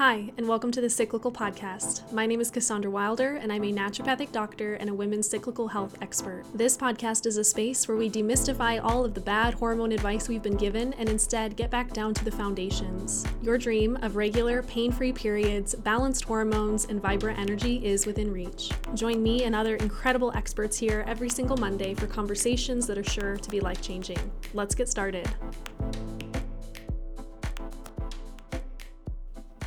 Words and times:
Hi, 0.00 0.32
and 0.38 0.48
welcome 0.48 0.72
to 0.72 0.80
the 0.80 0.88
Cyclical 0.88 1.30
Podcast. 1.30 2.10
My 2.10 2.24
name 2.24 2.40
is 2.40 2.50
Cassandra 2.50 2.90
Wilder, 2.90 3.36
and 3.36 3.52
I'm 3.52 3.64
a 3.64 3.70
naturopathic 3.70 4.32
doctor 4.32 4.76
and 4.76 4.88
a 4.88 4.94
women's 4.94 5.28
cyclical 5.28 5.68
health 5.68 5.94
expert. 6.00 6.44
This 6.54 6.74
podcast 6.74 7.26
is 7.26 7.36
a 7.36 7.44
space 7.44 7.86
where 7.86 7.98
we 7.98 8.08
demystify 8.08 8.80
all 8.82 9.04
of 9.04 9.12
the 9.12 9.20
bad 9.20 9.52
hormone 9.52 9.92
advice 9.92 10.26
we've 10.26 10.42
been 10.42 10.56
given 10.56 10.94
and 10.94 11.06
instead 11.10 11.54
get 11.54 11.70
back 11.70 11.92
down 11.92 12.14
to 12.14 12.24
the 12.24 12.30
foundations. 12.30 13.26
Your 13.42 13.58
dream 13.58 13.98
of 14.00 14.16
regular, 14.16 14.62
pain 14.62 14.90
free 14.90 15.12
periods, 15.12 15.74
balanced 15.74 16.24
hormones, 16.24 16.86
and 16.86 17.02
vibrant 17.02 17.38
energy 17.38 17.84
is 17.84 18.06
within 18.06 18.32
reach. 18.32 18.70
Join 18.94 19.22
me 19.22 19.44
and 19.44 19.54
other 19.54 19.76
incredible 19.76 20.32
experts 20.34 20.78
here 20.78 21.04
every 21.06 21.28
single 21.28 21.58
Monday 21.58 21.92
for 21.92 22.06
conversations 22.06 22.86
that 22.86 22.96
are 22.96 23.04
sure 23.04 23.36
to 23.36 23.50
be 23.50 23.60
life 23.60 23.82
changing. 23.82 24.32
Let's 24.54 24.74
get 24.74 24.88
started. 24.88 25.28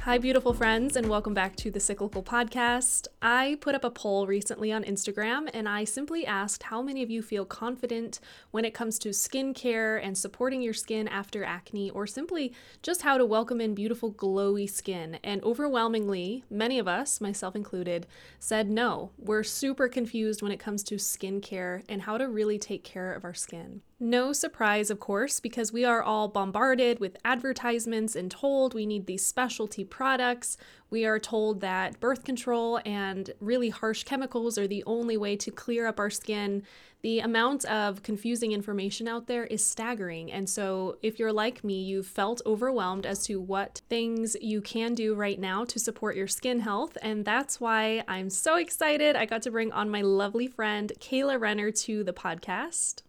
Hi, 0.03 0.17
beautiful 0.17 0.53
friends, 0.53 0.97
and 0.97 1.07
welcome 1.07 1.33
back 1.33 1.55
to 1.55 1.71
the 1.71 1.79
Cyclical 1.79 2.21
Podcast. 2.21 3.07
I 3.21 3.57
put 3.61 3.73
up 3.73 3.85
a 3.85 3.89
poll 3.89 4.27
recently 4.27 4.69
on 4.69 4.83
Instagram 4.83 5.49
and 5.53 5.69
I 5.69 5.85
simply 5.85 6.25
asked 6.25 6.63
how 6.63 6.81
many 6.81 7.03
of 7.03 7.09
you 7.09 7.21
feel 7.21 7.45
confident 7.45 8.19
when 8.51 8.65
it 8.65 8.73
comes 8.73 8.99
to 8.99 9.09
skincare 9.11 10.05
and 10.05 10.17
supporting 10.17 10.61
your 10.61 10.73
skin 10.73 11.07
after 11.07 11.45
acne, 11.45 11.89
or 11.91 12.05
simply 12.05 12.51
just 12.81 13.03
how 13.03 13.17
to 13.17 13.25
welcome 13.25 13.61
in 13.61 13.73
beautiful, 13.73 14.11
glowy 14.11 14.69
skin. 14.69 15.19
And 15.23 15.41
overwhelmingly, 15.41 16.43
many 16.49 16.79
of 16.79 16.87
us, 16.89 17.21
myself 17.21 17.55
included, 17.55 18.05
said 18.39 18.69
no. 18.69 19.11
We're 19.17 19.43
super 19.43 19.87
confused 19.87 20.41
when 20.41 20.51
it 20.51 20.59
comes 20.59 20.83
to 20.83 20.95
skincare 20.95 21.81
and 21.87 22.01
how 22.01 22.17
to 22.17 22.27
really 22.27 22.59
take 22.59 22.83
care 22.83 23.13
of 23.13 23.23
our 23.23 23.33
skin. 23.33 23.79
No 23.99 24.33
surprise, 24.33 24.89
of 24.89 24.99
course, 24.99 25.39
because 25.39 25.71
we 25.71 25.85
are 25.85 26.01
all 26.01 26.27
bombarded 26.27 26.99
with 26.99 27.17
advertisements 27.23 28.15
and 28.15 28.29
told 28.29 28.73
we 28.73 28.85
need 28.85 29.05
these 29.05 29.25
specialty 29.25 29.85
products. 29.85 30.57
We 30.89 31.05
are 31.05 31.19
told 31.19 31.61
that 31.61 31.99
birth 31.99 32.23
control 32.23 32.79
and 32.85 33.31
really 33.39 33.69
harsh 33.69 34.03
chemicals 34.03 34.57
are 34.57 34.67
the 34.67 34.83
only 34.85 35.15
way 35.15 35.35
to 35.37 35.51
clear 35.51 35.85
up 35.85 35.99
our 35.99 36.09
skin. 36.09 36.63
The 37.01 37.19
amount 37.19 37.65
of 37.65 38.01
confusing 38.01 38.51
information 38.51 39.07
out 39.07 39.27
there 39.27 39.45
is 39.45 39.65
staggering. 39.65 40.31
And 40.31 40.49
so, 40.49 40.97
if 41.01 41.19
you're 41.19 41.33
like 41.33 41.63
me, 41.63 41.81
you've 41.81 42.07
felt 42.07 42.41
overwhelmed 42.45 43.05
as 43.05 43.25
to 43.25 43.39
what 43.39 43.81
things 43.89 44.35
you 44.41 44.61
can 44.61 44.95
do 44.95 45.13
right 45.13 45.39
now 45.39 45.65
to 45.65 45.79
support 45.79 46.15
your 46.15 46.27
skin 46.27 46.61
health. 46.61 46.97
And 47.01 47.25
that's 47.25 47.61
why 47.61 48.03
I'm 48.07 48.29
so 48.29 48.55
excited. 48.55 49.15
I 49.15 49.25
got 49.25 49.43
to 49.43 49.51
bring 49.51 49.71
on 49.71 49.89
my 49.89 50.01
lovely 50.01 50.47
friend, 50.47 50.91
Kayla 50.99 51.39
Renner, 51.39 51.71
to 51.71 52.03
the 52.03 52.13
podcast. 52.13 53.03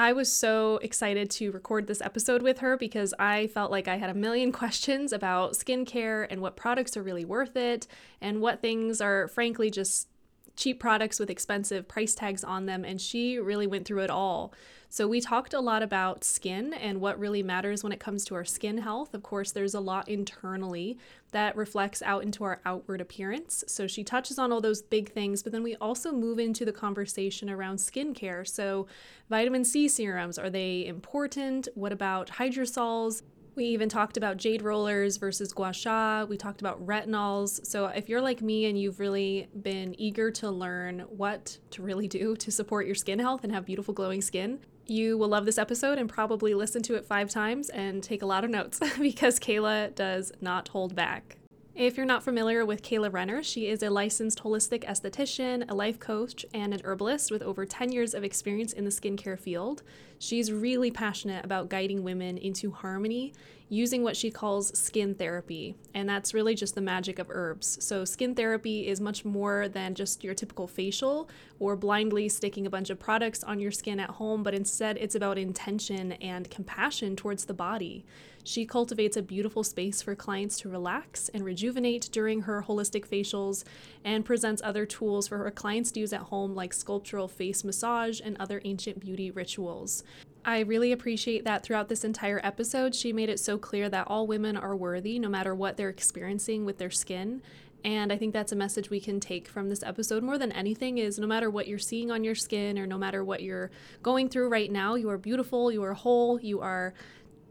I 0.00 0.14
was 0.14 0.32
so 0.32 0.78
excited 0.78 1.28
to 1.32 1.52
record 1.52 1.86
this 1.86 2.00
episode 2.00 2.40
with 2.40 2.60
her 2.60 2.78
because 2.78 3.12
I 3.18 3.48
felt 3.48 3.70
like 3.70 3.86
I 3.86 3.98
had 3.98 4.08
a 4.08 4.14
million 4.14 4.50
questions 4.60 5.12
about 5.12 5.52
skincare 5.52 6.26
and 6.30 6.40
what 6.40 6.56
products 6.56 6.96
are 6.96 7.02
really 7.02 7.26
worth 7.26 7.54
it 7.54 7.86
and 8.18 8.40
what 8.40 8.62
things 8.62 9.02
are, 9.02 9.28
frankly, 9.28 9.70
just 9.70 10.08
cheap 10.56 10.80
products 10.80 11.18
with 11.18 11.30
expensive 11.30 11.88
price 11.88 12.14
tags 12.14 12.44
on 12.44 12.66
them. 12.66 12.84
And 12.84 13.00
she 13.00 13.38
really 13.38 13.66
went 13.66 13.86
through 13.86 14.00
it 14.00 14.10
all. 14.10 14.52
So, 14.92 15.06
we 15.06 15.20
talked 15.20 15.54
a 15.54 15.60
lot 15.60 15.84
about 15.84 16.24
skin 16.24 16.72
and 16.72 17.00
what 17.00 17.16
really 17.16 17.44
matters 17.44 17.84
when 17.84 17.92
it 17.92 18.00
comes 18.00 18.24
to 18.24 18.34
our 18.34 18.44
skin 18.44 18.78
health. 18.78 19.14
Of 19.14 19.22
course, 19.22 19.52
there's 19.52 19.74
a 19.74 19.78
lot 19.78 20.08
internally 20.08 20.98
that 21.30 21.54
reflects 21.54 22.02
out 22.02 22.24
into 22.24 22.42
our 22.42 22.60
outward 22.66 23.00
appearance. 23.00 23.62
So, 23.68 23.86
she 23.86 24.02
touches 24.02 24.36
on 24.36 24.50
all 24.50 24.60
those 24.60 24.82
big 24.82 25.12
things, 25.12 25.44
but 25.44 25.52
then 25.52 25.62
we 25.62 25.76
also 25.76 26.10
move 26.10 26.40
into 26.40 26.64
the 26.64 26.72
conversation 26.72 27.48
around 27.48 27.76
skincare. 27.76 28.44
So, 28.44 28.88
vitamin 29.28 29.64
C 29.64 29.86
serums 29.86 30.40
are 30.40 30.50
they 30.50 30.84
important? 30.84 31.68
What 31.76 31.92
about 31.92 32.28
hydrosols? 32.28 33.22
We 33.60 33.66
even 33.66 33.90
talked 33.90 34.16
about 34.16 34.38
jade 34.38 34.62
rollers 34.62 35.18
versus 35.18 35.52
gua 35.52 35.74
sha. 35.74 36.24
We 36.24 36.38
talked 36.38 36.62
about 36.62 36.86
retinols. 36.86 37.66
So, 37.66 37.88
if 37.88 38.08
you're 38.08 38.22
like 38.22 38.40
me 38.40 38.64
and 38.64 38.80
you've 38.80 38.98
really 38.98 39.48
been 39.60 39.94
eager 40.00 40.30
to 40.30 40.50
learn 40.50 41.00
what 41.00 41.58
to 41.72 41.82
really 41.82 42.08
do 42.08 42.34
to 42.36 42.50
support 42.50 42.86
your 42.86 42.94
skin 42.94 43.18
health 43.18 43.44
and 43.44 43.52
have 43.52 43.66
beautiful, 43.66 43.92
glowing 43.92 44.22
skin, 44.22 44.60
you 44.86 45.18
will 45.18 45.28
love 45.28 45.44
this 45.44 45.58
episode 45.58 45.98
and 45.98 46.08
probably 46.08 46.54
listen 46.54 46.82
to 46.84 46.94
it 46.94 47.04
five 47.04 47.28
times 47.28 47.68
and 47.68 48.02
take 48.02 48.22
a 48.22 48.26
lot 48.26 48.44
of 48.44 48.50
notes 48.50 48.80
because 48.98 49.38
Kayla 49.38 49.94
does 49.94 50.32
not 50.40 50.68
hold 50.68 50.94
back. 50.94 51.36
If 51.80 51.96
you're 51.96 52.04
not 52.04 52.22
familiar 52.22 52.66
with 52.66 52.82
Kayla 52.82 53.10
Renner, 53.10 53.42
she 53.42 53.68
is 53.68 53.82
a 53.82 53.88
licensed 53.88 54.42
holistic 54.42 54.84
esthetician, 54.84 55.64
a 55.70 55.74
life 55.74 55.98
coach, 55.98 56.44
and 56.52 56.74
an 56.74 56.82
herbalist 56.84 57.30
with 57.30 57.40
over 57.40 57.64
10 57.64 57.90
years 57.90 58.12
of 58.12 58.22
experience 58.22 58.74
in 58.74 58.84
the 58.84 58.90
skincare 58.90 59.38
field. 59.38 59.82
She's 60.18 60.52
really 60.52 60.90
passionate 60.90 61.42
about 61.42 61.70
guiding 61.70 62.02
women 62.02 62.36
into 62.36 62.70
harmony 62.70 63.32
using 63.70 64.02
what 64.02 64.14
she 64.14 64.30
calls 64.30 64.78
skin 64.78 65.14
therapy. 65.14 65.74
And 65.94 66.06
that's 66.06 66.34
really 66.34 66.54
just 66.54 66.74
the 66.74 66.82
magic 66.82 67.18
of 67.18 67.30
herbs. 67.30 67.82
So, 67.82 68.04
skin 68.04 68.34
therapy 68.34 68.86
is 68.86 69.00
much 69.00 69.24
more 69.24 69.66
than 69.66 69.94
just 69.94 70.22
your 70.22 70.34
typical 70.34 70.66
facial 70.66 71.30
or 71.60 71.76
blindly 71.76 72.28
sticking 72.28 72.66
a 72.66 72.70
bunch 72.70 72.90
of 72.90 72.98
products 72.98 73.42
on 73.42 73.58
your 73.58 73.70
skin 73.70 74.00
at 74.00 74.10
home, 74.10 74.42
but 74.42 74.52
instead 74.52 74.98
it's 74.98 75.14
about 75.14 75.38
intention 75.38 76.12
and 76.12 76.50
compassion 76.50 77.16
towards 77.16 77.46
the 77.46 77.54
body. 77.54 78.04
She 78.50 78.66
cultivates 78.66 79.16
a 79.16 79.22
beautiful 79.22 79.62
space 79.62 80.02
for 80.02 80.16
clients 80.16 80.58
to 80.58 80.68
relax 80.68 81.28
and 81.28 81.44
rejuvenate 81.44 82.08
during 82.10 82.40
her 82.40 82.64
holistic 82.66 83.06
facials 83.06 83.62
and 84.04 84.24
presents 84.24 84.60
other 84.64 84.84
tools 84.84 85.28
for 85.28 85.38
her 85.38 85.52
clients 85.52 85.92
to 85.92 86.00
use 86.00 86.12
at 86.12 86.22
home, 86.22 86.56
like 86.56 86.72
sculptural 86.72 87.28
face 87.28 87.62
massage 87.62 88.20
and 88.20 88.36
other 88.40 88.60
ancient 88.64 88.98
beauty 88.98 89.30
rituals. 89.30 90.02
I 90.44 90.62
really 90.62 90.90
appreciate 90.90 91.44
that 91.44 91.62
throughout 91.62 91.88
this 91.88 92.02
entire 92.02 92.40
episode, 92.42 92.92
she 92.92 93.12
made 93.12 93.28
it 93.28 93.38
so 93.38 93.56
clear 93.56 93.88
that 93.88 94.08
all 94.08 94.26
women 94.26 94.56
are 94.56 94.74
worthy 94.74 95.20
no 95.20 95.28
matter 95.28 95.54
what 95.54 95.76
they're 95.76 95.88
experiencing 95.88 96.64
with 96.64 96.78
their 96.78 96.90
skin. 96.90 97.42
And 97.84 98.12
I 98.12 98.16
think 98.16 98.32
that's 98.32 98.52
a 98.52 98.56
message 98.56 98.90
we 98.90 99.00
can 99.00 99.20
take 99.20 99.48
from 99.48 99.68
this 99.68 99.82
episode 99.82 100.22
more 100.22 100.38
than 100.38 100.52
anything 100.52 100.98
is 100.98 101.18
no 101.18 101.26
matter 101.26 101.48
what 101.48 101.68
you're 101.68 101.78
seeing 101.78 102.10
on 102.10 102.24
your 102.24 102.34
skin 102.34 102.78
or 102.78 102.86
no 102.86 102.98
matter 102.98 103.24
what 103.24 103.42
you're 103.42 103.70
going 104.02 104.28
through 104.28 104.48
right 104.48 104.70
now, 104.70 104.96
you 104.96 105.08
are 105.08 105.16
beautiful, 105.16 105.72
you 105.72 105.82
are 105.82 105.94
whole, 105.94 106.40
you 106.40 106.60
are 106.60 106.94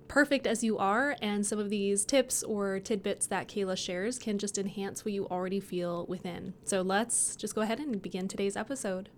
perfect 0.10 0.46
as 0.46 0.62
you 0.62 0.78
are, 0.78 1.16
and 1.22 1.46
some 1.46 1.60
of 1.60 1.70
these 1.70 2.04
tips 2.04 2.44
or 2.44 2.80
tidbits 2.82 3.28
that 3.28 3.48
Kayla 3.48 3.78
shares 3.78 4.20
can 4.20 4.38
just 4.38 4.58
enhance 4.58 5.06
what 5.06 5.14
you 5.14 5.26
already 5.28 5.62
feel 5.62 6.06
within. 6.08 6.54
So 6.66 6.82
let's 6.82 7.38
just 7.38 7.56
go 7.56 7.62
ahead 7.62 7.80
and 7.80 8.02
begin 8.02 8.28
today's 8.28 8.58
episode. 8.58 9.10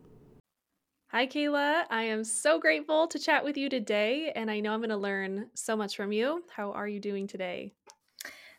Hi, 1.08 1.26
Kayla. 1.26 1.86
I 1.90 2.04
am 2.04 2.24
so 2.24 2.60
grateful 2.60 3.08
to 3.08 3.18
chat 3.18 3.44
with 3.44 3.58
you 3.58 3.68
today, 3.68 4.32
and 4.36 4.52
I 4.52 4.60
know 4.60 4.74
I'm 4.74 4.80
going 4.80 4.90
to 4.92 4.98
learn 4.98 5.48
so 5.56 5.76
much 5.76 5.96
from 5.96 6.12
you. 6.12 6.44
How 6.56 6.72
are 6.72 6.88
you 6.88 7.00
doing 7.00 7.26
today? 7.26 7.74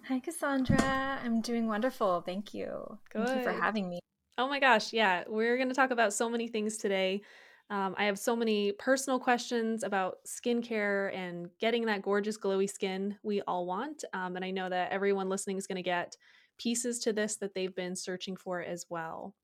Hi, 0.09 0.19
Cassandra. 0.19 1.20
I'm 1.25 1.41
doing 1.41 1.66
wonderful. 1.66 2.22
Thank 2.22 2.53
you. 2.53 2.99
Good. 3.12 3.26
Thank 3.26 3.38
you 3.38 3.44
for 3.44 3.53
having 3.53 3.88
me. 3.88 4.00
Oh 4.37 4.49
my 4.49 4.59
gosh. 4.59 4.93
Yeah, 4.93 5.25
we're 5.28 5.56
going 5.56 5.69
to 5.69 5.75
talk 5.75 5.93
about 5.93 6.12
so 6.12 6.28
many 6.28 6.49
things 6.49 6.76
today. 6.76 7.22
Um, 7.71 7.95
I 7.97 8.05
have 8.05 8.19
so 8.19 8.37
many 8.37 8.73
personal 8.73 9.19
questions 9.19 9.83
about 9.83 10.19
skincare 10.27 11.15
and 11.17 11.49
getting 11.59 11.87
that 11.87 12.03
gorgeous, 12.03 12.37
glowy 12.37 12.69
skin 12.69 13.17
we 13.23 13.41
all 13.43 13.67
want. 13.67 14.05
Um, 14.12 14.37
and 14.37 14.45
I 14.45 14.50
know 14.50 14.69
that 14.69 14.93
everyone 14.93 15.28
listening 15.28 15.56
is 15.56 15.67
going 15.67 15.77
to 15.77 15.83
get 15.83 16.17
pieces 16.59 16.99
to 17.00 17.12
this 17.12 17.37
that 17.37 17.55
they've 17.55 17.75
been 17.75 17.97
searching 17.97 18.37
for 18.37 18.61
as 18.61 18.87
well. 18.91 19.34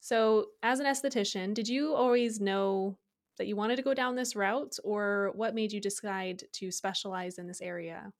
So, 0.00 0.46
as 0.62 0.80
an 0.80 0.86
esthetician, 0.86 1.54
did 1.54 1.68
you 1.68 1.94
always 1.94 2.40
know 2.40 2.98
that 3.36 3.46
you 3.46 3.56
wanted 3.56 3.76
to 3.76 3.82
go 3.82 3.94
down 3.94 4.16
this 4.16 4.36
route, 4.36 4.76
or 4.84 5.32
what 5.34 5.54
made 5.54 5.72
you 5.72 5.80
decide 5.80 6.42
to 6.54 6.70
specialize 6.70 7.38
in 7.38 7.46
this 7.46 7.60
area? 7.60 8.12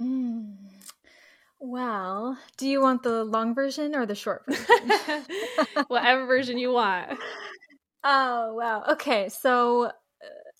Mm. 0.00 0.56
Well, 1.60 2.38
do 2.58 2.68
you 2.68 2.80
want 2.80 3.02
the 3.02 3.24
long 3.24 3.54
version 3.54 3.94
or 3.94 4.06
the 4.06 4.14
short 4.14 4.44
version? 4.46 5.24
Whatever 5.88 6.26
version 6.26 6.58
you 6.58 6.72
want. 6.72 7.18
Oh, 8.04 8.54
wow. 8.54 8.84
Okay. 8.92 9.30
So 9.30 9.86
uh, 9.86 9.90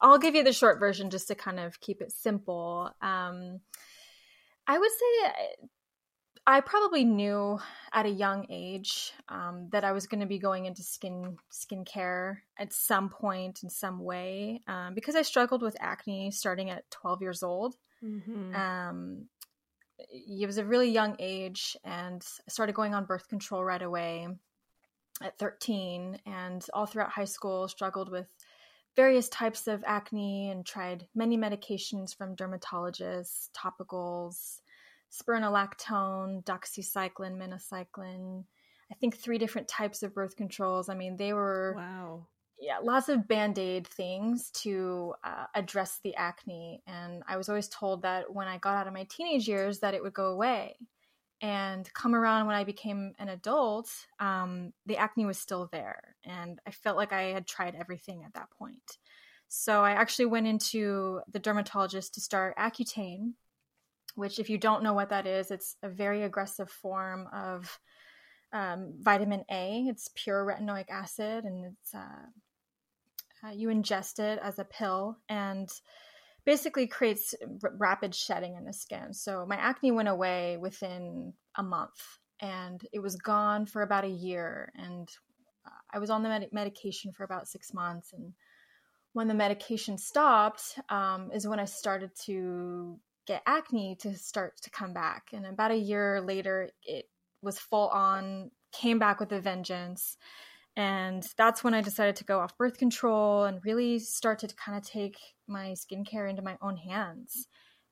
I'll 0.01 0.19
give 0.19 0.35
you 0.35 0.43
the 0.43 0.53
short 0.53 0.79
version 0.79 1.11
just 1.11 1.29
to 1.29 1.35
kind 1.35 1.61
of 1.61 1.79
keep 1.81 2.01
it 2.01 2.11
simple. 2.11 2.91
Um, 3.03 3.61
I 4.67 4.79
would 4.79 4.91
say 4.91 5.27
uh, 5.27 5.67
I 6.47 6.61
probably 6.61 7.05
knew 7.05 7.59
at 7.93 8.07
a 8.07 8.11
young 8.11 8.47
age 8.51 9.13
um, 9.29 9.69
that 9.73 9.85
I 9.85 9.93
was 9.93 10.07
going 10.07 10.21
to 10.21 10.27
be 10.27 10.39
going 10.39 10.65
into 10.65 10.83
skin 10.83 11.37
skincare 11.53 12.39
at 12.59 12.73
some 12.73 13.11
point 13.11 13.63
in 13.63 13.71
some 13.71 13.99
way 14.03 14.63
um, 14.67 14.95
because 14.95 15.15
I 15.15 15.23
struggled 15.23 15.63
with 15.63 15.77
acne 15.81 16.31
starting 16.31 16.71
at 16.71 16.91
12 16.91 17.23
years 17.23 17.43
old. 17.43 17.77
Mm-hmm. 18.03 18.55
Um, 18.55 19.27
it 19.99 20.47
was 20.47 20.59
a 20.59 20.65
really 20.65 20.91
young 20.91 21.17
age, 21.19 21.77
and 21.85 22.23
I 22.47 22.51
started 22.51 22.75
going 22.75 22.95
on 22.95 23.05
birth 23.05 23.29
control 23.29 23.65
right 23.65 23.81
away 23.81 24.29
at 25.23 25.39
13 25.39 26.19
and 26.27 26.67
all 26.75 26.87
throughout 26.87 27.11
high 27.11 27.25
school 27.25 27.69
struggled 27.69 28.11
with 28.11 28.27
various 28.97 29.29
types 29.29 29.67
of 29.67 29.83
acne 29.87 30.51
and 30.51 30.65
tried 30.65 31.07
many 31.15 31.37
medications 31.37 32.17
from 32.17 32.37
dermatologists, 32.37 33.49
topicals, 33.57 34.61
spironolactone, 35.13 36.45
doxycycline, 36.45 37.37
minocycline. 37.37 38.45
I 38.91 38.95
think 39.01 39.17
three 39.17 39.39
different 39.39 39.69
types 39.69 40.03
of 40.03 40.15
birth 40.15 40.37
controls. 40.37 40.89
I 40.89 40.95
mean, 40.95 41.17
they 41.17 41.33
were 41.33 41.75
wow. 41.77 42.27
Yeah, 42.61 42.79
lots 42.79 43.09
of 43.09 43.27
band 43.27 43.59
aid 43.59 43.87
things 43.87 44.51
to 44.63 45.15
uh, 45.25 45.47
address 45.55 45.99
the 46.03 46.15
acne. 46.15 46.83
And 46.87 47.23
I 47.27 47.37
was 47.37 47.49
always 47.49 47.69
told 47.69 48.03
that 48.03 48.33
when 48.33 48.47
I 48.47 48.59
got 48.59 48.77
out 48.77 48.87
of 48.87 48.95
my 48.95 49.07
teenage 49.11 49.49
years, 49.49 49.81
that 49.81 49.93
it 49.93 50.03
would 50.03 50.15
go 50.15 50.27
away. 50.27 50.77
And 51.41 51.93
come 51.93 52.15
around 52.15 52.47
when 52.47 52.57
I 52.57 52.65
became 52.65 53.13
an 53.19 53.29
adult, 53.29 53.91
um, 54.19 54.73
the 54.87 54.97
acne 54.97 55.27
was 55.27 55.39
still 55.39 55.69
there. 55.73 56.17
And 56.25 56.59
I 56.67 56.71
felt 56.71 56.97
like 56.97 57.13
I 57.13 57.33
had 57.33 57.47
tried 57.47 57.75
everything 57.75 58.25
at 58.25 58.35
that 58.35 58.51
point. 58.59 58.99
So 59.49 59.85
I 59.85 59.93
actually 59.93 60.27
went 60.27 60.47
into 60.47 61.21
the 61.31 61.39
dermatologist 61.39 62.15
to 62.15 62.21
start 62.21 62.57
Accutane, 62.57 63.35
which, 64.15 64.39
if 64.39 64.49
you 64.49 64.59
don't 64.59 64.83
know 64.83 64.95
what 64.95 65.11
that 65.11 65.27
is, 65.27 65.51
it's 65.51 65.77
a 65.83 65.89
very 65.89 66.23
aggressive 66.23 66.71
form 66.71 67.29
of 67.33 67.79
um, 68.53 68.95
vitamin 69.01 69.45
A. 69.51 69.87
It's 69.89 70.09
pure 70.15 70.45
retinoic 70.45 70.89
acid, 70.89 71.45
and 71.45 71.67
it's 71.67 71.95
uh, 71.95 73.47
uh, 73.47 73.51
you 73.51 73.69
ingest 73.69 74.19
it 74.21 74.39
as 74.43 74.59
a 74.59 74.65
pill, 74.65 75.19
and 75.29 75.69
basically 76.45 76.87
creates 76.87 77.35
r- 77.63 77.73
rapid 77.79 78.15
shedding 78.15 78.55
in 78.57 78.65
the 78.65 78.73
skin. 78.73 79.13
So 79.13 79.47
my 79.47 79.57
acne 79.57 79.91
went 79.91 80.09
away 80.09 80.57
within 80.57 81.33
a 81.57 81.63
month, 81.63 82.19
and 82.41 82.85
it 82.93 83.01
was 83.01 83.17
gone 83.17 83.67
for 83.67 83.83
about 83.83 84.05
a 84.05 84.09
year. 84.09 84.73
And 84.77 85.09
uh, 85.67 85.71
I 85.93 85.99
was 85.99 86.11
on 86.11 86.23
the 86.23 86.29
med- 86.29 86.53
medication 86.53 87.13
for 87.13 87.25
about 87.25 87.49
six 87.49 87.73
months, 87.73 88.13
and 88.13 88.33
when 89.13 89.29
the 89.29 89.35
medication 89.35 89.97
stopped, 89.97 90.79
um, 90.89 91.31
is 91.33 91.47
when 91.47 91.61
I 91.61 91.65
started 91.65 92.11
to 92.27 92.99
get 93.27 93.43
acne 93.47 93.97
to 94.01 94.15
start 94.17 94.61
to 94.63 94.71
come 94.71 94.93
back. 94.93 95.31
And 95.33 95.47
about 95.47 95.71
a 95.71 95.77
year 95.77 96.21
later, 96.21 96.69
it 96.83 97.09
was 97.41 97.59
full 97.59 97.89
on, 97.89 98.51
came 98.73 98.99
back 98.99 99.21
with 99.21 99.33
a 99.33 99.41
vengeance. 99.41 100.19
And 100.77 101.25
that's 101.37 101.63
when 101.63 101.75
I 101.75 101.81
decided 101.81 102.17
to 102.17 102.25
go 102.25 102.41
off 102.41 102.59
birth 102.59 102.79
control 102.79 103.45
and 103.45 103.65
really 103.65 103.99
start 104.01 104.41
to 104.41 104.49
kind 104.49 104.77
of 104.77 104.85
take 104.85 105.17
my 105.47 105.75
skincare 105.75 106.29
into 106.29 106.43
my 106.43 106.57
own 106.61 106.77
hands. 106.77 107.47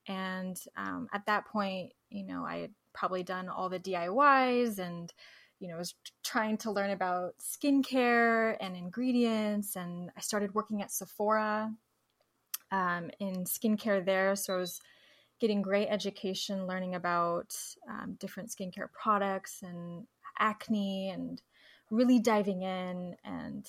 And 0.08 0.58
um, 0.76 1.08
at 1.12 1.26
that 1.26 1.46
point, 1.46 1.92
you 2.10 2.24
know, 2.24 2.44
I 2.44 2.58
had 2.58 2.74
probably 2.92 3.22
done 3.22 3.48
all 3.48 3.68
the 3.68 3.78
DIYs 3.78 4.78
and, 4.78 5.12
you 5.60 5.68
know, 5.68 5.76
was 5.76 5.94
trying 6.24 6.56
to 6.58 6.72
learn 6.72 6.90
about 6.90 7.34
skincare 7.38 8.56
and 8.60 8.76
ingredients. 8.76 9.76
And 9.76 10.10
I 10.16 10.20
started 10.20 10.54
working 10.54 10.82
at 10.82 10.90
Sephora 10.90 11.72
um, 12.72 13.10
in 13.20 13.44
skincare 13.44 14.04
there. 14.04 14.34
So 14.34 14.54
I 14.54 14.58
was 14.58 14.80
getting 15.40 15.62
great 15.62 15.88
education, 15.88 16.66
learning 16.66 16.96
about 16.96 17.54
um, 17.88 18.16
different 18.18 18.50
skincare 18.50 18.90
products 18.92 19.62
and 19.62 20.06
acne, 20.38 21.10
and 21.10 21.42
really 21.92 22.18
diving 22.18 22.62
in. 22.62 23.14
And 23.24 23.66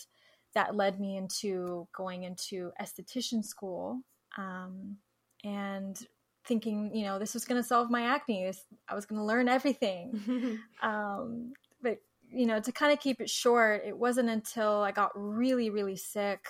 that 0.55 0.75
led 0.75 0.99
me 0.99 1.17
into 1.17 1.87
going 1.95 2.23
into 2.23 2.71
esthetician 2.81 3.43
school 3.43 3.99
um, 4.37 4.97
and 5.43 5.99
thinking, 6.45 6.95
you 6.95 7.05
know, 7.05 7.19
this 7.19 7.33
was 7.33 7.45
going 7.45 7.61
to 7.61 7.67
solve 7.67 7.91
my 7.91 8.03
acne. 8.03 8.45
This, 8.45 8.65
I 8.87 8.95
was 8.95 9.05
going 9.05 9.19
to 9.19 9.25
learn 9.25 9.47
everything. 9.47 10.59
um, 10.81 11.53
but, 11.81 11.99
you 12.31 12.45
know, 12.45 12.59
to 12.59 12.71
kind 12.71 12.93
of 12.93 12.99
keep 12.99 13.21
it 13.21 13.29
short, 13.29 13.83
it 13.85 13.97
wasn't 13.97 14.29
until 14.29 14.81
I 14.81 14.91
got 14.91 15.11
really, 15.15 15.69
really 15.69 15.97
sick. 15.97 16.45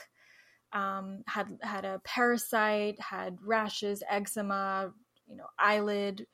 Um, 0.71 1.23
had 1.27 1.55
had 1.61 1.85
a 1.85 2.01
parasite, 2.03 2.99
had 2.99 3.37
rashes, 3.45 4.01
eczema, 4.09 4.91
you 5.27 5.35
know, 5.35 5.45
eyelid 5.59 6.25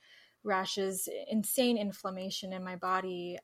rashes, 0.44 1.09
insane 1.30 1.77
inflammation 1.77 2.53
in 2.53 2.63
my 2.63 2.77
body. 2.77 3.38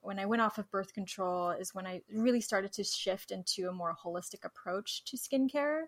When 0.00 0.18
I 0.18 0.26
went 0.26 0.42
off 0.42 0.58
of 0.58 0.70
birth 0.70 0.92
control 0.92 1.50
is 1.50 1.74
when 1.74 1.86
I 1.86 2.02
really 2.12 2.40
started 2.40 2.72
to 2.74 2.84
shift 2.84 3.30
into 3.30 3.68
a 3.68 3.72
more 3.72 3.94
holistic 4.04 4.44
approach 4.44 5.04
to 5.06 5.16
skincare 5.16 5.82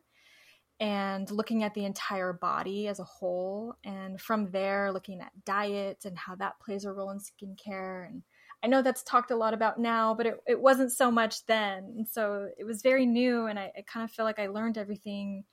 and 0.81 1.31
looking 1.31 1.63
at 1.63 1.75
the 1.75 1.85
entire 1.85 2.33
body 2.33 2.89
as 2.89 2.99
a 2.99 3.05
whole. 3.05 3.75
And 3.85 4.21
from 4.21 4.51
there, 4.51 4.93
looking 4.93 5.21
at 5.21 5.45
diet 5.45 6.05
and 6.05 6.19
how 6.19 6.35
that 6.37 6.59
plays 6.59 6.85
a 6.85 6.93
role 6.93 7.11
in 7.11 7.19
skincare. 7.19 8.07
And 8.09 8.23
I 8.63 8.67
know 8.67 8.81
that's 8.81 9.03
talked 9.03 9.31
a 9.31 9.37
lot 9.37 9.55
about 9.55 9.79
now, 9.79 10.15
but 10.15 10.27
it, 10.27 10.41
it 10.47 10.61
wasn't 10.61 10.93
so 10.93 11.11
much 11.11 11.45
then. 11.47 11.95
And 11.97 12.09
so 12.09 12.49
it 12.59 12.65
was 12.65 12.83
very 12.83 13.05
new. 13.05 13.47
And 13.47 13.59
I, 13.59 13.73
I 13.77 13.85
kind 13.87 14.05
of 14.05 14.11
feel 14.11 14.25
like 14.25 14.39
I 14.39 14.47
learned 14.47 14.79
everything 14.79 15.45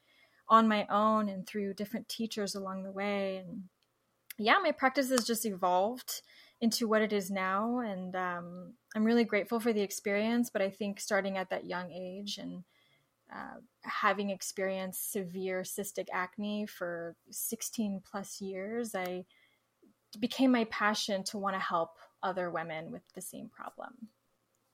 on 0.49 0.67
my 0.67 0.87
own 0.89 1.27
and 1.27 1.45
through 1.45 1.73
different 1.73 2.07
teachers 2.07 2.55
along 2.55 2.83
the 2.83 2.91
way. 2.91 3.37
And 3.37 3.63
yeah, 4.37 4.59
my 4.63 4.71
practice 4.71 5.09
has 5.09 5.25
just 5.25 5.45
evolved 5.45 6.21
into 6.61 6.87
what 6.87 7.01
it 7.01 7.13
is 7.13 7.29
now. 7.29 7.79
And 7.79 8.15
um, 8.15 8.73
I'm 8.95 9.05
really 9.05 9.23
grateful 9.23 9.59
for 9.59 9.73
the 9.73 9.81
experience. 9.81 10.49
But 10.49 10.61
I 10.61 10.69
think 10.69 10.99
starting 10.99 11.37
at 11.37 11.49
that 11.49 11.65
young 11.65 11.91
age 11.91 12.37
and 12.37 12.63
uh, 13.33 13.59
having 13.83 14.29
experienced 14.29 15.11
severe 15.11 15.61
cystic 15.61 16.07
acne 16.13 16.65
for 16.65 17.15
16 17.29 18.01
plus 18.09 18.41
years, 18.41 18.95
I 18.95 19.25
became 20.19 20.51
my 20.51 20.63
passion 20.65 21.23
to 21.25 21.37
want 21.37 21.55
to 21.55 21.59
help 21.59 21.97
other 22.23 22.49
women 22.49 22.91
with 22.91 23.03
the 23.13 23.21
same 23.21 23.49
problem. 23.49 23.93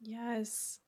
Yes. 0.02 0.80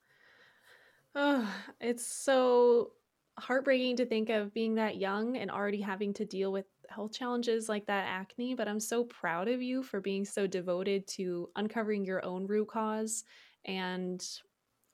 Oh, 1.15 1.49
it's 1.79 2.05
so 2.05 2.91
heartbreaking 3.37 3.97
to 3.97 4.05
think 4.05 4.29
of 4.29 4.53
being 4.53 4.75
that 4.75 4.97
young 4.97 5.37
and 5.37 5.51
already 5.51 5.81
having 5.81 6.13
to 6.13 6.25
deal 6.25 6.51
with 6.51 6.65
health 6.89 7.13
challenges 7.13 7.69
like 7.69 7.85
that 7.87 8.05
acne, 8.07 8.55
but 8.55 8.67
I'm 8.67 8.79
so 8.79 9.03
proud 9.03 9.47
of 9.47 9.61
you 9.61 9.83
for 9.83 10.01
being 10.01 10.25
so 10.25 10.47
devoted 10.47 11.07
to 11.09 11.49
uncovering 11.55 12.05
your 12.05 12.23
own 12.25 12.47
root 12.47 12.69
cause 12.69 13.23
and 13.65 14.25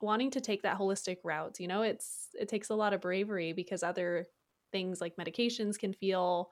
wanting 0.02 0.32
to 0.32 0.42
take 0.42 0.64
that 0.64 0.78
holistic 0.78 1.18
route. 1.24 1.60
You 1.60 1.68
know, 1.68 1.82
it's 1.84 2.30
it 2.40 2.50
takes 2.50 2.70
a 2.70 2.76
lot 2.76 2.94
of 2.94 3.02
bravery 3.02 3.54
because 3.54 3.84
other 3.84 4.28
things 4.72 5.02
like 5.02 5.16
medications 5.18 5.78
can 5.78 5.94
feel 5.94 6.50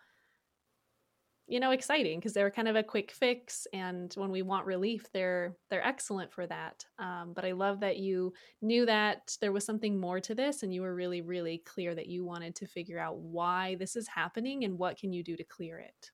you 1.49 1.59
know 1.59 1.71
exciting 1.71 2.19
because 2.19 2.33
they're 2.33 2.51
kind 2.51 2.67
of 2.67 2.75
a 2.75 2.83
quick 2.83 3.11
fix 3.11 3.67
and 3.73 4.13
when 4.15 4.29
we 4.29 4.41
want 4.41 4.65
relief 4.65 5.07
they're 5.11 5.55
they're 5.69 5.85
excellent 5.85 6.31
for 6.31 6.45
that 6.45 6.85
um, 6.99 7.33
but 7.33 7.43
i 7.43 7.51
love 7.51 7.79
that 7.79 7.97
you 7.97 8.31
knew 8.61 8.85
that 8.85 9.35
there 9.41 9.51
was 9.51 9.65
something 9.65 9.99
more 9.99 10.19
to 10.19 10.35
this 10.35 10.63
and 10.63 10.73
you 10.73 10.81
were 10.81 10.93
really 10.93 11.21
really 11.21 11.57
clear 11.65 11.95
that 11.95 12.07
you 12.07 12.23
wanted 12.23 12.55
to 12.55 12.67
figure 12.67 12.99
out 12.99 13.17
why 13.17 13.75
this 13.79 13.95
is 13.95 14.07
happening 14.07 14.63
and 14.63 14.77
what 14.77 14.97
can 14.97 15.11
you 15.11 15.23
do 15.23 15.35
to 15.35 15.43
clear 15.43 15.79
it. 15.79 16.11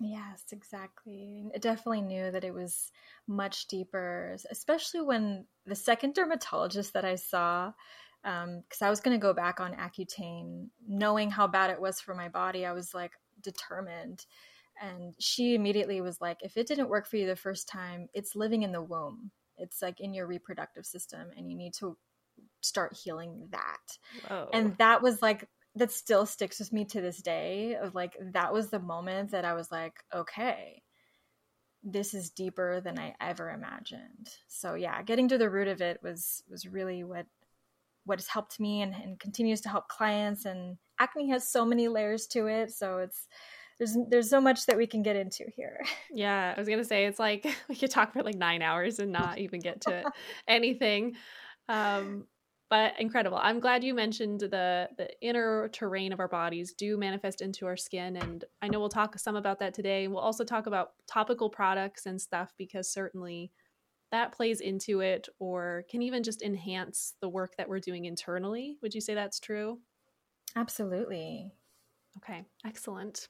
Yes 0.00 0.44
exactly 0.50 1.44
i 1.54 1.58
definitely 1.58 2.00
knew 2.00 2.30
that 2.30 2.44
it 2.44 2.54
was 2.54 2.90
much 3.26 3.66
deeper 3.66 4.34
especially 4.50 5.02
when 5.02 5.44
the 5.66 5.74
second 5.74 6.14
dermatologist 6.14 6.94
that 6.94 7.04
i 7.04 7.16
saw 7.16 7.70
because 8.22 8.82
um, 8.82 8.86
I 8.86 8.90
was 8.90 9.00
going 9.00 9.18
to 9.18 9.22
go 9.22 9.32
back 9.32 9.60
on 9.60 9.74
Accutane, 9.74 10.66
knowing 10.86 11.30
how 11.30 11.46
bad 11.46 11.70
it 11.70 11.80
was 11.80 12.00
for 12.00 12.14
my 12.14 12.28
body, 12.28 12.66
I 12.66 12.72
was 12.72 12.92
like 12.92 13.12
determined 13.42 14.26
and 14.80 15.14
she 15.18 15.54
immediately 15.54 16.00
was 16.00 16.20
like 16.20 16.38
if 16.42 16.56
it 16.56 16.66
didn't 16.66 16.88
work 16.88 17.06
for 17.06 17.16
you 17.16 17.26
the 17.26 17.36
first 17.36 17.68
time 17.68 18.08
it's 18.14 18.34
living 18.34 18.62
in 18.62 18.72
the 18.72 18.82
womb. 18.82 19.30
It's 19.58 19.82
like 19.82 20.00
in 20.00 20.14
your 20.14 20.26
reproductive 20.26 20.86
system 20.86 21.28
and 21.36 21.50
you 21.50 21.56
need 21.56 21.74
to 21.74 21.96
start 22.62 22.96
healing 23.04 23.48
that. 23.50 24.28
Whoa. 24.28 24.48
and 24.52 24.76
that 24.78 25.02
was 25.02 25.20
like 25.20 25.46
that 25.76 25.92
still 25.92 26.26
sticks 26.26 26.58
with 26.58 26.72
me 26.72 26.84
to 26.86 27.00
this 27.00 27.22
day 27.22 27.76
of 27.80 27.94
like 27.94 28.16
that 28.32 28.52
was 28.52 28.70
the 28.70 28.80
moment 28.80 29.30
that 29.30 29.44
i 29.44 29.54
was 29.54 29.70
like 29.70 29.92
okay 30.12 30.82
this 31.82 32.12
is 32.12 32.30
deeper 32.30 32.80
than 32.80 32.98
i 32.98 33.14
ever 33.20 33.50
imagined. 33.50 34.28
So 34.48 34.74
yeah 34.74 35.02
getting 35.02 35.28
to 35.28 35.38
the 35.38 35.50
root 35.50 35.68
of 35.68 35.80
it 35.80 36.00
was 36.02 36.42
was 36.50 36.66
really 36.66 37.04
what 37.04 37.26
what 38.04 38.18
has 38.18 38.26
helped 38.26 38.58
me 38.58 38.82
and, 38.82 38.94
and 38.94 39.20
continues 39.20 39.60
to 39.62 39.68
help 39.68 39.88
clients 39.88 40.44
and 40.44 40.76
acne 40.98 41.30
has 41.30 41.50
so 41.50 41.64
many 41.64 41.88
layers 41.88 42.26
to 42.26 42.46
it 42.46 42.70
so 42.70 42.98
it's 42.98 43.28
there's 43.80 43.96
there's 44.10 44.28
so 44.28 44.42
much 44.42 44.66
that 44.66 44.76
we 44.76 44.86
can 44.86 45.02
get 45.02 45.16
into 45.16 45.46
here. 45.56 45.80
Yeah, 46.12 46.52
I 46.54 46.60
was 46.60 46.68
gonna 46.68 46.84
say 46.84 47.06
it's 47.06 47.18
like 47.18 47.46
we 47.68 47.74
could 47.74 47.90
talk 47.90 48.12
for 48.12 48.22
like 48.22 48.36
nine 48.36 48.62
hours 48.62 48.98
and 48.98 49.10
not 49.10 49.38
even 49.38 49.60
get 49.60 49.80
to 49.82 50.04
anything. 50.48 51.14
Um, 51.68 52.26
but 52.68 53.00
incredible. 53.00 53.38
I'm 53.40 53.58
glad 53.58 53.82
you 53.82 53.94
mentioned 53.94 54.40
the 54.40 54.88
the 54.98 55.08
inner 55.22 55.68
terrain 55.72 56.12
of 56.12 56.20
our 56.20 56.28
bodies 56.28 56.74
do 56.74 56.98
manifest 56.98 57.40
into 57.40 57.66
our 57.66 57.76
skin, 57.76 58.16
and 58.16 58.44
I 58.60 58.68
know 58.68 58.80
we'll 58.80 58.90
talk 58.90 59.18
some 59.18 59.34
about 59.34 59.60
that 59.60 59.72
today. 59.72 60.08
We'll 60.08 60.18
also 60.18 60.44
talk 60.44 60.66
about 60.66 60.90
topical 61.08 61.48
products 61.48 62.06
and 62.06 62.20
stuff 62.20 62.52
because 62.58 62.92
certainly 62.92 63.50
that 64.12 64.32
plays 64.32 64.60
into 64.60 65.00
it, 65.00 65.28
or 65.38 65.84
can 65.88 66.02
even 66.02 66.22
just 66.22 66.42
enhance 66.42 67.14
the 67.22 67.28
work 67.28 67.54
that 67.56 67.68
we're 67.68 67.80
doing 67.80 68.04
internally. 68.04 68.76
Would 68.82 68.94
you 68.94 69.00
say 69.00 69.14
that's 69.14 69.40
true? 69.40 69.78
Absolutely. 70.54 71.50
Okay, 72.18 72.44
excellent. 72.66 73.28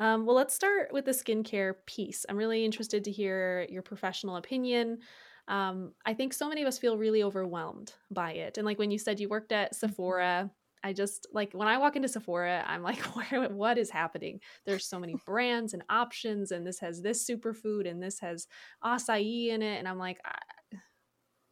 Um, 0.00 0.24
well, 0.24 0.34
let's 0.34 0.54
start 0.54 0.92
with 0.92 1.04
the 1.04 1.10
skincare 1.12 1.74
piece. 1.86 2.24
I'm 2.28 2.38
really 2.38 2.64
interested 2.64 3.04
to 3.04 3.12
hear 3.12 3.66
your 3.68 3.82
professional 3.82 4.36
opinion. 4.36 4.98
Um, 5.46 5.92
I 6.06 6.14
think 6.14 6.32
so 6.32 6.48
many 6.48 6.62
of 6.62 6.68
us 6.68 6.78
feel 6.78 6.96
really 6.96 7.22
overwhelmed 7.22 7.92
by 8.10 8.32
it. 8.32 8.56
And 8.56 8.64
like 8.64 8.78
when 8.78 8.90
you 8.90 8.98
said 8.98 9.20
you 9.20 9.28
worked 9.28 9.52
at 9.52 9.72
mm-hmm. 9.72 9.86
Sephora, 9.86 10.50
I 10.82 10.94
just 10.94 11.26
like 11.34 11.52
when 11.52 11.68
I 11.68 11.76
walk 11.76 11.96
into 11.96 12.08
Sephora, 12.08 12.64
I'm 12.66 12.82
like, 12.82 12.98
what 13.50 13.76
is 13.76 13.90
happening? 13.90 14.40
There's 14.64 14.86
so 14.86 14.98
many 14.98 15.16
brands 15.26 15.74
and 15.74 15.82
options, 15.90 16.52
and 16.52 16.66
this 16.66 16.78
has 16.78 17.02
this 17.02 17.28
superfood, 17.28 17.86
and 17.86 18.02
this 18.02 18.18
has 18.20 18.46
acai 18.82 19.48
in 19.48 19.60
it, 19.60 19.78
and 19.78 19.86
I'm 19.86 19.98
like, 19.98 20.18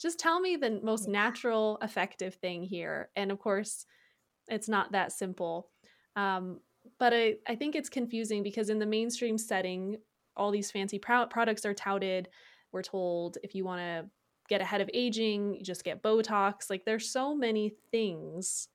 just 0.01 0.19
tell 0.19 0.41
me 0.41 0.57
the 0.57 0.81
most 0.83 1.09
natural, 1.09 1.79
effective 1.83 2.37
thing 2.37 2.63
here. 2.63 3.11
And 3.17 3.31
of 3.31 3.39
course, 3.39 3.85
it's 4.47 4.69
not 4.69 4.93
that 4.93 5.13
simple. 5.13 5.69
Um, 6.17 6.61
but 6.99 7.15
I, 7.15 7.37
I 7.47 7.55
think 7.55 7.77
it's 7.77 7.89
confusing 7.89 8.43
because 8.43 8.71
in 8.71 8.79
the 8.79 8.87
mainstream 8.87 9.39
setting 9.39 9.99
all 10.37 10.51
these 10.51 10.71
fancy 10.71 10.99
pro- 10.99 11.27
products 11.27 11.67
are 11.67 11.75
touted. 11.75 12.29
We're 12.73 12.83
told 12.83 13.39
if 13.43 13.55
you 13.55 13.65
want 13.65 13.81
to 13.81 14.07
get 14.49 14.61
ahead 14.61 14.81
of 14.81 14.91
aging, 14.95 15.55
you 15.55 15.65
just 15.65 15.85
get 15.85 16.03
Botox. 16.03 16.71
Like 16.71 16.85
there's 16.85 17.11
so 17.11 17.35
many 17.35 17.75
things 17.91 18.69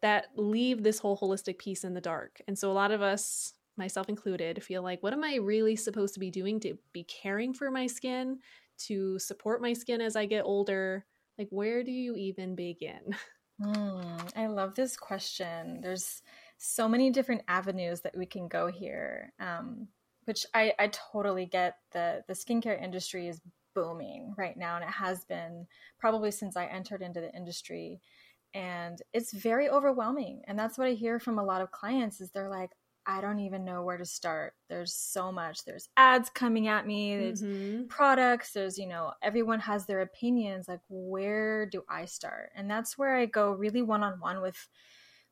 that 0.00 0.26
leave 0.36 0.82
this 0.82 0.98
whole 0.98 1.16
holistic 1.16 1.58
piece 1.58 1.84
in 1.84 1.94
the 1.94 2.00
dark. 2.00 2.40
And 2.46 2.58
so 2.58 2.70
a 2.70 2.72
lot 2.72 2.90
of 2.90 3.02
us, 3.02 3.54
myself 3.76 4.08
included, 4.08 4.62
feel 4.62 4.82
like, 4.82 5.02
what 5.02 5.12
am 5.12 5.24
I 5.24 5.36
really 5.36 5.76
supposed 5.76 6.14
to 6.14 6.20
be 6.20 6.30
doing 6.30 6.60
to 6.60 6.76
be 6.92 7.04
caring 7.04 7.54
for 7.54 7.70
my 7.70 7.86
skin, 7.86 8.38
to 8.86 9.18
support 9.18 9.62
my 9.62 9.72
skin 9.72 10.00
as 10.00 10.14
I 10.14 10.26
get 10.26 10.44
older? 10.44 11.06
Like, 11.38 11.48
where 11.50 11.82
do 11.82 11.90
you 11.90 12.14
even 12.16 12.54
begin? 12.54 13.00
Mm, 13.62 14.32
I 14.36 14.48
love 14.48 14.74
this 14.74 14.96
question. 14.96 15.80
There's 15.80 16.22
so 16.58 16.88
many 16.88 17.10
different 17.10 17.42
avenues 17.48 18.00
that 18.02 18.16
we 18.16 18.26
can 18.26 18.48
go 18.48 18.66
here, 18.68 19.32
um, 19.40 19.88
which 20.24 20.46
I, 20.54 20.72
I 20.78 20.88
totally 20.88 21.46
get. 21.46 21.76
The 21.92 22.22
the 22.28 22.34
skincare 22.34 22.80
industry 22.82 23.28
is 23.28 23.40
booming 23.74 24.34
right 24.36 24.56
now, 24.56 24.76
and 24.76 24.84
it 24.84 24.90
has 24.90 25.24
been 25.24 25.66
probably 25.98 26.30
since 26.30 26.56
I 26.56 26.66
entered 26.66 27.02
into 27.02 27.20
the 27.20 27.34
industry. 27.34 28.00
And 28.54 29.00
it's 29.12 29.32
very 29.32 29.68
overwhelming 29.68 30.42
and 30.46 30.56
that's 30.56 30.78
what 30.78 30.86
i 30.86 30.92
hear 30.92 31.18
from 31.18 31.40
a 31.40 31.44
lot 31.44 31.60
of 31.60 31.72
clients 31.72 32.20
is 32.20 32.30
they're 32.30 32.48
like 32.48 32.70
i 33.06 33.20
don't 33.20 33.40
even 33.40 33.64
know 33.64 33.82
where 33.82 33.96
to 33.96 34.04
start. 34.04 34.54
There's 34.68 34.94
so 34.94 35.30
much. 35.30 35.64
There's 35.64 35.88
ads 35.96 36.30
coming 36.30 36.68
at 36.68 36.86
me. 36.86 37.16
There's 37.16 37.42
mm-hmm. 37.42 37.84
products. 37.86 38.52
There's 38.52 38.78
you 38.78 38.86
know 38.86 39.12
everyone 39.22 39.60
has 39.60 39.86
their 39.86 40.00
opinions 40.00 40.68
like 40.68 40.80
where 40.88 41.66
do 41.66 41.82
i 41.88 42.04
start? 42.04 42.50
And 42.54 42.70
that's 42.70 42.96
where 42.96 43.16
i 43.16 43.26
go 43.26 43.52
really 43.52 43.82
one-on-one 43.82 44.40
with 44.40 44.68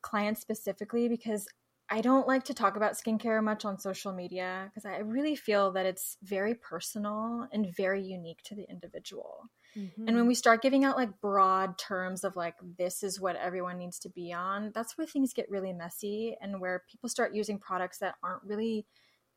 clients 0.03 0.41
specifically 0.41 1.09
because 1.09 1.47
I 1.89 2.01
don't 2.01 2.27
like 2.27 2.43
to 2.45 2.53
talk 2.53 2.75
about 2.75 2.93
skincare 2.93 3.43
much 3.43 3.65
on 3.65 3.77
social 3.77 4.13
media 4.13 4.69
because 4.69 4.85
I 4.85 4.97
really 4.99 5.35
feel 5.35 5.71
that 5.71 5.85
it's 5.85 6.17
very 6.23 6.55
personal 6.55 7.47
and 7.51 7.75
very 7.75 8.01
unique 8.01 8.41
to 8.43 8.55
the 8.55 8.65
individual. 8.69 9.49
Mm-hmm. 9.77 10.07
And 10.07 10.15
when 10.15 10.27
we 10.27 10.35
start 10.35 10.61
giving 10.61 10.85
out 10.85 10.97
like 10.97 11.19
broad 11.19 11.77
terms 11.77 12.23
of 12.23 12.35
like, 12.35 12.55
this 12.77 13.03
is 13.03 13.19
what 13.19 13.35
everyone 13.35 13.77
needs 13.77 13.99
to 13.99 14.09
be 14.09 14.31
on, 14.31 14.71
that's 14.73 14.97
where 14.97 15.07
things 15.07 15.33
get 15.33 15.49
really 15.49 15.73
messy 15.73 16.35
and 16.41 16.61
where 16.61 16.83
people 16.89 17.09
start 17.09 17.35
using 17.35 17.59
products 17.59 17.97
that 17.99 18.15
aren't 18.23 18.43
really 18.43 18.85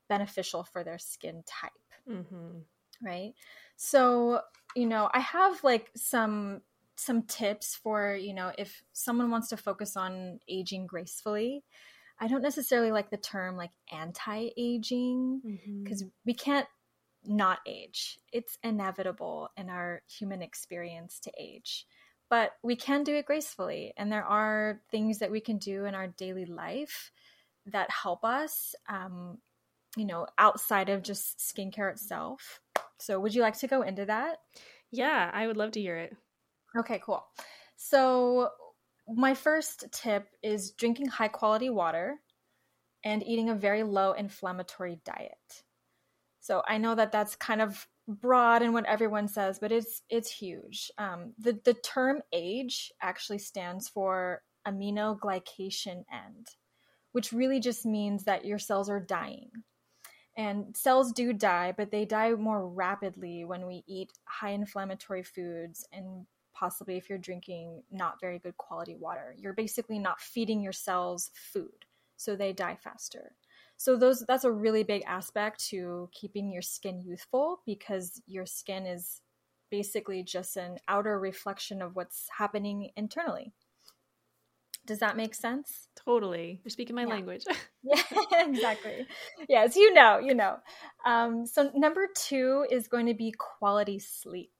beneficial 0.07 0.63
for 0.63 0.83
their 0.83 0.99
skin 0.99 1.43
type. 1.45 1.71
Mm-hmm. 2.09 2.59
Right. 3.03 3.33
So, 3.75 4.41
you 4.75 4.87
know, 4.87 5.09
I 5.13 5.19
have 5.19 5.63
like 5.63 5.91
some 5.95 6.61
some 6.99 7.23
tips 7.23 7.75
for 7.75 8.15
you 8.15 8.33
know 8.33 8.51
if 8.57 8.81
someone 8.93 9.29
wants 9.29 9.49
to 9.49 9.57
focus 9.57 9.95
on 9.95 10.39
aging 10.47 10.87
gracefully 10.87 11.63
I 12.19 12.27
don't 12.27 12.41
necessarily 12.41 12.91
like 12.91 13.09
the 13.09 13.17
term 13.17 13.57
like 13.57 13.71
anti 13.91 14.49
aging 14.57 15.41
because 15.83 16.01
mm-hmm. 16.01 16.09
we 16.25 16.33
can't 16.33 16.67
not 17.25 17.59
age. 17.65 18.17
It's 18.31 18.57
inevitable 18.63 19.49
in 19.57 19.69
our 19.69 20.01
human 20.09 20.41
experience 20.41 21.19
to 21.21 21.31
age, 21.37 21.85
but 22.29 22.51
we 22.63 22.75
can 22.75 23.03
do 23.03 23.15
it 23.15 23.25
gracefully. 23.25 23.93
And 23.97 24.11
there 24.11 24.23
are 24.23 24.81
things 24.89 25.19
that 25.19 25.31
we 25.31 25.41
can 25.41 25.57
do 25.57 25.85
in 25.85 25.93
our 25.93 26.07
daily 26.07 26.45
life 26.45 27.11
that 27.67 27.91
help 27.91 28.23
us, 28.23 28.73
um, 28.89 29.39
you 29.95 30.05
know, 30.05 30.25
outside 30.37 30.89
of 30.89 31.03
just 31.03 31.39
skincare 31.39 31.91
itself. 31.91 32.61
So, 32.99 33.19
would 33.19 33.35
you 33.35 33.41
like 33.41 33.57
to 33.59 33.67
go 33.67 33.81
into 33.81 34.05
that? 34.05 34.37
Yeah, 34.91 35.29
I 35.33 35.45
would 35.47 35.57
love 35.57 35.71
to 35.71 35.81
hear 35.81 35.97
it. 35.97 36.15
Okay, 36.75 36.99
cool. 37.03 37.25
So, 37.75 38.49
my 39.07 39.33
first 39.33 39.85
tip 39.91 40.27
is 40.43 40.71
drinking 40.71 41.07
high 41.07 41.29
quality 41.29 41.69
water 41.69 42.19
and 43.03 43.25
eating 43.25 43.49
a 43.49 43.55
very 43.55 43.83
low 43.83 44.11
inflammatory 44.11 44.99
diet. 45.05 45.63
So 46.47 46.63
I 46.65 46.77
know 46.77 46.95
that 46.95 47.11
that's 47.11 47.35
kind 47.35 47.61
of 47.61 47.87
broad 48.07 48.61
in 48.61 48.71
what 48.71 48.85
everyone 48.85 49.27
says, 49.27 49.59
but 49.59 49.71
it's 49.71 50.01
it's 50.09 50.31
huge. 50.31 50.89
Um, 50.97 51.33
the 51.37 51.59
the 51.65 51.73
term 51.73 52.21
age 52.31 52.91
actually 53.01 53.39
stands 53.39 53.89
for 53.89 54.43
aminoglycation 54.65 56.03
end, 56.11 56.47
which 57.11 57.33
really 57.33 57.59
just 57.59 57.85
means 57.85 58.23
that 58.23 58.45
your 58.45 58.59
cells 58.59 58.89
are 58.89 58.99
dying. 58.99 59.51
And 60.37 60.75
cells 60.75 61.11
do 61.11 61.33
die, 61.33 61.73
but 61.75 61.91
they 61.91 62.05
die 62.05 62.31
more 62.31 62.65
rapidly 62.65 63.43
when 63.43 63.67
we 63.67 63.83
eat 63.87 64.11
high 64.25 64.51
inflammatory 64.51 65.23
foods 65.23 65.85
and 65.91 66.25
possibly 66.57 66.97
if 66.97 67.09
you're 67.09 67.17
drinking 67.17 67.83
not 67.91 68.19
very 68.21 68.39
good 68.39 68.57
quality 68.57 68.95
water. 68.95 69.35
You're 69.37 69.53
basically 69.53 69.99
not 69.99 70.19
feeding 70.19 70.61
your 70.61 70.73
cells 70.73 71.31
food, 71.33 71.85
so 72.15 72.35
they 72.35 72.53
die 72.53 72.77
faster. 72.81 73.35
So 73.77 73.95
those 73.95 74.23
that's 74.27 74.43
a 74.43 74.51
really 74.51 74.83
big 74.83 75.03
aspect 75.05 75.63
to 75.69 76.09
keeping 76.11 76.51
your 76.51 76.63
skin 76.63 77.01
youthful 77.01 77.61
because 77.65 78.21
your 78.25 78.45
skin 78.45 78.85
is 78.87 79.21
basically 79.69 80.23
just 80.23 80.57
an 80.57 80.77
outer 80.87 81.19
reflection 81.19 81.81
of 81.81 81.95
what's 81.95 82.27
happening 82.37 82.89
internally. 82.95 83.53
Does 84.87 84.99
that 84.99 85.17
make 85.17 85.35
sense? 85.35 85.89
Totally. 85.95 86.61
You're 86.63 86.69
speaking 86.69 86.95
my 86.95 87.03
yeah. 87.03 87.07
language. 87.07 87.43
yeah, 87.83 88.01
exactly. 88.47 89.05
Yes, 89.49 89.75
you 89.75 89.93
know, 89.93 90.17
you 90.19 90.33
know. 90.33 90.57
Um, 91.05 91.45
so 91.45 91.69
number 91.75 92.07
two 92.15 92.65
is 92.71 92.87
going 92.87 93.05
to 93.07 93.13
be 93.13 93.33
quality 93.37 93.99
sleep. 93.99 94.51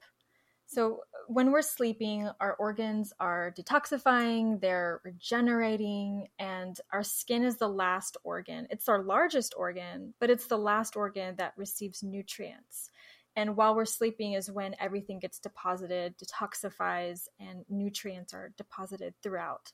So, 0.70 1.04
when 1.30 1.52
we're 1.52 1.62
sleeping, 1.62 2.30
our 2.42 2.54
organs 2.56 3.14
are 3.22 3.54
detoxifying, 3.58 4.60
they're 4.60 5.00
regenerating, 5.06 6.28
and 6.40 6.78
our 6.92 7.04
skin 7.04 7.44
is 7.44 7.56
the 7.56 7.70
last 7.70 8.18
organ. 8.26 8.68
It's 8.70 8.90
our 8.90 9.02
largest 9.02 9.54
organ, 9.58 10.14
but 10.20 10.30
it's 10.30 10.48
the 10.48 10.58
last 10.58 10.98
organ 10.98 11.36
that 11.38 11.54
receives 11.56 12.04
nutrients. 12.04 12.90
And 13.38 13.56
while 13.56 13.76
we're 13.76 13.86
sleeping 13.86 14.34
is 14.34 14.52
when 14.52 14.76
everything 14.78 15.20
gets 15.20 15.40
deposited, 15.40 16.16
detoxifies, 16.18 17.28
and 17.40 17.64
nutrients 17.70 18.34
are 18.34 18.52
deposited 18.58 19.14
throughout. 19.24 19.72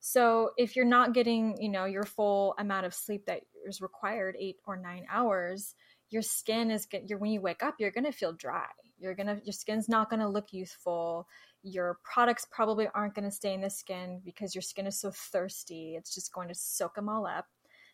So 0.00 0.50
if 0.58 0.76
you're 0.76 0.84
not 0.84 1.14
getting, 1.14 1.56
you 1.58 1.70
know, 1.70 1.86
your 1.86 2.04
full 2.04 2.54
amount 2.58 2.84
of 2.84 2.92
sleep 2.92 3.24
that 3.26 3.40
is 3.66 3.80
required, 3.80 4.36
eight 4.38 4.56
or 4.66 4.76
nine 4.76 5.06
hours, 5.10 5.74
your 6.10 6.20
skin 6.22 6.70
is 6.70 6.84
get 6.84 7.08
your 7.08 7.18
when 7.18 7.30
you 7.30 7.40
wake 7.40 7.62
up, 7.62 7.76
you're 7.78 7.90
gonna 7.90 8.12
feel 8.12 8.34
dry 8.34 8.68
you're 8.98 9.14
gonna 9.14 9.40
your 9.44 9.52
skin's 9.52 9.88
not 9.88 10.10
gonna 10.10 10.28
look 10.28 10.52
youthful. 10.52 11.26
Your 11.62 11.98
products 12.04 12.46
probably 12.50 12.88
aren't 12.94 13.14
to 13.14 13.30
stay 13.30 13.54
in 13.54 13.60
the 13.60 13.70
skin 13.70 14.20
because 14.24 14.54
your 14.54 14.62
skin 14.62 14.86
is 14.86 15.00
so 15.00 15.10
thirsty. 15.10 15.96
It's 15.96 16.14
just 16.14 16.32
going 16.32 16.48
to 16.48 16.54
soak 16.54 16.94
them 16.94 17.08
all 17.08 17.26
up. 17.26 17.46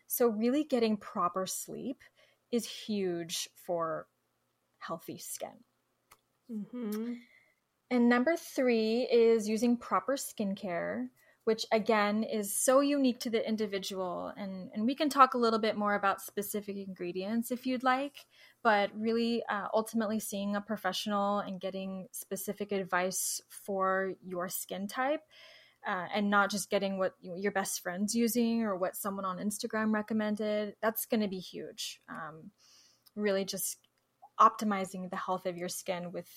So 0.07 0.27
really 0.27 0.65
getting 0.65 0.97
proper 0.97 1.45
sleep 1.45 2.03
is 2.51 2.65
huge 2.65 3.47
for 3.55 4.07
healthy 4.79 5.17
skin. 5.17 5.63
Mm-hmm. 6.51 7.13
and 7.91 8.09
number 8.09 8.35
three 8.35 9.03
is 9.03 9.47
using 9.47 9.77
proper 9.77 10.17
skincare 10.17 11.07
which 11.43 11.65
again 11.71 12.23
is 12.23 12.53
so 12.53 12.81
unique 12.81 13.19
to 13.19 13.29
the 13.29 13.47
individual. 13.47 14.31
And 14.37 14.69
and 14.73 14.85
we 14.85 14.95
can 14.95 15.09
talk 15.09 15.33
a 15.33 15.39
little 15.39 15.59
bit 15.59 15.75
more 15.75 15.95
about 15.95 16.21
specific 16.21 16.77
ingredients 16.77 17.51
if 17.51 17.65
you'd 17.65 17.83
like 17.83 18.25
but 18.63 18.91
really 18.95 19.43
uh, 19.49 19.67
ultimately 19.73 20.19
seeing 20.19 20.55
a 20.55 20.61
professional 20.61 21.39
and 21.39 21.59
getting 21.59 22.07
specific 22.11 22.71
advice 22.71 23.41
for 23.49 24.13
your 24.21 24.49
skin 24.49 24.87
type 24.87 25.21
uh, 25.87 26.05
and 26.13 26.29
not 26.29 26.51
just 26.51 26.69
getting 26.69 26.97
what 26.99 27.13
your 27.21 27.51
best 27.51 27.81
friend's 27.81 28.13
using 28.13 28.61
or 28.61 28.75
what 28.75 28.95
someone 28.95 29.25
on 29.25 29.37
instagram 29.37 29.93
recommended 29.93 30.75
that's 30.81 31.05
going 31.05 31.21
to 31.21 31.27
be 31.27 31.39
huge. 31.39 31.99
Um, 32.09 32.51
really 33.15 33.45
just 33.45 33.77
optimizing 34.39 35.09
the 35.09 35.17
health 35.17 35.45
of 35.45 35.57
your 35.57 35.69
skin 35.69 36.11
with 36.11 36.27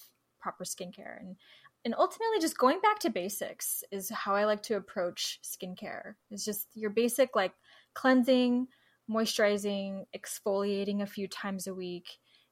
proper 0.40 0.64
skincare. 0.64 1.18
And 1.20 1.36
and 1.84 1.94
ultimately 1.98 2.40
just 2.40 2.58
going 2.58 2.80
back 2.80 2.98
to 3.00 3.10
basics 3.10 3.84
is 3.90 4.10
how 4.10 4.34
I 4.34 4.44
like 4.44 4.62
to 4.64 4.76
approach 4.76 5.38
skincare. 5.44 6.14
It's 6.30 6.44
just 6.44 6.68
your 6.74 6.90
basic 6.90 7.36
like 7.36 7.52
cleansing, 7.94 8.68
moisturizing, 9.10 10.04
exfoliating 10.16 11.02
a 11.02 11.06
few 11.06 11.28
times 11.28 11.66
a 11.66 11.74
week, 11.74 12.08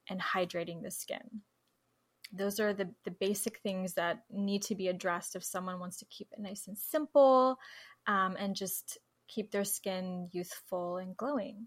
and 0.08 0.20
hydrating 0.20 0.82
the 0.82 0.90
skin. 0.90 1.42
Those 2.32 2.60
are 2.60 2.72
the, 2.72 2.90
the 3.04 3.10
basic 3.10 3.58
things 3.58 3.94
that 3.94 4.24
need 4.30 4.62
to 4.62 4.74
be 4.74 4.88
addressed 4.88 5.36
if 5.36 5.44
someone 5.44 5.78
wants 5.80 5.98
to 5.98 6.06
keep 6.06 6.28
it 6.32 6.40
nice 6.40 6.66
and 6.66 6.78
simple 6.78 7.58
um, 8.06 8.36
and 8.38 8.56
just 8.56 8.98
keep 9.28 9.50
their 9.50 9.64
skin 9.64 10.28
youthful 10.32 10.96
and 10.96 11.16
glowing. 11.16 11.66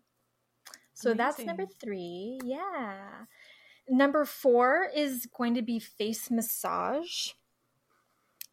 So 0.94 1.12
Amazing. 1.12 1.18
that's 1.18 1.40
number 1.46 1.66
three. 1.80 2.40
Yeah. 2.44 3.26
Number 3.88 4.26
four 4.26 4.90
is 4.96 5.28
going 5.38 5.56
to 5.56 5.62
be 5.62 5.80
face 5.80 6.32
massage. 6.32 7.30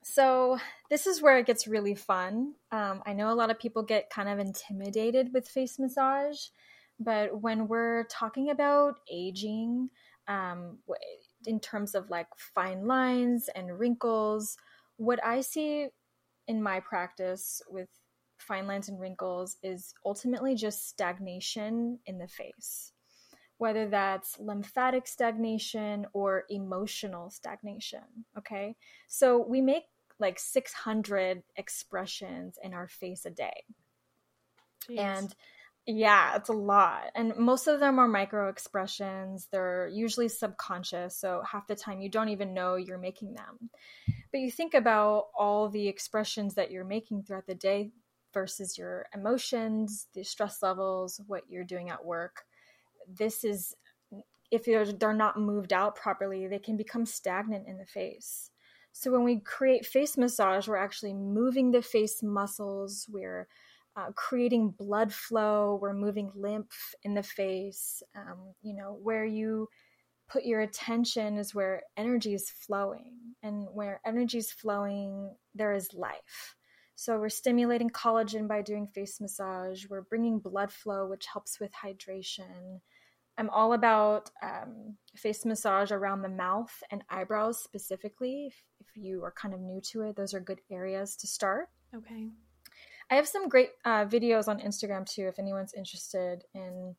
So, 0.04 0.59
this 0.90 1.06
is 1.06 1.23
where 1.23 1.38
it 1.38 1.47
gets 1.47 1.66
really 1.66 1.94
fun. 1.94 2.54
Um, 2.71 3.02
I 3.06 3.12
know 3.12 3.32
a 3.32 3.35
lot 3.35 3.50
of 3.50 3.59
people 3.59 3.82
get 3.82 4.11
kind 4.11 4.28
of 4.28 4.38
intimidated 4.38 5.30
with 5.32 5.49
face 5.49 5.78
massage, 5.78 6.38
but 6.99 7.40
when 7.40 7.68
we're 7.68 8.04
talking 8.04 8.50
about 8.50 8.97
aging, 9.11 9.90
um, 10.28 10.78
in 11.47 11.61
terms 11.61 11.94
of 11.94 12.11
like 12.11 12.28
fine 12.37 12.87
lines 12.87 13.49
and 13.54 13.78
wrinkles, 13.78 14.56
what 14.97 15.25
I 15.25 15.40
see 15.40 15.88
in 16.49 16.62
my 16.62 16.80
practice 16.80 17.62
with 17.68 17.88
fine 18.38 18.66
lines 18.66 18.88
and 18.88 19.00
wrinkles 19.00 19.56
is 19.62 19.94
ultimately 20.04 20.54
just 20.54 20.88
stagnation 20.88 21.99
in 22.06 22.18
the 22.18 22.28
face 22.28 22.92
whether 23.62 23.87
that's 23.87 24.40
lymphatic 24.40 25.06
stagnation 25.06 26.04
or 26.14 26.42
emotional 26.50 27.30
stagnation. 27.30 28.00
Okay. 28.37 28.75
So 29.06 29.38
we 29.38 29.61
make 29.61 29.85
like 30.19 30.38
600 30.38 31.42
expressions 31.57 32.59
in 32.62 32.75
our 32.75 32.88
face 32.88 33.25
a 33.26 33.31
day. 33.31 33.64
Jeez. 34.88 34.99
And 34.99 35.35
yeah, 35.87 36.37
it's 36.37 36.49
a 36.49 36.52
lot. 36.52 37.11
And 37.16 37.37
most 37.37 37.66
of 37.66 37.81
them 37.81 37.99
are 37.99 38.07
micro 38.07 38.49
expressions. 38.49 39.49
They're 39.50 39.88
usually 39.88 40.28
subconscious. 40.28 41.16
So 41.16 41.42
half 41.50 41.66
the 41.66 41.75
time 41.75 42.00
you 42.00 42.09
don't 42.09 42.28
even 42.28 42.54
know 42.54 42.76
you're 42.76 42.99
making 42.99 43.35
them. 43.35 43.71
But 44.31 44.40
you 44.40 44.50
think 44.50 44.75
about 44.75 45.26
all 45.37 45.69
the 45.69 45.88
expressions 45.88 46.54
that 46.54 46.71
you're 46.71 46.85
making 46.85 47.25
throughout 47.25 47.47
the 47.47 47.57
day 47.57 47.90
versus 48.33 48.78
your 48.78 49.07
emotions, 49.12 50.07
the 50.14 50.23
stress 50.23 50.62
levels, 50.62 51.21
what 51.26 51.42
you're 51.49 51.64
doing 51.64 51.90
at 51.90 52.04
work. 52.04 52.45
This 53.09 53.42
is, 53.42 53.75
if 54.52 54.64
they're, 54.64 54.87
they're 54.87 55.12
not 55.12 55.38
moved 55.38 55.73
out 55.73 55.97
properly, 55.97 56.47
they 56.47 56.61
can 56.61 56.76
become 56.76 57.07
stagnant 57.07 57.66
in 57.66 57.78
the 57.78 57.87
face. 57.87 58.50
So 58.93 59.11
when 59.11 59.25
we 59.25 59.41
create 59.41 59.87
face 59.87 60.17
massage, 60.17 60.69
we're 60.69 60.77
actually 60.77 61.15
moving 61.15 61.71
the 61.71 61.83
face 61.83 62.23
muscles. 62.23 63.07
We're 63.11 63.49
uh, 63.97 64.13
creating 64.15 64.71
blood 64.71 65.13
flow. 65.13 65.79
We're 65.81 65.95
moving 65.95 66.31
lymph 66.35 66.95
in 67.03 67.15
the 67.15 67.23
face. 67.23 68.03
Um, 68.15 68.55
you 68.63 68.75
know, 68.75 68.99
where 69.03 69.25
you 69.25 69.69
put 70.29 70.45
your 70.45 70.61
attention 70.61 71.37
is 71.37 71.55
where 71.55 71.83
energy 71.97 72.35
is 72.35 72.49
flowing. 72.49 73.35
And 73.43 73.67
where 73.73 74.01
energy 74.07 74.39
is 74.39 74.53
flowing, 74.53 75.35
there 75.55 75.73
is 75.73 75.93
life. 75.93 76.55
So 76.95 77.19
we're 77.19 77.31
stimulating 77.31 77.91
collagen 77.91 78.47
by 78.47 78.63
doing 78.63 78.87
face 78.87 79.21
massage. 79.21 79.87
We're 79.89 80.03
bringing 80.03 80.39
blood 80.39 80.71
flow, 80.71 81.07
which 81.09 81.27
helps 81.27 81.59
with 81.59 81.73
hydration. 81.73 82.81
I'm 83.39 83.51
all 83.51 83.73
about 83.73 84.31
um, 84.43 84.97
face 85.17 85.45
massage 85.45 85.91
around 85.91 86.23
the 86.23 86.29
mouth 86.29 86.73
and 86.91 87.03
eyebrows 87.09 87.62
specifically. 87.62 88.47
If, 88.47 88.62
if, 88.81 88.97
you 88.97 89.25
are 89.25 89.33
kind 89.33 89.55
of 89.55 89.61
new 89.61 89.81
to 89.93 90.03
it, 90.03 90.17
those 90.17 90.35
are 90.35 90.41
good 90.41 90.61
areas 90.71 91.17
to 91.17 91.27
start. 91.27 91.69
Okay. 91.95 92.29
I 93.11 93.15
have 93.15 93.27
some 93.27 93.49
great 93.49 93.71
uh, 93.85 94.05
videos 94.05 94.49
on 94.49 94.61
Instagram 94.61 95.07
too, 95.07 95.29
if 95.29 95.39
anyone's 95.39 95.75
interested 95.75 96.45
in 96.55 96.95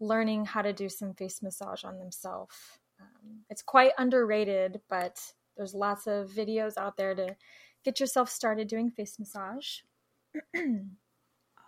learning 0.00 0.44
how 0.44 0.62
to 0.62 0.72
do 0.72 0.88
some 0.88 1.14
face 1.14 1.42
massage 1.42 1.84
on 1.84 1.98
themselves. 1.98 2.56
Um, 3.00 3.40
it's 3.50 3.62
quite 3.62 3.92
underrated, 3.98 4.80
but 4.88 5.20
there's 5.56 5.74
lots 5.74 6.06
of 6.06 6.30
videos 6.30 6.76
out 6.76 6.96
there 6.96 7.14
to 7.14 7.36
get 7.84 8.00
yourself 8.00 8.30
started 8.30 8.68
doing 8.68 8.90
face 8.90 9.18
massage. 9.18 9.78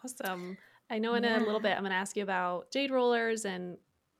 awesome. 0.05 0.57
I 0.91 0.99
know 0.99 1.15
in 1.15 1.25
yeah. 1.25 1.39
a 1.39 1.45
little 1.45 1.61
bit 1.61 1.73
I'm 1.73 1.81
going 1.81 1.91
to 1.91 1.97
ask 1.97 2.17
you 2.17 2.23
about 2.23 2.71
jade 2.71 2.91
rollers 2.91 3.45
and 3.45 3.79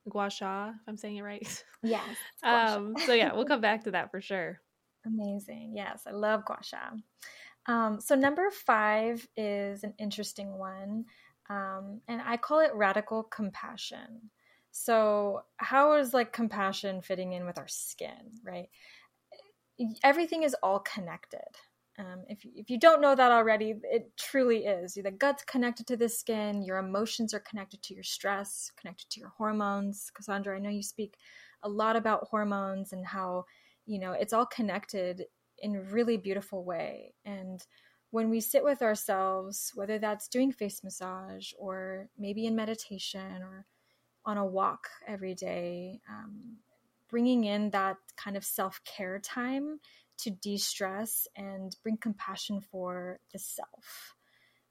gua 0.09 0.31
sha, 0.31 0.69
if 0.69 0.89
I'm 0.89 0.97
saying 0.97 1.17
it 1.17 1.23
right. 1.23 1.65
Yes. 1.83 2.17
um, 2.43 2.95
so 3.05 3.13
yeah, 3.13 3.35
we'll 3.35 3.45
come 3.45 3.61
back 3.61 3.85
to 3.85 3.91
that 3.91 4.11
for 4.11 4.23
sure. 4.23 4.59
Amazing. 5.07 5.73
Yes, 5.77 6.05
I 6.07 6.13
love 6.13 6.47
gua 6.47 6.59
sha. 6.63 6.79
Um, 7.67 8.01
so, 8.01 8.15
number 8.15 8.51
five 8.51 9.27
is 9.37 9.85
an 9.85 9.95
interesting 9.99 10.59
one, 10.59 11.05
um, 11.49 12.01
and 12.09 12.23
I 12.25 12.37
call 12.37 12.61
it 12.61 12.75
radical 12.75 13.23
compassion. 13.23 14.31
So, 14.71 15.43
how 15.57 15.95
is 15.95 16.13
like 16.13 16.33
compassion 16.33 17.01
fitting 17.01 17.33
in 17.33 17.47
with 17.47 17.59
our 17.59 17.69
skin, 17.69 18.41
right? 18.43 18.69
Everything 20.03 20.43
is 20.43 20.57
all 20.63 20.81
connected. 20.81 21.41
Um, 21.99 22.25
if, 22.29 22.39
if 22.45 22.71
you 22.71 22.79
don't 22.79 23.01
know 23.01 23.15
that 23.15 23.31
already, 23.31 23.75
it 23.85 24.11
truly 24.17 24.67
is. 24.67 24.95
The 24.95 25.11
gut's 25.11 25.45
connected 25.45 25.87
to 25.89 25.97
the 25.97 26.09
skin, 26.09 26.63
your 26.63 26.79
emotions 26.79 27.33
are 27.33 27.41
connected 27.41 27.83
to 27.83 27.95
your 27.95 28.03
stress, 28.03 28.71
connected 28.77 29.09
to 29.11 29.21
your 29.21 29.29
hormones. 29.29 30.11
Cassandra, 30.15 30.57
I 30.57 30.61
know 30.61 30.71
you 30.71 30.83
speak 30.83 31.17
a 31.63 31.69
lot 31.69 31.97
about 31.97 32.29
hormones 32.29 32.93
and 32.93 33.07
how, 33.07 33.45
you 33.87 33.99
know, 33.99 34.13
it's 34.13 34.33
all 34.33 34.47
connected 34.47 35.25
in 35.59 35.77
a 35.77 35.83
really 35.83 36.17
beautiful 36.17 36.65
way. 36.65 37.15
And 37.25 37.65
when 38.11 38.29
we 38.29 38.41
sit 38.41 38.65
with 38.65 38.83
ourselves, 38.83 39.73
whether 39.75 39.99
that's 39.99 40.29
doing 40.29 40.53
face 40.53 40.83
massage 40.83 41.53
or 41.59 42.09
maybe 42.19 42.47
in 42.47 42.57
meditation 42.57 43.43
or 43.43 43.67
on 44.25 44.37
a 44.37 44.45
walk 44.45 44.89
every 45.07 45.35
day, 45.35 46.01
um, 46.09 46.57
bringing 47.09 47.45
in 47.45 47.71
that 47.71 47.97
kind 48.17 48.37
of 48.37 48.45
self 48.45 48.81
care 48.85 49.19
time 49.19 49.79
to 50.19 50.31
de 50.31 50.57
stress 50.57 51.27
and 51.37 51.75
bring 51.83 51.97
compassion 51.97 52.61
for 52.61 53.21
the 53.33 53.39
self. 53.39 54.15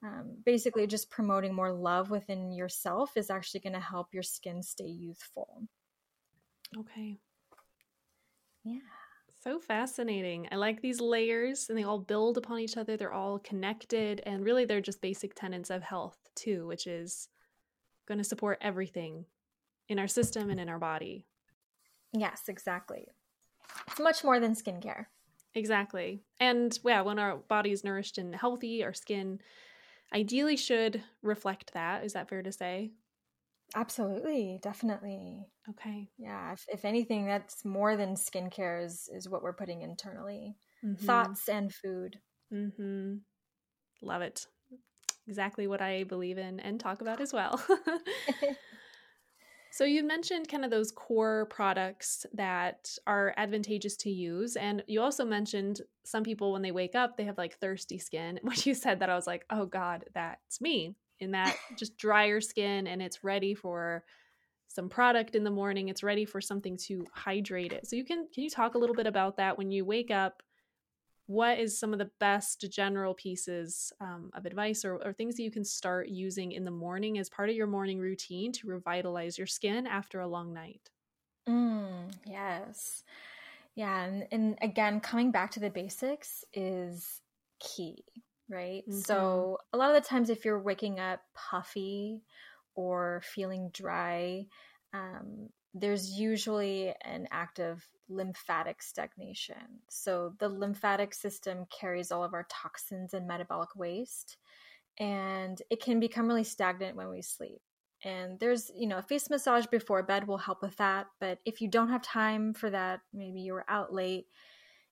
Um, 0.04 0.38
basically, 0.46 0.86
just 0.88 1.10
promoting 1.10 1.54
more 1.54 1.72
love 1.72 2.10
within 2.10 2.52
yourself 2.52 3.16
is 3.16 3.30
actually 3.30 3.62
going 3.62 3.74
to 3.74 3.80
help 3.80 4.14
your 4.14 4.24
skin 4.24 4.62
stay 4.62 4.88
youthful. 4.88 5.64
Okay. 6.78 7.20
Yeah. 8.64 8.80
So 9.44 9.60
fascinating. 9.60 10.48
I 10.52 10.56
like 10.56 10.82
these 10.82 11.02
layers 11.02 11.70
and 11.70 11.78
they 11.78 11.84
all 11.84 12.00
build 12.00 12.38
upon 12.38 12.60
each 12.60 12.78
other. 12.78 12.96
They're 12.96 13.12
all 13.12 13.40
connected 13.40 14.22
and 14.26 14.46
really 14.46 14.64
they're 14.64 14.82
just 14.82 15.02
basic 15.02 15.36
tenets 15.36 15.70
of 15.70 15.84
health 15.84 16.18
too, 16.36 16.66
which 16.66 16.88
is 16.88 17.28
going 18.08 18.20
to 18.20 18.24
support 18.24 18.60
everything 18.62 19.26
in 19.90 20.00
our 20.00 20.08
system 20.08 20.50
and 20.50 20.60
in 20.60 20.70
our 20.70 20.80
body. 20.80 21.26
Yes, 22.14 22.44
exactly. 22.48 23.08
It's 23.88 24.00
much 24.00 24.24
more 24.24 24.40
than 24.40 24.56
skincare. 24.56 25.08
Exactly. 25.56 26.24
And 26.40 26.78
yeah, 26.86 27.02
when 27.02 27.20
our 27.20 27.38
body 27.38 27.72
is 27.72 27.84
nourished 27.84 28.18
and 28.18 28.36
healthy, 28.36 28.84
our 28.84 28.94
skin 28.94 29.40
ideally 30.14 30.58
should 30.58 31.04
reflect 31.22 31.74
that. 31.74 32.04
Is 32.04 32.14
that 32.14 32.30
fair 32.30 32.42
to 32.42 32.52
say? 32.52 32.92
Absolutely, 33.76 34.60
definitely. 34.62 35.48
Okay. 35.70 36.10
Yeah, 36.18 36.54
if, 36.54 36.66
if 36.68 36.86
anything, 36.86 37.26
that's 37.26 37.66
more 37.66 37.96
than 37.96 38.16
skincare 38.16 38.84
is, 38.86 39.10
is 39.12 39.30
what 39.30 39.42
we're 39.42 39.54
putting 39.54 39.82
internally. 39.82 40.56
Mm-hmm. 40.86 41.06
Thoughts 41.06 41.50
and 41.50 41.74
food. 41.74 42.20
Mm-hmm. 42.54 43.16
Love 44.02 44.22
it. 44.22 44.46
Exactly 45.28 45.68
what 45.68 45.82
I 45.82 46.04
believe 46.04 46.38
in 46.38 46.60
and 46.60 46.80
talk 46.80 47.02
about 47.02 47.22
as 47.22 47.34
well. 47.34 47.64
so 49.74 49.86
you 49.86 50.04
mentioned 50.04 50.50
kind 50.50 50.64
of 50.64 50.70
those 50.70 50.92
core 50.92 51.48
products 51.50 52.28
that 52.32 52.96
are 53.08 53.34
advantageous 53.38 53.98
to 53.98 54.12
use. 54.12 54.56
And 54.56 54.84
you 54.86 55.02
also 55.02 55.26
mentioned 55.26 55.82
some 56.04 56.22
people 56.22 56.54
when 56.54 56.62
they 56.62 56.72
wake 56.72 56.94
up, 56.94 57.18
they 57.18 57.24
have 57.24 57.40
like 57.40 57.58
thirsty 57.58 57.98
skin. 57.98 58.40
When 58.44 58.56
you 58.66 58.76
said 58.76 59.00
that, 59.00 59.10
I 59.10 59.16
was 59.16 59.26
like, 59.26 59.46
oh 59.50 59.66
God, 59.66 60.06
that's 60.14 60.62
me 60.62 60.94
in 61.20 61.32
that 61.32 61.56
just 61.76 61.98
drier 61.98 62.40
skin 62.40 62.86
and 62.86 63.02
it's 63.02 63.24
ready 63.24 63.56
for 63.56 64.04
some 64.68 64.90
product 64.90 65.36
in 65.36 65.44
the 65.44 65.52
morning 65.52 65.90
it's 65.90 66.02
ready 66.02 66.26
for 66.26 66.42
something 66.42 66.76
to 66.76 67.06
hydrate 67.14 67.72
it 67.72 67.86
so 67.86 67.96
you 67.96 68.04
can 68.04 68.28
can 68.34 68.44
you 68.44 68.50
talk 68.50 68.74
a 68.74 68.78
little 68.78 68.96
bit 68.96 69.06
about 69.06 69.38
that 69.38 69.56
when 69.56 69.70
you 69.70 69.86
wake 69.86 70.10
up 70.10 70.42
what 71.28 71.58
is 71.58 71.80
some 71.80 71.94
of 71.94 72.00
the 72.00 72.12
best 72.20 72.66
general 72.70 73.14
pieces 73.14 73.94
um, 74.02 74.30
of 74.34 74.46
advice 74.46 74.84
or, 74.84 74.96
or, 75.06 75.14
things 75.14 75.36
that 75.36 75.44
you 75.44 75.52
can 75.52 75.64
start 75.64 76.10
using 76.10 76.52
in 76.52 76.66
the 76.66 76.72
morning 76.72 77.18
as 77.18 77.30
part 77.30 77.50
of 77.50 77.56
your 77.56 77.68
morning 77.68 78.00
routine 78.00 78.52
to 78.52 78.68
revitalize 78.68 79.38
your 79.38 79.48
skin 79.48 79.88
after 79.88 80.20
a 80.20 80.28
long 80.28 80.54
night 80.54 80.90
mm, 81.48 82.12
yes 82.26 83.04
yeah 83.76 84.04
and, 84.04 84.28
and 84.32 84.58
again 84.62 85.00
coming 85.00 85.32
back 85.32 85.52
to 85.52 85.60
the 85.60 85.70
basics 85.70 86.44
is 86.54 87.22
key 87.60 88.04
right? 88.50 88.84
Mm-hmm. 88.88 89.00
So, 89.00 89.58
a 89.74 89.78
lot 89.78 89.96
of 89.96 90.02
the 90.02 90.08
times, 90.08 90.30
if 90.30 90.46
you're 90.46 90.62
waking 90.62 91.00
up 91.00 91.22
puffy 91.34 92.22
or 92.76 93.22
feeling 93.24 93.70
dry, 93.74 94.46
um, 94.94 95.50
there's 95.74 96.12
usually 96.12 96.94
an 97.02 97.28
active 97.32 97.88
lymphatic 98.10 98.82
stagnation. 98.82 99.82
So, 99.90 100.34
the 100.40 100.50
lymphatic 100.50 101.14
system 101.14 101.66
carries 101.70 102.12
all 102.12 102.24
of 102.24 102.34
our 102.34 102.46
toxins 102.50 103.14
and 103.14 103.28
metabolic 103.28 103.76
waste, 103.76 104.38
and 105.00 105.62
it 105.70 105.82
can 105.82 106.00
become 106.00 106.28
really 106.28 106.44
stagnant 106.44 106.96
when 106.96 107.10
we 107.10 107.22
sleep. 107.22 107.62
And 108.04 108.40
there's, 108.40 108.70
you 108.76 108.88
know, 108.88 108.98
a 108.98 109.04
face 109.04 109.30
massage 109.30 109.66
before 109.68 110.04
bed 110.04 110.28
will 110.28 110.38
help 110.38 110.62
with 110.62 110.76
that. 110.78 111.08
But 111.20 111.40
if 111.46 111.62
you 111.62 111.70
don't 111.70 111.90
have 111.90 112.02
time 112.02 112.54
for 112.54 112.70
that, 112.70 113.00
maybe 113.14 113.40
you 113.40 113.54
were 113.54 113.66
out 113.70 113.94
late, 113.94 114.28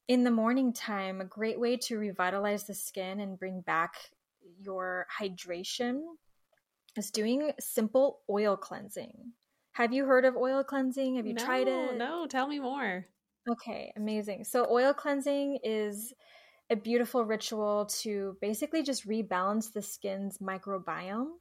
in 0.07 0.23
the 0.23 0.31
morning 0.31 0.73
time, 0.73 1.21
a 1.21 1.25
great 1.25 1.59
way 1.59 1.77
to 1.77 1.97
revitalize 1.97 2.65
the 2.65 2.73
skin 2.73 3.19
and 3.19 3.39
bring 3.39 3.61
back 3.61 3.93
your 4.59 5.07
hydration 5.19 6.01
is 6.97 7.11
doing 7.11 7.51
simple 7.59 8.19
oil 8.29 8.57
cleansing. 8.57 9.31
Have 9.73 9.93
you 9.93 10.05
heard 10.05 10.25
of 10.25 10.35
oil 10.35 10.63
cleansing? 10.63 11.15
Have 11.15 11.25
you 11.25 11.33
no, 11.33 11.45
tried 11.45 11.67
it? 11.67 11.97
No, 11.97 12.21
no, 12.21 12.27
tell 12.27 12.47
me 12.47 12.59
more. 12.59 13.05
Okay, 13.49 13.91
amazing. 13.95 14.43
So, 14.43 14.67
oil 14.69 14.93
cleansing 14.93 15.59
is 15.63 16.13
a 16.69 16.75
beautiful 16.75 17.25
ritual 17.25 17.85
to 17.85 18.37
basically 18.41 18.83
just 18.83 19.07
rebalance 19.07 19.73
the 19.73 19.81
skin's 19.81 20.37
microbiome, 20.37 21.31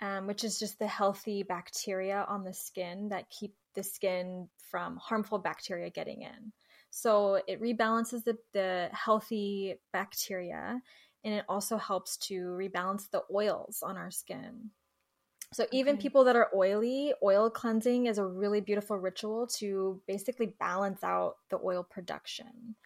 um, 0.00 0.26
which 0.26 0.44
is 0.44 0.58
just 0.58 0.78
the 0.78 0.86
healthy 0.86 1.42
bacteria 1.42 2.24
on 2.28 2.44
the 2.44 2.52
skin 2.52 3.08
that 3.10 3.30
keep 3.30 3.54
the 3.74 3.82
skin 3.82 4.48
from 4.70 4.96
harmful 4.96 5.38
bacteria 5.38 5.90
getting 5.90 6.22
in. 6.22 6.52
So 6.90 7.40
it 7.46 7.60
rebalances 7.60 8.24
the, 8.24 8.38
the 8.52 8.88
healthy 8.92 9.76
bacteria 9.92 10.80
and 11.24 11.34
it 11.34 11.44
also 11.48 11.76
helps 11.76 12.16
to 12.16 12.34
rebalance 12.34 13.10
the 13.10 13.22
oils 13.32 13.82
on 13.82 13.96
our 13.96 14.10
skin. 14.10 14.70
So 15.52 15.66
even 15.72 15.96
Okay. 15.96 16.02
people 16.02 16.24
that 16.24 16.36
are 16.36 16.50
oily, 16.54 17.14
oil 17.22 17.50
cleansing 17.50 18.06
is 18.06 18.18
a 18.18 18.26
really 18.26 18.60
beautiful 18.60 18.96
ritual 18.98 19.46
to 19.58 20.02
basically 20.06 20.46
balance 20.46 21.02
out 21.02 21.36
the 21.48 21.58
oil 21.64 21.82
production. 21.82 22.76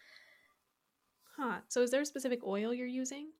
Huh. 1.35 1.61
So 1.67 1.81
is 1.81 1.91
there 1.91 2.01
a 2.01 2.05
specific 2.05 2.43
oil 2.45 2.73
you're 2.73 2.87
using? 2.87 3.33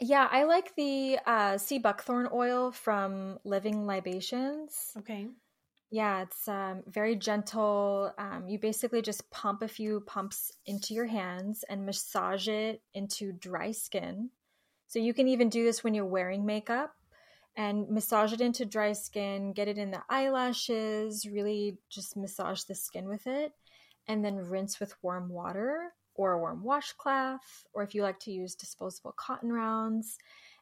Yeah, 0.00 0.28
I 0.30 0.44
like 0.44 0.74
the 0.76 1.18
uh, 1.26 1.58
sea 1.58 1.78
buckthorn 1.78 2.28
oil 2.32 2.70
from 2.70 3.38
Living 3.44 3.86
Libations. 3.86 4.96
Okay. 4.96 5.28
Yeah, 5.90 6.22
it's 6.22 6.46
um, 6.48 6.82
very 6.86 7.16
gentle. 7.16 8.12
Um, 8.18 8.48
you 8.48 8.58
basically 8.58 9.02
just 9.02 9.30
pump 9.30 9.62
a 9.62 9.68
few 9.68 10.00
pumps 10.02 10.52
into 10.66 10.94
your 10.94 11.06
hands 11.06 11.64
and 11.68 11.86
massage 11.86 12.48
it 12.48 12.82
into 12.94 13.32
dry 13.32 13.72
skin. 13.72 14.30
So 14.88 14.98
you 14.98 15.14
can 15.14 15.28
even 15.28 15.48
do 15.48 15.64
this 15.64 15.84
when 15.84 15.94
you're 15.94 16.06
wearing 16.06 16.46
makeup 16.46 16.94
and 17.58 17.90
massage 17.90 18.32
it 18.32 18.40
into 18.40 18.64
dry 18.64 18.92
skin, 18.92 19.52
get 19.52 19.66
it 19.66 19.78
in 19.78 19.90
the 19.90 20.00
eyelashes, 20.08 21.26
really 21.26 21.76
just 21.90 22.16
massage 22.16 22.62
the 22.62 22.74
skin 22.74 23.08
with 23.08 23.26
it, 23.26 23.52
and 24.06 24.24
then 24.24 24.36
rinse 24.36 24.78
with 24.78 24.94
warm 25.02 25.28
water 25.28 25.92
or 26.14 26.32
a 26.32 26.38
warm 26.38 26.62
washcloth, 26.62 27.64
or 27.74 27.82
if 27.82 27.96
you 27.96 28.02
like 28.02 28.20
to 28.20 28.30
use 28.30 28.54
disposable 28.54 29.12
cotton 29.18 29.52
rounds. 29.52 30.18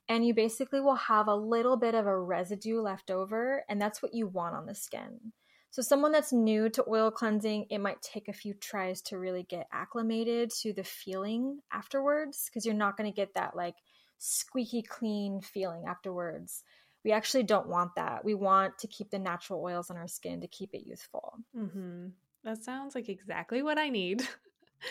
And 0.08 0.26
you 0.26 0.32
basically 0.32 0.80
will 0.80 0.96
have 0.96 1.28
a 1.28 1.34
little 1.34 1.76
bit 1.76 1.94
of 1.94 2.06
a 2.06 2.18
residue 2.18 2.80
left 2.80 3.10
over, 3.10 3.62
and 3.68 3.80
that's 3.80 4.02
what 4.02 4.14
you 4.14 4.26
want 4.26 4.54
on 4.54 4.64
the 4.64 4.74
skin. 4.74 5.32
So, 5.70 5.82
someone 5.82 6.12
that's 6.12 6.32
new 6.32 6.70
to 6.70 6.84
oil 6.88 7.10
cleansing, 7.10 7.66
it 7.68 7.78
might 7.78 8.00
take 8.00 8.28
a 8.28 8.32
few 8.32 8.54
tries 8.54 9.02
to 9.02 9.18
really 9.18 9.42
get 9.42 9.66
acclimated 9.70 10.50
to 10.62 10.72
the 10.72 10.84
feeling 10.84 11.58
afterwards 11.70 12.48
because 12.48 12.64
you're 12.64 12.74
not 12.74 12.96
going 12.96 13.10
to 13.10 13.14
get 13.14 13.34
that 13.34 13.54
like 13.54 13.74
squeaky 14.18 14.82
clean 14.82 15.40
feeling 15.40 15.84
afterwards. 15.86 16.62
We 17.06 17.12
actually 17.12 17.44
don't 17.44 17.68
want 17.68 17.94
that. 17.94 18.24
We 18.24 18.34
want 18.34 18.78
to 18.78 18.88
keep 18.88 19.10
the 19.10 19.18
natural 19.20 19.62
oils 19.62 19.90
on 19.90 19.96
our 19.96 20.08
skin 20.08 20.40
to 20.40 20.48
keep 20.48 20.74
it 20.74 20.84
youthful. 20.84 21.34
Mm-hmm. 21.56 22.08
That 22.42 22.64
sounds 22.64 22.96
like 22.96 23.08
exactly 23.08 23.62
what 23.62 23.78
I 23.78 23.90
need 23.90 24.26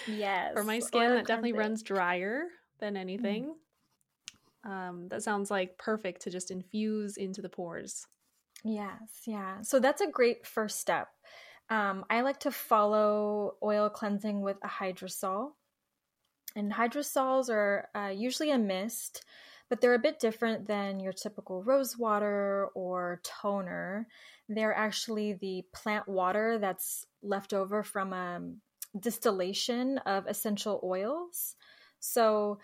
Yes. 0.07 0.53
for 0.55 0.63
my 0.63 0.79
skin. 0.79 1.09
That 1.09 1.27
definitely 1.27 1.51
runs 1.51 1.83
drier 1.83 2.45
than 2.79 2.95
anything. 2.95 3.53
Um, 4.63 5.09
that 5.09 5.23
sounds 5.23 5.51
like 5.51 5.77
perfect 5.77 6.21
to 6.21 6.29
just 6.29 6.51
infuse 6.51 7.17
into 7.17 7.41
the 7.41 7.49
pores. 7.49 8.07
Yes, 8.63 9.23
yeah. 9.25 9.59
So 9.61 9.81
that's 9.81 10.01
a 10.01 10.07
great 10.09 10.47
first 10.47 10.79
step. 10.79 11.09
Um, 11.69 12.05
I 12.09 12.21
like 12.21 12.39
to 12.39 12.51
follow 12.51 13.55
oil 13.61 13.89
cleansing 13.89 14.39
with 14.41 14.55
a 14.63 14.69
hydrosol. 14.69 15.51
And 16.55 16.71
hydrosols 16.71 17.49
are 17.49 17.89
uh, 17.93 18.13
usually 18.15 18.51
a 18.51 18.57
mist, 18.57 19.25
but 19.69 19.81
they're 19.81 19.95
a 19.95 19.99
bit 19.99 20.19
different 20.19 20.67
than 20.67 20.99
your 20.99 21.13
typical 21.13 21.63
rose 21.63 21.97
water 21.97 22.67
or 22.75 23.21
toner. 23.23 24.07
They're 24.47 24.75
actually 24.75 25.33
the 25.33 25.63
plant 25.73 26.07
water 26.07 26.59
that's 26.59 27.05
left 27.23 27.53
over 27.53 27.83
from 27.83 28.13
a 28.13 28.41
distillation 28.99 29.97
of 29.99 30.27
essential 30.27 30.79
oils. 30.83 31.55
So 31.99 32.59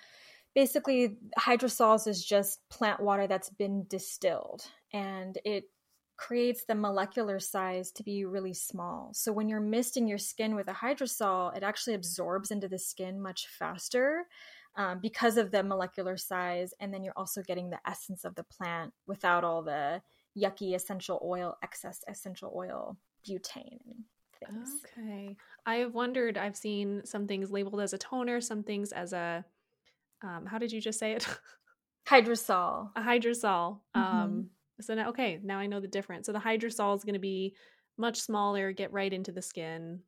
basically, 0.53 1.17
hydrosols 1.39 2.07
is 2.07 2.23
just 2.23 2.59
plant 2.69 2.99
water 2.99 3.27
that's 3.27 3.49
been 3.49 3.85
distilled 3.89 4.63
and 4.93 5.37
it 5.43 5.65
creates 6.17 6.65
the 6.65 6.75
molecular 6.75 7.39
size 7.39 7.91
to 7.91 8.03
be 8.03 8.25
really 8.25 8.53
small. 8.53 9.09
So 9.11 9.31
when 9.31 9.49
you're 9.49 9.59
misting 9.59 10.07
your 10.07 10.19
skin 10.19 10.53
with 10.53 10.67
a 10.67 10.73
hydrosol, 10.73 11.57
it 11.57 11.63
actually 11.63 11.95
absorbs 11.95 12.51
into 12.51 12.67
the 12.67 12.77
skin 12.77 13.19
much 13.19 13.47
faster 13.47 14.27
um, 14.75 14.99
because 14.99 15.38
of 15.38 15.51
the 15.51 15.63
molecular 15.63 16.17
size. 16.17 16.73
And 16.79 16.93
then 16.93 17.03
you're 17.03 17.17
also 17.17 17.41
getting 17.41 17.69
the 17.69 17.79
essence 17.86 18.23
of 18.23 18.36
the 18.36 18.43
plant 18.43 18.93
without 19.07 19.43
all 19.43 19.62
the 19.62 20.01
yucky 20.38 20.75
essential 20.75 21.21
oil, 21.23 21.57
excess 21.63 22.03
essential 22.07 22.53
oil, 22.55 22.97
butane, 23.27 23.79
things. 24.39 24.69
Okay. 24.97 25.36
I 25.65 25.75
have 25.75 25.93
wondered, 25.93 26.38
I've 26.38 26.55
seen 26.55 27.01
some 27.05 27.27
things 27.27 27.51
labeled 27.51 27.81
as 27.81 27.93
a 27.93 27.97
toner, 27.97 28.41
some 28.41 28.63
things 28.63 28.91
as 28.91 29.13
a, 29.13 29.43
um, 30.23 30.45
how 30.45 30.57
did 30.57 30.71
you 30.71 30.81
just 30.81 30.99
say 30.99 31.13
it? 31.13 31.27
Hydrosol. 32.07 32.89
a 32.95 33.01
hydrosol. 33.01 33.79
Mhm. 33.95 34.01
Um, 34.01 34.49
so 34.81 34.95
now, 34.95 35.10
okay, 35.10 35.39
now 35.43 35.60
I 35.60 35.67
know 35.67 35.79
the 35.79 35.88
difference. 35.88 36.25
So 36.25 36.34
the 36.34 36.39
hydrosol 36.39 36.95
is 36.97 37.03
going 37.03 37.13
to 37.13 37.19
be 37.19 37.55
much 37.97 38.19
smaller, 38.19 38.71
get 38.71 38.91
right 38.91 39.12
into 39.13 39.31
the 39.31 39.41
skin. 39.41 39.99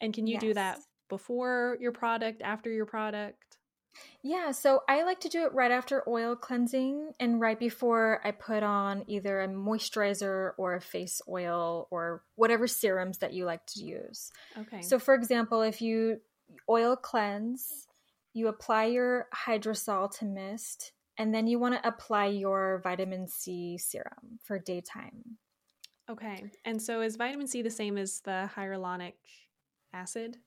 And 0.00 0.12
can 0.12 0.26
you 0.26 0.38
do 0.38 0.52
that 0.54 0.80
before 1.08 1.78
your 1.80 1.92
product, 1.92 2.42
after 2.42 2.70
your 2.70 2.86
product? 2.86 3.51
Yeah, 4.22 4.52
so 4.52 4.82
I 4.88 5.02
like 5.02 5.20
to 5.20 5.28
do 5.28 5.44
it 5.44 5.52
right 5.52 5.70
after 5.70 6.08
oil 6.08 6.36
cleansing 6.36 7.12
and 7.18 7.40
right 7.40 7.58
before 7.58 8.20
I 8.24 8.30
put 8.30 8.62
on 8.62 9.04
either 9.06 9.40
a 9.40 9.48
moisturizer 9.48 10.52
or 10.56 10.74
a 10.74 10.80
face 10.80 11.20
oil 11.28 11.88
or 11.90 12.22
whatever 12.36 12.66
serums 12.66 13.18
that 13.18 13.32
you 13.32 13.44
like 13.44 13.66
to 13.66 13.84
use. 13.84 14.30
Okay. 14.58 14.82
So, 14.82 14.98
for 14.98 15.14
example, 15.14 15.62
if 15.62 15.82
you 15.82 16.20
oil 16.68 16.96
cleanse, 16.96 17.86
you 18.32 18.48
apply 18.48 18.86
your 18.86 19.26
hydrosol 19.34 20.10
to 20.18 20.24
mist, 20.24 20.92
and 21.18 21.34
then 21.34 21.46
you 21.46 21.58
want 21.58 21.74
to 21.74 21.86
apply 21.86 22.26
your 22.26 22.80
vitamin 22.82 23.28
C 23.28 23.76
serum 23.76 24.38
for 24.42 24.58
daytime. 24.58 25.36
okay. 26.08 26.44
And 26.64 26.80
so 26.80 27.02
is 27.02 27.16
vitamin 27.16 27.46
C 27.46 27.62
the 27.62 27.70
same 27.70 27.98
as 27.98 28.20
the 28.20 28.48
hyaluronic 28.56 29.14
acid? 29.92 30.38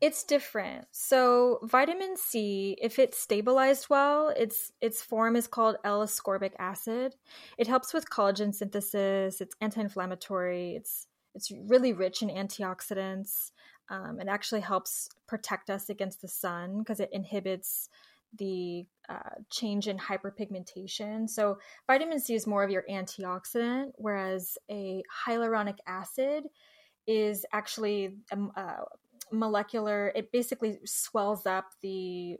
It's 0.00 0.24
different. 0.24 0.86
So 0.92 1.58
vitamin 1.62 2.16
C, 2.16 2.76
if 2.80 2.98
it's 2.98 3.18
stabilized 3.18 3.88
well, 3.90 4.32
its 4.36 4.72
its 4.80 5.02
form 5.02 5.36
is 5.36 5.46
called 5.46 5.76
L-ascorbic 5.84 6.52
acid. 6.58 7.14
It 7.58 7.66
helps 7.66 7.92
with 7.92 8.10
collagen 8.10 8.54
synthesis. 8.54 9.40
It's 9.40 9.54
anti-inflammatory. 9.60 10.74
It's 10.76 11.06
it's 11.34 11.50
really 11.50 11.92
rich 11.92 12.22
in 12.22 12.28
antioxidants. 12.28 13.52
Um, 13.88 14.20
it 14.20 14.28
actually 14.28 14.60
helps 14.60 15.08
protect 15.26 15.70
us 15.70 15.90
against 15.90 16.22
the 16.22 16.28
sun 16.28 16.78
because 16.78 17.00
it 17.00 17.10
inhibits 17.12 17.88
the 18.38 18.86
uh, 19.08 19.36
change 19.50 19.88
in 19.88 19.98
hyperpigmentation. 19.98 21.28
So 21.28 21.58
vitamin 21.86 22.20
C 22.20 22.34
is 22.34 22.46
more 22.46 22.62
of 22.62 22.70
your 22.70 22.84
antioxidant, 22.88 23.90
whereas 23.96 24.56
a 24.70 25.02
hyaluronic 25.26 25.78
acid 25.86 26.44
is 27.06 27.44
actually 27.52 28.14
um, 28.32 28.52
uh, 28.56 28.84
molecular 29.32 30.12
it 30.14 30.32
basically 30.32 30.78
swells 30.84 31.46
up 31.46 31.72
the 31.82 32.36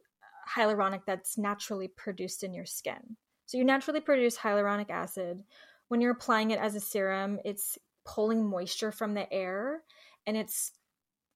hyaluronic 0.57 1.03
that's 1.07 1.39
naturally 1.39 1.89
produced 1.89 2.43
in 2.43 2.53
your 2.55 2.67
skin 2.67 3.17
so 3.47 3.59
you 3.59 3.65
naturally 3.65 4.01
produce 4.01 4.37
hyaluronic 4.37 4.91
acid 4.91 5.45
when 5.89 6.01
you're 6.01 6.13
applying 6.13 6.51
it 6.51 6.59
as 6.59 6.75
a 6.75 6.81
serum 6.81 7.39
it's 7.45 7.79
pulling 8.05 8.45
moisture 8.49 8.93
from 8.93 9.15
the 9.15 9.31
air 9.33 9.83
and 10.27 10.37
it's 10.37 10.73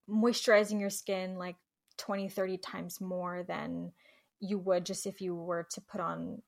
moisturizing 0.09 0.81
your 0.81 0.90
skin 0.90 1.37
like 1.38 1.57
20 1.97 2.29
30 2.29 2.59
times 2.59 3.01
more 3.01 3.43
than 3.43 3.93
you 4.40 4.59
would 4.59 4.85
just 4.85 5.07
if 5.07 5.21
you 5.21 5.35
were 5.35 5.67
to 5.71 5.81
put 5.81 6.01
on 6.01 6.43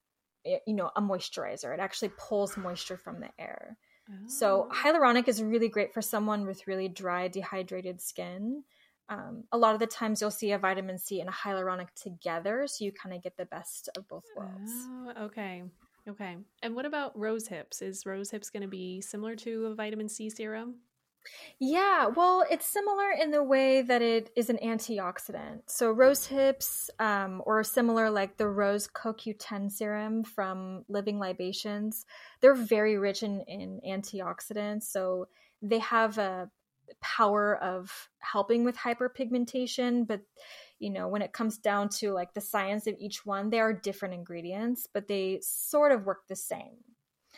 you 0.45 0.75
know 0.75 0.91
a 0.97 1.01
moisturizer 1.01 1.73
it 1.73 1.81
actually 1.81 2.11
pulls 2.17 2.57
moisture 2.57 2.97
from 2.97 3.21
the 3.21 3.31
air 3.39 3.79
so 4.27 4.67
Oh. 4.71 4.75
hyaluronic 4.75 5.29
is 5.29 5.43
really 5.43 5.69
great 5.69 5.95
for 5.95 6.03
someone 6.03 6.47
with 6.47 6.67
really 6.67 6.89
dry, 6.89 7.29
dehydrated 7.29 8.01
skin. 8.01 8.65
Um, 9.09 9.45
a 9.53 9.59
lot 9.59 9.75
of 9.75 9.81
the 9.81 9.87
times 9.87 10.21
you'll 10.21 10.31
see 10.31 10.53
a 10.53 10.59
vitamin 10.59 10.99
C 10.99 11.21
and 11.21 11.29
a 11.29 11.33
hyaluronic 11.33 11.89
together, 11.95 12.67
so 12.67 12.85
you 12.85 12.93
kind 12.93 13.15
of 13.15 13.23
get 13.23 13.37
the 13.37 13.47
best 13.47 13.89
of 13.97 14.09
both 14.09 14.25
worlds. 14.37 14.71
Oh, 14.71 15.13
okay. 15.25 15.63
Okay. 16.09 16.37
And 16.63 16.75
what 16.75 16.87
about 16.87 17.19
rose 17.19 17.49
hips? 17.49 17.83
Is 17.83 18.07
rose 18.07 18.31
hips 18.31 18.51
going 18.51 18.63
to 18.63 18.69
be 18.69 19.01
similar 19.01 19.37
to 19.37 19.67
a 19.67 19.75
vitamin 19.75 20.09
C 20.09 20.31
serum? 20.31 20.77
Yeah, 21.59 22.07
well, 22.07 22.45
it's 22.49 22.67
similar 22.67 23.11
in 23.11 23.31
the 23.31 23.43
way 23.43 23.83
that 23.83 24.03
it 24.03 24.31
is 24.37 24.51
an 24.51 24.59
antioxidant. 24.63 25.63
So 25.67 25.91
rose 25.91 26.27
hips, 26.27 26.91
um, 26.99 27.43
or 27.45 27.65
similar 27.65 28.11
like 28.11 28.37
the 28.37 28.49
rose 28.49 28.87
CoQ10 28.87 29.73
serum 29.73 30.23
from 30.23 30.85
Living 30.89 31.19
Libations, 31.19 32.07
they're 32.41 32.55
very 32.55 32.99
rich 32.99 33.23
in, 33.23 33.41
in 33.49 33.81
antioxidants. 33.87 34.85
So 34.85 35.29
they 35.63 35.79
have 35.81 36.19
a 36.19 36.51
power 37.01 37.57
of 37.63 38.09
helping 38.19 38.65
with 38.65 38.77
hyperpigmentation, 38.77 40.07
but 40.07 40.21
you 40.79 40.91
know, 40.91 41.09
when 41.09 41.23
it 41.23 41.33
comes 41.33 41.59
down 41.59 41.89
to 41.89 42.13
like 42.13 42.35
the 42.35 42.41
science 42.41 42.87
of 42.87 42.95
each 42.99 43.25
one, 43.25 43.49
they 43.49 43.61
are 43.61 43.73
different 43.73 44.15
ingredients, 44.15 44.87
but 44.93 45.09
they 45.09 45.41
sort 45.43 45.93
of 45.93 46.05
work 46.05 46.29
the 46.29 46.37
same. 46.37 46.77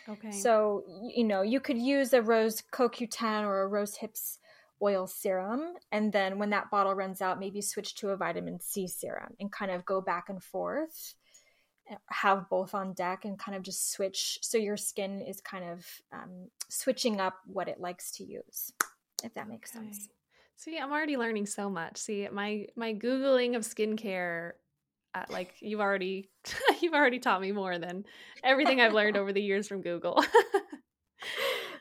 Okay. 0.07 0.31
So, 0.31 0.83
you 1.15 1.23
know, 1.23 1.41
you 1.41 1.59
could 1.59 1.77
use 1.77 2.13
a 2.13 2.21
rose 2.21 2.63
CoQ10 2.73 3.43
or 3.43 3.61
a 3.61 3.67
rose 3.67 3.95
hips 3.95 4.39
oil 4.81 5.07
serum. 5.07 5.73
And 5.91 6.11
then 6.11 6.39
when 6.39 6.49
that 6.51 6.71
bottle 6.71 6.93
runs 6.93 7.21
out, 7.21 7.39
maybe 7.39 7.61
switch 7.61 7.95
to 7.95 8.09
a 8.09 8.17
vitamin 8.17 8.59
C 8.59 8.87
serum 8.87 9.35
and 9.39 9.51
kind 9.51 9.71
of 9.71 9.85
go 9.85 10.01
back 10.01 10.29
and 10.29 10.43
forth, 10.43 11.15
uh, 11.91 11.95
have 12.07 12.49
both 12.49 12.73
on 12.73 12.93
deck 12.93 13.25
and 13.25 13.37
kind 13.37 13.55
of 13.55 13.63
just 13.63 13.91
switch. 13.91 14.39
So 14.41 14.57
your 14.57 14.77
skin 14.77 15.21
is 15.21 15.41
kind 15.41 15.65
of 15.65 15.85
um, 16.13 16.49
switching 16.69 17.19
up 17.19 17.35
what 17.45 17.67
it 17.67 17.79
likes 17.79 18.11
to 18.13 18.23
use, 18.23 18.71
if 19.23 19.33
that 19.33 19.47
makes 19.47 19.71
sense. 19.71 20.09
See, 20.59 20.77
I'm 20.77 20.91
already 20.91 21.15
learning 21.15 21.45
so 21.45 21.69
much. 21.69 21.97
See, 21.97 22.27
my 22.31 22.65
my 22.75 22.93
googling 22.93 23.55
of 23.55 23.63
skincare, 23.63 24.51
uh, 25.15 25.23
like 25.29 25.53
you've 25.61 25.79
already 25.79 26.29
you've 26.81 26.93
already 26.93 27.19
taught 27.19 27.39
me 27.39 27.53
more 27.53 27.79
than 27.79 28.03
everything 28.43 28.81
I've 28.81 28.93
learned 28.93 29.15
over 29.21 29.31
the 29.31 29.41
years 29.41 29.69
from 29.69 29.81
Google. 29.81 30.21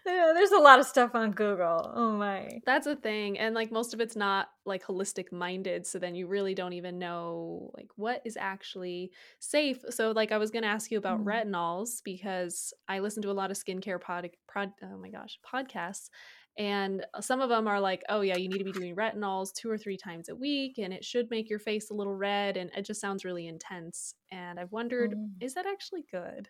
yeah, 0.06 0.30
there's 0.32 0.52
a 0.52 0.58
lot 0.58 0.78
of 0.78 0.86
stuff 0.86 1.16
on 1.16 1.32
Google. 1.32 1.92
Oh 1.92 2.12
my. 2.12 2.60
That's 2.66 2.86
a 2.86 2.94
thing. 2.94 3.36
And 3.40 3.52
like 3.52 3.72
most 3.72 3.94
of 3.94 4.00
it's 4.00 4.14
not 4.14 4.46
like 4.64 4.84
holistic 4.84 5.32
minded. 5.32 5.84
So 5.84 5.98
then 5.98 6.14
you 6.14 6.28
really 6.28 6.54
don't 6.54 6.72
even 6.72 7.00
know 7.00 7.72
like 7.76 7.88
what 7.96 8.22
is 8.24 8.36
actually 8.36 9.10
safe. 9.40 9.78
So 9.90 10.12
like 10.12 10.30
I 10.30 10.38
was 10.38 10.52
gonna 10.52 10.68
ask 10.68 10.92
you 10.92 10.98
about 10.98 11.24
mm. 11.24 11.24
retinols 11.24 12.00
because 12.04 12.72
I 12.86 13.00
listen 13.00 13.24
to 13.24 13.30
a 13.30 13.32
lot 13.32 13.50
of 13.50 13.56
skincare 13.56 14.00
pod, 14.00 14.30
prod 14.46 14.70
oh 14.84 14.98
my 14.98 15.10
gosh, 15.10 15.40
podcasts. 15.44 16.10
And 16.58 17.06
some 17.20 17.40
of 17.40 17.48
them 17.48 17.68
are 17.68 17.80
like, 17.80 18.02
oh 18.08 18.20
yeah, 18.20 18.36
you 18.36 18.48
need 18.48 18.58
to 18.58 18.64
be 18.64 18.72
doing 18.72 18.96
retinols 18.96 19.54
two 19.54 19.70
or 19.70 19.78
three 19.78 19.96
times 19.96 20.28
a 20.28 20.34
week, 20.34 20.78
and 20.78 20.92
it 20.92 21.04
should 21.04 21.30
make 21.30 21.48
your 21.48 21.60
face 21.60 21.90
a 21.90 21.94
little 21.94 22.14
red, 22.14 22.56
and 22.56 22.70
it 22.76 22.84
just 22.84 23.00
sounds 23.00 23.24
really 23.24 23.46
intense. 23.46 24.14
And 24.32 24.58
I've 24.58 24.72
wondered, 24.72 25.12
mm. 25.12 25.30
is 25.40 25.54
that 25.54 25.66
actually 25.66 26.04
good? 26.10 26.48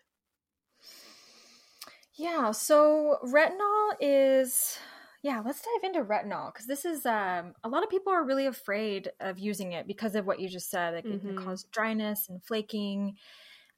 Yeah, 2.15 2.51
so 2.51 3.19
retinol 3.23 3.91
is 4.01 4.79
yeah, 5.21 5.41
let's 5.45 5.61
dive 5.61 5.89
into 5.89 6.03
retinol 6.03 6.53
because 6.53 6.65
this 6.65 6.85
is 6.85 7.05
um, 7.05 7.53
a 7.63 7.69
lot 7.69 7.83
of 7.83 7.89
people 7.89 8.13
are 8.13 8.25
really 8.25 8.45
afraid 8.45 9.11
of 9.19 9.37
using 9.37 9.73
it 9.73 9.85
because 9.85 10.15
of 10.15 10.25
what 10.25 10.39
you 10.39 10.47
just 10.47 10.69
said. 10.69 10.93
Like 10.93 11.05
mm-hmm. 11.05 11.15
it 11.15 11.21
can 11.21 11.35
mm-hmm. 11.35 11.45
cause 11.45 11.65
dryness 11.71 12.29
and 12.29 12.43
flaking. 12.43 13.15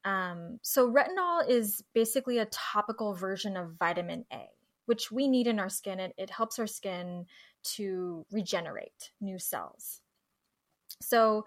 Um, 0.06 0.60
so 0.62 0.92
retinol 0.92 1.48
is 1.48 1.84
basically 1.94 2.38
a 2.38 2.46
topical 2.46 3.16
version 3.16 3.58
of 3.58 3.74
vitamin 3.80 4.26
A, 4.32 4.50
which 4.92 5.10
we 5.10 5.30
need 5.30 5.48
in 5.48 5.58
our 5.58 5.70
skin. 5.70 6.02
It, 6.02 6.14
it 6.18 6.30
helps 6.30 6.60
our 6.60 6.68
skin 6.68 7.28
to 7.76 8.26
regenerate 8.30 9.12
new 9.22 9.40
cells. 9.40 10.02
So 11.02 11.46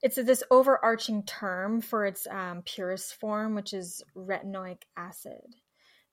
it's 0.00 0.16
this 0.16 0.42
overarching 0.50 1.24
term 1.24 1.82
for 1.82 2.06
its 2.06 2.26
um, 2.26 2.62
purest 2.64 3.20
form, 3.20 3.54
which 3.54 3.74
is 3.74 4.02
retinoic 4.16 4.84
acid. 4.96 5.44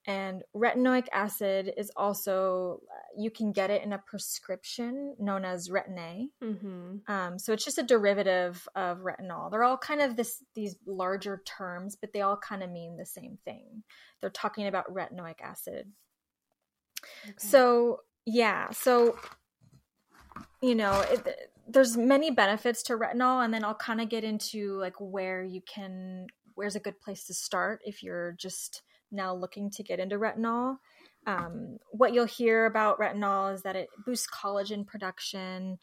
And 0.06 0.44
retinoic 0.54 1.08
acid 1.14 1.72
is 1.78 1.90
also, 1.96 2.82
you 3.18 3.32
can 3.32 3.54
get 3.54 3.70
it 3.70 3.82
in 3.82 3.94
a 3.94 4.04
prescription 4.06 5.16
known 5.18 5.46
as 5.46 5.70
Retin-A. 5.70 6.28
Mm-hmm. 6.44 6.98
Um, 7.08 7.40
so 7.40 7.54
it's 7.54 7.64
just 7.64 7.78
a 7.78 7.84
derivative 7.84 8.68
of 8.76 8.98
retinol. 9.00 9.50
They're 9.50 9.64
all 9.64 9.78
kind 9.78 10.02
of 10.02 10.18
this 10.18 10.44
these 10.54 10.76
larger 10.86 11.42
terms, 11.46 11.96
but 11.96 12.12
they 12.12 12.20
all 12.20 12.36
kind 12.36 12.62
of 12.62 12.70
mean 12.70 12.98
the 12.98 13.06
same 13.06 13.38
thing. 13.46 13.84
They're 14.20 14.30
talking 14.30 14.68
about 14.68 14.94
retinoic 14.94 15.40
acid. 15.42 15.90
Okay. 17.24 17.34
So, 17.38 18.02
yeah. 18.26 18.70
So, 18.72 19.18
you 20.62 20.76
know, 20.76 21.02
it, 21.10 21.52
there's 21.68 21.98
many 21.98 22.32
benefits 22.32 22.84
to 22.84 22.94
retinol, 22.98 23.44
and 23.44 23.54
then 23.54 23.64
I'll 23.64 23.76
kind 23.76 24.02
of 24.02 24.10
get 24.10 24.24
into 24.24 24.78
like 24.80 24.96
where 25.00 25.44
you 25.44 25.62
can, 25.62 26.28
where's 26.56 26.76
a 26.76 26.80
good 26.80 27.00
place 27.00 27.26
to 27.26 27.34
start 27.34 27.82
if 27.86 28.04
you're 28.04 28.34
just 28.34 28.82
now 29.12 29.34
looking 29.34 29.70
to 29.72 29.84
get 29.84 30.00
into 30.00 30.18
retinol. 30.18 30.78
Um, 31.26 31.78
what 31.92 32.14
you'll 32.14 32.26
hear 32.26 32.66
about 32.66 33.00
retinol 33.00 33.54
is 33.54 33.62
that 33.64 33.76
it 33.76 33.90
boosts 34.06 34.28
collagen 34.28 34.86
production, 34.86 35.80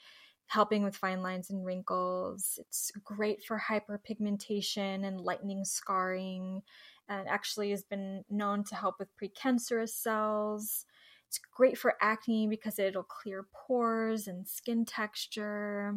helping 0.47 0.83
with 0.83 0.97
fine 0.97 1.23
lines 1.23 1.49
and 1.49 1.65
wrinkles. 1.65 2.59
It's 2.61 2.91
great 3.05 3.43
for 3.45 3.63
hyperpigmentation 3.71 5.07
and 5.07 5.21
lightening 5.21 5.65
scarring, 5.65 6.63
and 7.09 7.29
actually 7.29 7.71
has 7.71 7.83
been 7.83 8.25
known 8.29 8.65
to 8.65 8.75
help 8.75 8.97
with 8.99 9.09
precancerous 9.17 9.91
cells. 9.91 10.85
It's 11.31 11.39
great 11.39 11.79
for 11.79 11.95
acne 12.01 12.49
because 12.49 12.81
it'll 12.81 13.05
clear 13.05 13.47
pores 13.55 14.27
and 14.27 14.47
skin 14.49 14.85
texture. 14.85 15.95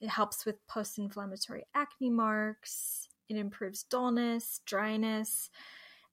It 0.00 0.08
helps 0.08 0.46
with 0.46 0.66
post 0.66 0.96
inflammatory 0.96 1.66
acne 1.74 2.08
marks. 2.08 3.06
It 3.28 3.36
improves 3.36 3.82
dullness, 3.82 4.62
dryness 4.64 5.50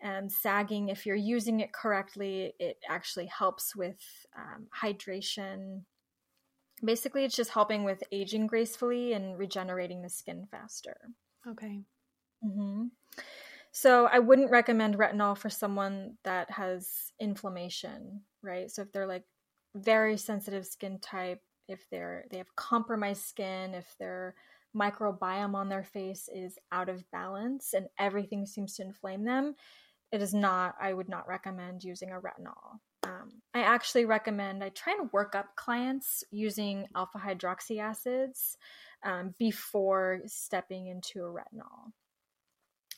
and 0.01 0.31
sagging 0.31 0.89
if 0.89 1.05
you're 1.05 1.15
using 1.15 1.59
it 1.59 1.73
correctly 1.73 2.53
it 2.59 2.77
actually 2.87 3.25
helps 3.25 3.75
with 3.75 3.99
um, 4.37 4.67
hydration 4.83 5.81
basically 6.83 7.25
it's 7.25 7.35
just 7.35 7.49
helping 7.49 7.83
with 7.83 8.01
aging 8.11 8.47
gracefully 8.47 9.13
and 9.13 9.37
regenerating 9.37 10.01
the 10.01 10.09
skin 10.09 10.47
faster 10.49 10.95
okay 11.47 11.81
mm-hmm. 12.43 12.85
so 13.71 14.05
i 14.05 14.19
wouldn't 14.19 14.51
recommend 14.51 14.97
retinol 14.97 15.37
for 15.37 15.49
someone 15.49 16.15
that 16.23 16.49
has 16.49 17.11
inflammation 17.19 18.21
right? 18.43 18.69
So 18.69 18.81
if 18.81 18.91
they're 18.91 19.07
like 19.07 19.23
very 19.75 20.17
sensitive 20.17 20.65
skin 20.65 20.99
type 20.99 21.41
if 21.67 21.85
they're 21.91 22.25
they 22.31 22.37
have 22.37 22.55
compromised 22.55 23.21
skin 23.21 23.73
if 23.73 23.85
their 23.99 24.33
microbiome 24.75 25.55
on 25.55 25.69
their 25.69 25.83
face 25.83 26.27
is 26.33 26.57
out 26.71 26.89
of 26.89 27.09
balance 27.11 27.73
and 27.73 27.87
everything 27.99 28.45
seems 28.45 28.75
to 28.75 28.83
inflame 28.83 29.23
them 29.23 29.53
it 30.11 30.21
is 30.21 30.33
not 30.33 30.73
i 30.81 30.91
would 30.91 31.09
not 31.09 31.27
recommend 31.27 31.83
using 31.83 32.09
a 32.11 32.19
retinol. 32.19 32.79
Um, 33.03 33.41
i 33.53 33.61
actually 33.61 34.05
recommend 34.05 34.63
i 34.63 34.69
try 34.69 34.95
and 34.99 35.11
work 35.13 35.35
up 35.35 35.55
clients 35.55 36.23
using 36.31 36.87
alpha 36.95 37.19
hydroxy 37.19 37.79
acids 37.79 38.57
um, 39.03 39.33
before 39.37 40.21
stepping 40.25 40.87
into 40.87 41.19
a 41.23 41.29
retinol. 41.29 41.93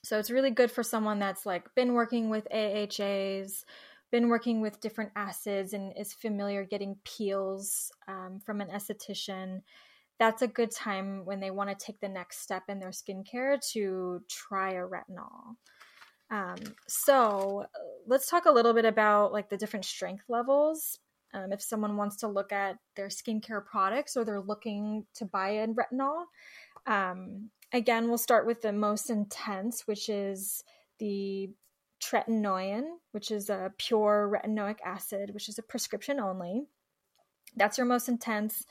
So 0.03 0.17
it's 0.17 0.31
really 0.31 0.49
good 0.49 0.71
for 0.71 0.81
someone 0.81 1.19
that's 1.19 1.45
like 1.45 1.75
been 1.75 1.93
working 1.93 2.29
with 2.29 2.47
ahas 2.51 3.63
been 4.11 4.29
working 4.29 4.61
with 4.61 4.81
different 4.81 5.11
acids 5.15 5.73
and 5.73 5.93
is 5.97 6.13
familiar 6.13 6.65
getting 6.65 6.97
peels 7.03 7.91
um, 8.07 8.39
from 8.45 8.61
an 8.61 8.69
esthetician 8.69 9.61
that's 10.19 10.43
a 10.43 10.47
good 10.47 10.69
time 10.69 11.25
when 11.25 11.39
they 11.39 11.49
want 11.49 11.67
to 11.69 11.85
take 11.85 11.99
the 11.99 12.09
next 12.09 12.41
step 12.41 12.63
in 12.69 12.79
their 12.79 12.91
skincare 12.91 13.57
to 13.71 14.21
try 14.29 14.73
a 14.73 14.85
retinol 14.85 15.55
um, 16.31 16.55
so 16.87 17.65
let's 18.07 18.29
talk 18.29 18.45
a 18.45 18.51
little 18.51 18.73
bit 18.73 18.85
about 18.85 19.33
like 19.33 19.49
the 19.49 19.57
different 19.57 19.85
strength 19.85 20.23
levels. 20.29 20.97
Um, 21.33 21.51
if 21.51 21.61
someone 21.61 21.97
wants 21.97 22.17
to 22.17 22.27
look 22.27 22.51
at 22.51 22.77
their 22.95 23.07
skincare 23.07 23.65
products 23.65 24.15
or 24.15 24.23
they're 24.23 24.41
looking 24.41 25.05
to 25.15 25.25
buy 25.25 25.49
a 25.49 25.67
retinol, 25.67 26.23
um, 26.87 27.49
again, 27.73 28.07
we'll 28.07 28.17
start 28.17 28.47
with 28.47 28.61
the 28.61 28.71
most 28.71 29.09
intense, 29.09 29.83
which 29.87 30.09
is 30.09 30.63
the 30.99 31.49
tretinoin, 32.03 32.83
which 33.11 33.31
is 33.31 33.49
a 33.49 33.73
pure 33.77 34.29
retinoic 34.33 34.77
acid, 34.83 35.33
which 35.33 35.49
is 35.49 35.57
a 35.59 35.63
prescription 35.63 36.19
only. 36.19 36.63
That's 37.55 37.77
your 37.77 37.85
most 37.85 38.09
intense 38.09 38.65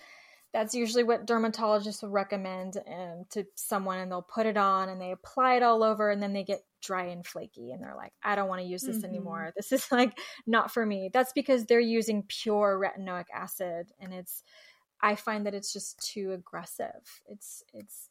that's 0.53 0.75
usually 0.75 1.05
what 1.05 1.27
dermatologists 1.27 2.03
will 2.03 2.11
recommend 2.11 2.77
um, 2.77 3.25
to 3.31 3.45
someone 3.55 3.99
and 3.99 4.11
they'll 4.11 4.23
put 4.23 4.47
it 4.47 4.57
on 4.57 4.89
and 4.89 5.01
they 5.01 5.13
apply 5.13 5.55
it 5.55 5.63
all 5.63 5.83
over 5.83 6.11
and 6.11 6.23
then 6.23 6.33
they 6.33 6.43
get 6.43 6.65
dry 6.83 7.05
and 7.07 7.27
flaky 7.27 7.73
and 7.73 7.83
they're 7.83 7.95
like 7.95 8.13
i 8.23 8.35
don't 8.35 8.49
want 8.49 8.61
to 8.61 8.67
use 8.67 8.83
this 8.83 8.99
mm-hmm. 8.99 9.07
anymore 9.07 9.53
this 9.57 9.71
is 9.71 9.91
like 9.93 10.19
not 10.47 10.71
for 10.71 10.85
me 10.85 11.11
that's 11.13 11.33
because 11.33 11.67
they're 11.67 11.79
using 11.79 12.25
pure 12.27 12.81
retinoic 12.81 13.27
acid 13.35 13.93
and 14.01 14.13
it's 14.15 14.43
i 15.03 15.15
find 15.15 15.47
that 15.47 15.55
it's 15.55 15.73
just 15.73 15.99
too 16.01 16.33
aggressive 16.33 17.21
it's 17.29 17.63
it's 17.75 18.09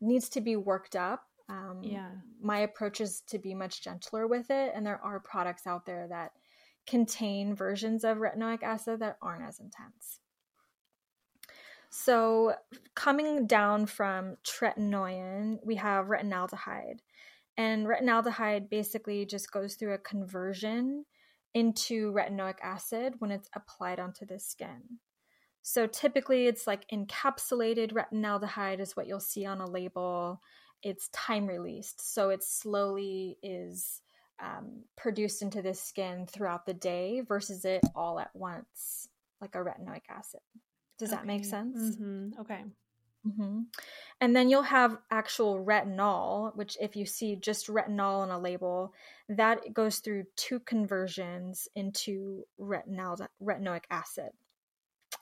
needs 0.00 0.28
to 0.28 0.40
be 0.40 0.56
worked 0.56 0.96
up 0.96 1.24
um, 1.48 1.80
yeah 1.82 2.10
my 2.42 2.58
approach 2.60 3.00
is 3.00 3.22
to 3.26 3.38
be 3.38 3.54
much 3.54 3.82
gentler 3.82 4.26
with 4.26 4.50
it 4.50 4.72
and 4.74 4.84
there 4.84 5.00
are 5.02 5.20
products 5.20 5.66
out 5.66 5.86
there 5.86 6.06
that 6.08 6.32
contain 6.86 7.54
versions 7.54 8.04
of 8.04 8.18
retinoic 8.18 8.62
acid 8.62 9.00
that 9.00 9.16
aren't 9.22 9.44
as 9.44 9.60
intense 9.60 10.20
so, 11.98 12.54
coming 12.94 13.46
down 13.46 13.86
from 13.86 14.36
tretinoin, 14.44 15.58
we 15.64 15.76
have 15.76 16.06
retinaldehyde. 16.06 16.98
And 17.56 17.86
retinaldehyde 17.86 18.68
basically 18.68 19.24
just 19.24 19.50
goes 19.50 19.76
through 19.76 19.94
a 19.94 19.98
conversion 19.98 21.06
into 21.54 22.12
retinoic 22.12 22.56
acid 22.62 23.14
when 23.18 23.30
it's 23.30 23.48
applied 23.54 23.98
onto 23.98 24.26
the 24.26 24.38
skin. 24.38 24.82
So, 25.62 25.86
typically, 25.86 26.46
it's 26.46 26.66
like 26.66 26.86
encapsulated 26.92 27.92
retinaldehyde, 27.92 28.80
is 28.80 28.94
what 28.94 29.06
you'll 29.06 29.20
see 29.20 29.46
on 29.46 29.60
a 29.62 29.66
label. 29.66 30.42
It's 30.82 31.08
time 31.08 31.46
released. 31.46 32.14
So, 32.14 32.30
it 32.30 32.42
slowly 32.42 33.38
is 33.42 34.02
um, 34.38 34.84
produced 34.96 35.42
into 35.42 35.62
the 35.62 35.74
skin 35.74 36.26
throughout 36.26 36.66
the 36.66 36.74
day 36.74 37.22
versus 37.26 37.64
it 37.64 37.82
all 37.94 38.18
at 38.18 38.34
once, 38.34 39.08
like 39.40 39.54
a 39.54 39.58
retinoic 39.58 40.02
acid. 40.08 40.40
Does 40.98 41.10
okay. 41.10 41.16
that 41.16 41.26
make 41.26 41.44
sense? 41.44 41.96
Mm-hmm. 41.96 42.40
Okay. 42.40 42.64
Mm-hmm. 43.26 43.60
And 44.20 44.36
then 44.36 44.48
you'll 44.48 44.62
have 44.62 44.98
actual 45.10 45.64
retinol, 45.64 46.54
which, 46.56 46.76
if 46.80 46.96
you 46.96 47.06
see 47.06 47.36
just 47.36 47.66
retinol 47.66 48.20
on 48.20 48.30
a 48.30 48.38
label, 48.38 48.92
that 49.28 49.74
goes 49.74 49.98
through 49.98 50.24
two 50.36 50.60
conversions 50.60 51.68
into 51.74 52.44
retinal 52.58 53.16
retinoic 53.42 53.84
acid. 53.90 54.30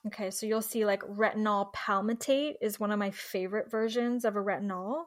Okay, 0.07 0.31
so 0.31 0.47
you'll 0.47 0.63
see 0.63 0.85
like 0.85 1.03
retinol 1.03 1.73
palmitate 1.73 2.55
is 2.61 2.79
one 2.79 2.93
of 2.93 2.99
my 2.99 3.11
favorite 3.11 3.71
versions 3.71 4.25
of 4.25 4.37
a 4.37 4.41
retinol 4.41 5.05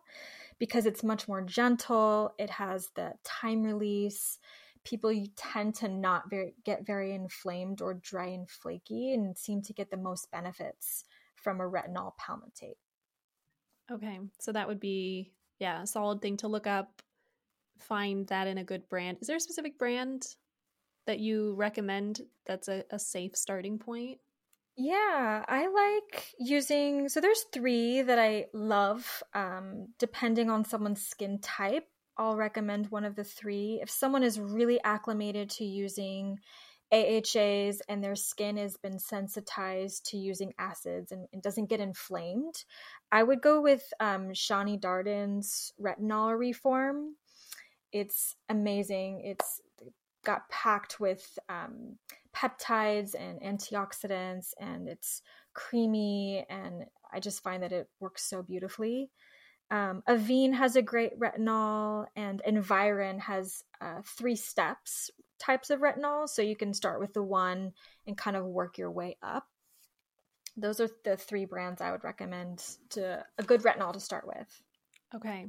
because 0.58 0.88
it's 0.88 1.04
much 1.04 1.28
more 1.28 1.42
gentle. 1.42 2.34
It 2.40 2.50
has 2.50 2.90
the 2.96 3.14
time 3.24 3.64
release 3.64 4.40
people 4.88 5.12
tend 5.36 5.76
to 5.76 5.90
not 5.90 6.30
very, 6.30 6.56
get 6.64 6.86
very 6.86 7.14
inflamed 7.14 7.82
or 7.82 7.94
dry 7.96 8.28
and 8.28 8.50
flaky 8.50 9.14
and 9.14 9.38
seem 9.38 9.62
to 9.62 9.74
get 9.74 9.92
the 9.92 9.98
most 9.98 10.32
benefits 10.32 11.04
from 11.36 11.60
a 11.60 11.70
retinol 11.70 12.14
palmitate. 12.18 12.78
Okay, 13.92 14.20
so 14.40 14.54
that 14.54 14.68
would 14.68 14.80
be 14.80 15.34
yeah, 15.60 15.84
solid 15.84 16.22
thing 16.22 16.38
to 16.38 16.48
look 16.48 16.68
up. 16.68 17.02
Find 17.80 18.28
that 18.28 18.48
in 18.48 18.58
a 18.58 18.64
good 18.64 18.88
brand. 18.88 19.18
Is 19.20 19.28
there 19.28 19.36
a 19.36 19.42
specific 19.42 19.78
brand 19.78 20.26
that 21.06 21.20
you 21.20 21.54
recommend 21.56 22.22
that's 22.46 22.70
a, 22.70 22.84
a 22.90 22.98
safe 22.98 23.36
starting 23.36 23.80
point? 23.80 24.20
Yeah, 24.78 25.44
I 25.48 25.68
like 25.68 26.34
using. 26.38 27.10
So 27.10 27.20
there's 27.20 27.46
three 27.52 28.04
that 28.04 28.20
I 28.20 28.46
love. 28.54 29.24
Um, 29.34 29.88
depending 29.98 30.50
on 30.52 30.66
someone's 30.66 31.06
skin 31.06 31.40
type, 31.40 31.88
I'll 32.16 32.36
recommend 32.36 32.92
one 32.92 33.04
of 33.04 33.16
the 33.16 33.24
three. 33.24 33.80
If 33.82 33.90
someone 33.90 34.22
is 34.24 34.40
really 34.40 34.80
acclimated 34.84 35.50
to 35.52 35.66
using 35.66 36.40
AHAs 36.92 37.82
and 37.90 38.04
their 38.04 38.16
skin 38.16 38.58
has 38.58 38.78
been 38.78 39.00
sensitized 39.00 40.06
to 40.12 40.18
using 40.18 40.54
acids 40.60 41.12
and, 41.12 41.28
and 41.34 41.42
doesn't 41.42 41.70
get 41.70 41.80
inflamed, 41.80 42.64
I 43.12 43.24
would 43.24 43.42
go 43.42 43.62
with 43.62 43.82
um, 44.00 44.30
Shani 44.30 44.80
Darden's 44.80 45.74
retinol 45.82 46.38
reform. 46.38 47.16
It's 47.92 48.36
amazing. 48.48 49.22
It's 49.26 49.60
got 50.24 50.50
packed 50.50 51.00
with 51.00 51.40
um, 51.50 51.98
peptides 52.38 53.16
and 53.18 53.42
antioxidants, 53.42 54.54
and 54.60 54.88
it's 54.88 55.22
creamy. 55.54 56.46
And 56.50 56.86
I 57.12 57.20
just 57.20 57.42
find 57.42 57.64
that 57.64 57.72
it 57.72 57.90
works 58.00 58.24
so 58.24 58.44
beautifully. 58.44 59.10
Um, 59.72 60.04
Avene 60.08 60.54
has 60.54 60.76
a 60.76 60.82
great 60.82 61.20
retinol, 61.20 62.06
and 62.16 62.42
Environ 62.46 63.20
has 63.20 63.64
uh, 63.82 64.02
three 64.06 64.36
steps 64.36 65.10
types 65.40 65.70
of 65.70 65.82
retinol. 65.82 66.28
So 66.30 66.42
you 66.42 66.56
can 66.56 66.74
start 66.74 67.00
with 67.00 67.14
the 67.14 67.24
one 67.24 67.74
and 68.06 68.18
kind 68.18 68.38
of 68.38 68.46
work 68.46 68.78
your 68.78 68.92
way 68.92 69.18
up. 69.22 69.48
Those 70.56 70.80
are 70.80 70.90
the 71.04 71.18
three 71.18 71.46
brands 71.46 71.82
I 71.82 71.92
would 71.92 72.04
recommend 72.04 72.64
to 72.92 73.24
a 73.38 73.44
good 73.44 73.62
retinol 73.62 73.94
to 73.94 74.00
start 74.00 74.26
with. 74.26 74.64
Okay. 75.16 75.48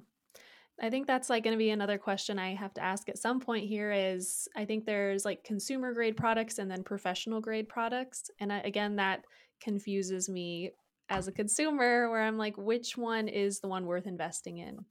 I 0.81 0.91
think 0.91 1.07
that's 1.07 1.29
like 1.29 1.43
going 1.43 1.55
to 1.55 1.59
be 1.59 1.71
another 1.71 1.99
question 1.99 2.39
I 2.39 2.55
have 2.55 2.73
to 2.75 2.85
ask 2.85 3.09
at 3.09 3.19
some 3.19 3.41
point 3.41 3.69
here 3.69 3.91
is 3.91 4.49
I 4.57 4.65
think 4.65 4.85
there's 4.85 5.25
like 5.25 5.43
consumer 5.43 5.93
grade 5.93 6.17
products 6.17 6.59
and 6.59 6.71
then 6.71 6.85
professional 6.85 7.41
grade 7.41 7.69
products. 7.69 8.31
And 8.39 8.53
I, 8.53 8.61
again, 8.61 8.97
that 8.97 9.25
confuses 9.61 10.29
me 10.29 10.73
as 11.09 11.27
a 11.27 11.33
consumer 11.33 12.09
where 12.11 12.23
I'm 12.23 12.39
like, 12.39 12.57
which 12.57 12.97
one 12.97 13.29
is 13.29 13.61
the 13.61 13.69
one 13.69 13.87
worth 13.87 14.07
investing 14.07 14.59
in? 14.59 14.85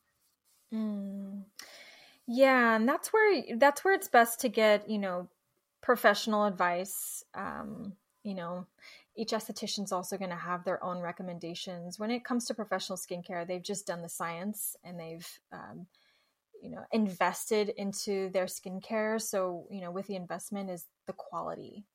Mm. 0.74 1.44
Yeah, 2.28 2.76
and 2.76 2.88
that's 2.88 3.14
where 3.14 3.44
that's 3.58 3.86
where 3.86 3.94
it's 3.94 4.10
best 4.10 4.42
to 4.42 4.50
get, 4.50 4.90
you 4.90 4.98
know, 4.98 5.30
professional 5.82 6.46
advice. 6.46 7.24
Um, 7.34 7.94
you 8.24 8.36
know, 8.36 8.68
each 9.18 9.32
esthetician's 9.32 9.92
also 9.92 10.18
going 10.18 10.30
to 10.30 10.38
have 10.38 10.64
their 10.64 10.82
own 10.84 11.00
recommendations. 11.00 11.98
When 11.98 12.12
it 12.12 12.24
comes 12.24 12.46
to 12.46 12.54
professional 12.54 12.98
skincare, 12.98 13.46
they've 13.46 13.64
just 13.64 13.88
done 13.88 14.04
the 14.04 14.10
science 14.10 14.76
and 14.84 15.00
they've, 15.00 15.28
um, 15.52 15.88
you 16.62 16.70
know, 16.70 16.84
invested 16.92 17.70
into 17.70 18.30
their 18.30 18.46
skincare. 18.46 19.20
So, 19.20 19.66
you 19.72 19.82
know, 19.82 19.92
with 19.92 20.06
the 20.06 20.16
investment 20.16 20.70
is 20.70 20.86
the 21.08 21.14
quality. 21.14 21.86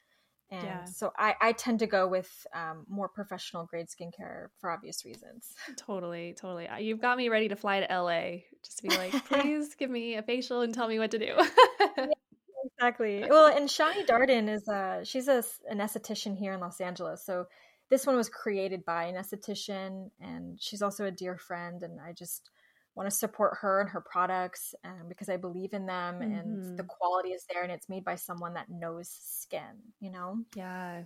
And 0.51 0.65
yeah. 0.65 0.85
so 0.85 1.13
I, 1.17 1.35
I 1.41 1.53
tend 1.53 1.79
to 1.79 1.87
go 1.87 2.07
with 2.07 2.47
um, 2.55 2.85
more 2.87 3.09
professional 3.09 3.65
grade 3.65 3.87
skincare 3.87 4.49
for 4.59 4.71
obvious 4.71 5.05
reasons. 5.05 5.55
Totally, 5.79 6.35
totally. 6.35 6.69
You've 6.81 7.01
got 7.01 7.17
me 7.17 7.31
ready 7.31 7.49
to 7.49 7.57
fly 7.57 7.81
to 7.81 7.87
LA 7.87 8.43
just 8.63 8.79
to 8.79 8.83
be 8.83 8.95
like, 8.95 9.13
please 9.29 9.75
give 9.77 9.89
me 9.89 10.17
a 10.17 10.23
facial 10.23 10.61
and 10.61 10.75
tell 10.75 10.89
me 10.89 10.99
what 10.99 11.13
to 11.13 11.19
do. 11.19 11.35
yeah, 11.97 12.07
exactly. 12.83 13.25
Well, 13.29 13.55
and 13.55 13.69
Shani 13.69 14.07
Darden 14.07 14.49
is 14.49 14.67
a 14.69 15.01
she's 15.05 15.29
a, 15.29 15.45
an 15.69 15.79
esthetician 15.79 16.37
here 16.37 16.53
in 16.53 16.61
Los 16.61 16.81
Angeles. 16.81 17.25
So 17.25 17.47
this 17.91 18.07
one 18.07 18.17
was 18.17 18.29
created 18.29 18.85
by 18.85 19.05
an 19.05 19.17
esthetician, 19.17 20.11
and 20.21 20.61
she's 20.61 20.83
also 20.83 21.05
a 21.05 21.11
dear 21.11 21.37
friend. 21.37 21.83
And 21.83 22.01
I 22.01 22.13
just 22.13 22.51
want 22.95 23.09
to 23.09 23.15
support 23.15 23.59
her 23.61 23.81
and 23.81 23.91
her 23.91 24.01
products 24.01 24.75
um, 24.85 25.09
because 25.09 25.29
I 25.29 25.37
believe 25.37 25.73
in 25.73 25.87
them, 25.87 26.17
mm-hmm. 26.17 26.33
and 26.33 26.79
the 26.79 26.85
quality 26.85 27.31
is 27.31 27.45
there, 27.53 27.63
and 27.63 27.73
it's 27.73 27.89
made 27.89 28.05
by 28.05 28.17
someone 28.17 28.55
that 28.55 28.71
knows 28.71 29.09
skin. 29.09 29.81
You 30.01 30.11
know? 30.11 30.39
Yeah, 30.55 31.03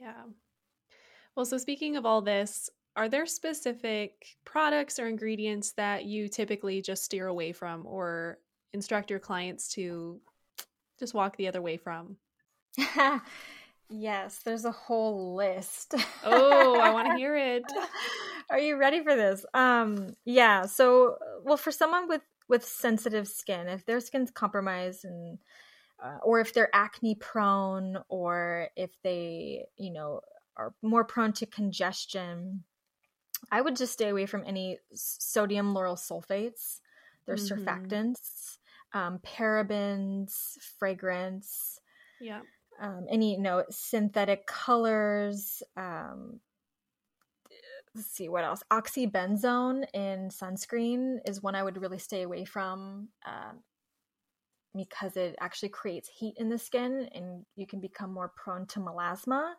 yeah. 0.00 0.22
Well, 1.36 1.46
so 1.46 1.56
speaking 1.58 1.96
of 1.96 2.04
all 2.04 2.20
this, 2.20 2.68
are 2.94 3.08
there 3.08 3.24
specific 3.24 4.36
products 4.44 4.98
or 4.98 5.08
ingredients 5.08 5.72
that 5.72 6.04
you 6.04 6.28
typically 6.28 6.82
just 6.82 7.04
steer 7.04 7.26
away 7.26 7.52
from 7.52 7.86
or 7.86 8.38
instruct 8.74 9.10
your 9.10 9.18
clients 9.18 9.68
to 9.68 10.20
just 11.02 11.14
walk 11.14 11.36
the 11.36 11.48
other 11.48 11.60
way 11.60 11.76
from? 11.76 12.16
yes, 13.90 14.38
there's 14.44 14.64
a 14.64 14.70
whole 14.70 15.34
list. 15.34 15.94
oh, 16.22 16.78
I 16.78 16.90
want 16.90 17.08
to 17.08 17.16
hear 17.16 17.36
it. 17.36 17.64
Are 18.48 18.60
you 18.60 18.76
ready 18.76 19.02
for 19.02 19.16
this? 19.16 19.44
Um, 19.52 20.14
yeah. 20.24 20.66
So, 20.66 21.16
well, 21.42 21.56
for 21.56 21.72
someone 21.72 22.08
with 22.08 22.22
with 22.48 22.64
sensitive 22.64 23.26
skin, 23.26 23.66
if 23.66 23.84
their 23.84 23.98
skin's 23.98 24.30
compromised 24.30 25.04
and 25.04 25.38
uh, 26.00 26.18
or 26.22 26.38
if 26.38 26.54
they're 26.54 26.70
acne 26.72 27.16
prone 27.16 27.98
or 28.08 28.68
if 28.76 28.90
they, 29.02 29.64
you 29.76 29.92
know, 29.92 30.20
are 30.56 30.72
more 30.82 31.04
prone 31.04 31.32
to 31.32 31.46
congestion, 31.46 32.62
I 33.50 33.60
would 33.60 33.74
just 33.74 33.92
stay 33.92 34.08
away 34.08 34.26
from 34.26 34.44
any 34.46 34.78
sodium 34.94 35.74
lauryl 35.74 35.98
sulfates. 35.98 36.78
They're 37.26 37.34
mm-hmm. 37.34 37.64
surfactants 37.64 38.58
um, 38.94 39.18
parabens, 39.24 40.56
fragrance. 40.78 41.78
Yeah. 42.20 42.40
Um, 42.80 43.06
any 43.10 43.36
you 43.36 43.42
know 43.42 43.64
synthetic 43.70 44.46
colors. 44.46 45.62
Um, 45.76 46.40
let's 47.94 48.10
see 48.10 48.28
what 48.28 48.44
else. 48.44 48.62
Oxybenzone 48.72 49.84
in 49.92 50.28
sunscreen 50.28 51.18
is 51.26 51.42
one 51.42 51.54
I 51.54 51.62
would 51.62 51.80
really 51.80 51.98
stay 51.98 52.22
away 52.22 52.44
from 52.44 53.08
um, 53.26 53.60
because 54.74 55.16
it 55.16 55.36
actually 55.40 55.68
creates 55.68 56.08
heat 56.08 56.34
in 56.38 56.48
the 56.48 56.58
skin, 56.58 57.08
and 57.14 57.44
you 57.56 57.66
can 57.66 57.80
become 57.80 58.12
more 58.12 58.32
prone 58.34 58.66
to 58.68 58.80
melasma. 58.80 59.52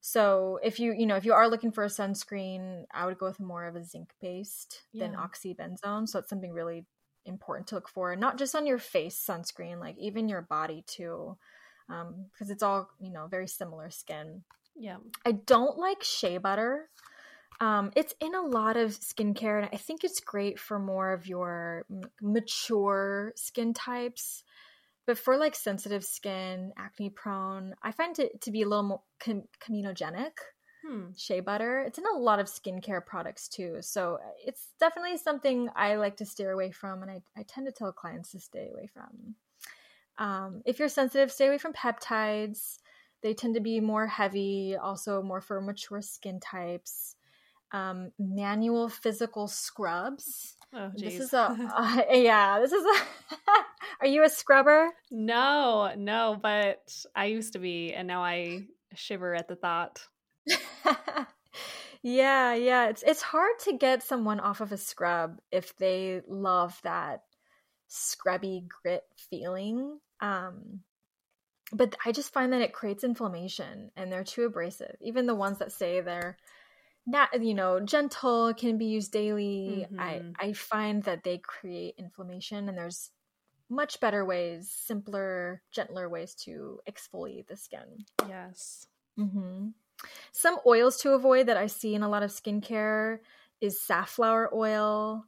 So 0.00 0.60
if 0.62 0.78
you 0.78 0.92
you 0.92 1.06
know 1.06 1.16
if 1.16 1.24
you 1.24 1.32
are 1.32 1.48
looking 1.48 1.72
for 1.72 1.84
a 1.84 1.88
sunscreen, 1.88 2.84
I 2.92 3.06
would 3.06 3.18
go 3.18 3.26
with 3.26 3.40
more 3.40 3.66
of 3.66 3.76
a 3.76 3.84
zinc 3.84 4.10
based 4.20 4.82
yeah. 4.92 5.06
than 5.06 5.16
oxybenzone. 5.16 6.08
So 6.08 6.18
it's 6.18 6.28
something 6.28 6.52
really 6.52 6.84
important 7.26 7.68
to 7.68 7.74
look 7.74 7.88
for, 7.88 8.14
not 8.16 8.38
just 8.38 8.54
on 8.54 8.66
your 8.66 8.78
face 8.78 9.22
sunscreen, 9.28 9.80
like 9.80 9.96
even 9.98 10.28
your 10.28 10.42
body 10.42 10.84
too, 10.86 11.36
because 11.88 12.48
um, 12.48 12.50
it's 12.50 12.62
all 12.62 12.88
you 13.00 13.12
know 13.12 13.26
very 13.26 13.48
similar 13.48 13.90
skin. 13.90 14.42
Yeah, 14.74 14.98
I 15.24 15.32
don't 15.32 15.78
like 15.78 16.02
shea 16.02 16.38
butter. 16.38 16.88
Um, 17.60 17.90
it's 17.96 18.14
in 18.20 18.34
a 18.34 18.42
lot 18.42 18.76
of 18.76 18.90
skincare, 18.90 19.62
and 19.62 19.70
I 19.72 19.76
think 19.76 20.04
it's 20.04 20.20
great 20.20 20.58
for 20.58 20.78
more 20.78 21.12
of 21.12 21.26
your 21.26 21.86
m- 21.90 22.10
mature 22.20 23.32
skin 23.36 23.72
types. 23.72 24.44
But 25.06 25.18
for 25.18 25.36
like 25.36 25.54
sensitive 25.54 26.04
skin, 26.04 26.72
acne 26.76 27.10
prone, 27.10 27.74
I 27.82 27.92
find 27.92 28.18
it 28.18 28.40
to 28.42 28.50
be 28.50 28.62
a 28.62 28.68
little 28.68 28.82
more 28.82 29.00
com- 29.20 29.48
comedogenic 29.60 30.32
hmm. 30.86 31.04
shea 31.16 31.40
butter. 31.40 31.80
It's 31.80 31.98
in 31.98 32.04
a 32.06 32.18
lot 32.18 32.38
of 32.38 32.46
skincare 32.46 33.04
products 33.04 33.48
too. 33.48 33.78
So 33.80 34.18
uh, 34.22 34.30
it's 34.44 34.68
definitely 34.78 35.16
something 35.16 35.68
I 35.74 35.96
like 35.96 36.16
to 36.18 36.26
steer 36.26 36.52
away 36.52 36.70
from, 36.70 37.02
and 37.02 37.10
I, 37.10 37.22
I 37.36 37.44
tend 37.44 37.66
to 37.66 37.72
tell 37.72 37.92
clients 37.92 38.32
to 38.32 38.40
stay 38.40 38.68
away 38.72 38.88
from. 38.92 39.34
Um, 40.18 40.62
if 40.64 40.78
you're 40.78 40.88
sensitive, 40.88 41.30
stay 41.30 41.48
away 41.48 41.58
from 41.58 41.72
peptides. 41.72 42.78
They 43.22 43.34
tend 43.34 43.54
to 43.54 43.60
be 43.60 43.80
more 43.80 44.06
heavy, 44.06 44.76
also 44.76 45.22
more 45.22 45.40
for 45.40 45.60
mature 45.60 46.02
skin 46.02 46.40
types. 46.40 47.16
Um, 47.72 48.12
manual 48.18 48.88
physical 48.88 49.48
scrubs. 49.48 50.56
Oh, 50.72 50.90
this 50.94 51.18
is 51.18 51.32
a 51.32 51.56
uh, 51.76 52.02
yeah. 52.10 52.60
This 52.60 52.72
is 52.72 52.84
a. 52.84 53.04
are 54.00 54.06
you 54.06 54.24
a 54.24 54.28
scrubber? 54.28 54.90
No, 55.10 55.92
no, 55.96 56.38
but 56.40 56.94
I 57.14 57.26
used 57.26 57.54
to 57.54 57.58
be, 57.58 57.92
and 57.92 58.06
now 58.06 58.22
I 58.22 58.66
shiver 58.94 59.34
at 59.34 59.48
the 59.48 59.56
thought. 59.56 60.00
yeah, 62.02 62.54
yeah. 62.54 62.88
It's 62.88 63.02
it's 63.02 63.22
hard 63.22 63.58
to 63.64 63.76
get 63.76 64.02
someone 64.02 64.40
off 64.40 64.60
of 64.60 64.72
a 64.72 64.76
scrub 64.76 65.38
if 65.50 65.76
they 65.76 66.22
love 66.26 66.78
that 66.82 67.22
scrubby 67.88 68.66
grit 68.82 69.04
feeling. 69.30 69.98
Um 70.20 70.80
but 71.72 71.96
I 72.04 72.12
just 72.12 72.32
find 72.32 72.52
that 72.52 72.60
it 72.60 72.72
creates 72.72 73.02
inflammation 73.02 73.90
and 73.96 74.12
they're 74.12 74.24
too 74.24 74.44
abrasive. 74.44 74.96
Even 75.00 75.26
the 75.26 75.34
ones 75.34 75.58
that 75.58 75.72
say 75.72 76.00
they're 76.00 76.36
not 77.06 77.42
you 77.42 77.54
know 77.54 77.80
gentle 77.80 78.52
can 78.54 78.78
be 78.78 78.86
used 78.86 79.12
daily 79.12 79.86
mm-hmm. 79.88 80.00
i 80.00 80.22
i 80.40 80.52
find 80.52 81.04
that 81.04 81.22
they 81.22 81.38
create 81.38 81.94
inflammation 81.98 82.68
and 82.68 82.76
there's 82.76 83.10
much 83.70 84.00
better 84.00 84.24
ways 84.24 84.70
simpler 84.70 85.62
gentler 85.72 86.08
ways 86.08 86.34
to 86.34 86.80
exfoliate 86.88 87.46
the 87.46 87.56
skin 87.56 88.04
yes 88.28 88.86
mm-hmm. 89.18 89.68
Some 90.32 90.58
oils 90.66 90.98
to 90.98 91.12
avoid 91.12 91.46
that 91.46 91.56
I 91.56 91.66
see 91.66 91.94
in 91.94 92.02
a 92.02 92.08
lot 92.08 92.22
of 92.22 92.30
skincare 92.30 93.20
is 93.60 93.80
safflower 93.80 94.50
oil, 94.54 95.24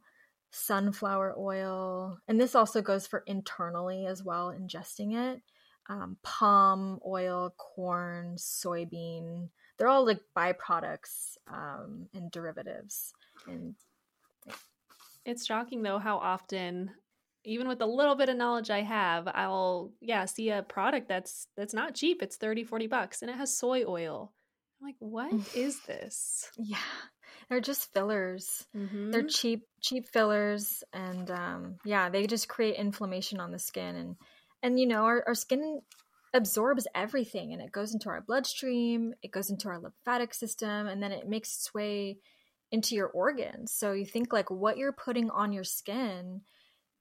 sunflower 0.51 1.35
oil, 1.37 2.19
and 2.27 2.39
this 2.39 2.55
also 2.55 2.81
goes 2.81 3.07
for 3.07 3.23
internally 3.25 4.05
as 4.05 4.23
well, 4.23 4.49
ingesting 4.49 5.15
it. 5.15 5.41
Um, 5.87 6.17
palm 6.21 6.99
oil, 7.05 7.53
corn, 7.57 8.35
soybean, 8.35 9.49
they're 9.79 9.87
all 9.87 10.05
like 10.05 10.19
byproducts 10.35 11.37
um, 11.47 12.07
and 12.13 12.29
derivatives. 12.29 13.13
And 13.47 13.75
It's 15.25 15.45
shocking 15.45 15.81
though 15.81 15.99
how 15.99 16.17
often 16.17 16.91
even 17.45 17.69
with 17.69 17.79
the 17.79 17.87
little 17.87 18.15
bit 18.15 18.27
of 18.27 18.35
knowledge 18.35 18.69
I 18.69 18.81
have, 18.81 19.27
I'll 19.29 19.93
yeah, 20.01 20.25
see 20.25 20.49
a 20.49 20.61
product 20.61 21.07
that's 21.07 21.47
that's 21.55 21.73
not 21.73 21.95
cheap. 21.95 22.21
It's 22.21 22.35
30, 22.35 22.65
40 22.65 22.87
bucks 22.87 23.21
and 23.21 23.31
it 23.31 23.37
has 23.37 23.55
soy 23.57 23.85
oil. 23.87 24.33
I'm 24.79 24.87
like, 24.87 24.95
what 24.99 25.33
is 25.55 25.79
this? 25.81 26.49
Yeah. 26.57 26.77
They're 27.49 27.61
just 27.61 27.91
fillers. 27.93 28.65
Mm-hmm. 28.75 29.11
They're 29.11 29.23
cheap 29.23 29.63
cheap 29.81 30.07
fillers 30.11 30.83
and 30.93 31.29
um 31.31 31.75
yeah, 31.85 32.09
they 32.09 32.27
just 32.27 32.47
create 32.47 32.75
inflammation 32.75 33.39
on 33.39 33.51
the 33.51 33.59
skin 33.59 33.95
and 33.95 34.15
and 34.61 34.79
you 34.79 34.87
know, 34.87 35.03
our, 35.03 35.23
our 35.25 35.35
skin 35.35 35.81
absorbs 36.33 36.85
everything 36.93 37.53
and 37.53 37.61
it 37.61 37.71
goes 37.71 37.93
into 37.93 38.09
our 38.09 38.21
bloodstream, 38.21 39.13
it 39.23 39.31
goes 39.31 39.49
into 39.49 39.67
our 39.67 39.79
lymphatic 39.79 40.33
system 40.33 40.87
and 40.87 41.01
then 41.01 41.11
it 41.11 41.27
makes 41.27 41.55
its 41.55 41.73
way 41.73 42.17
into 42.71 42.95
your 42.95 43.07
organs. 43.07 43.73
So 43.73 43.93
you 43.93 44.05
think 44.05 44.31
like 44.31 44.51
what 44.51 44.77
you're 44.77 44.91
putting 44.91 45.29
on 45.31 45.53
your 45.53 45.63
skin 45.63 46.41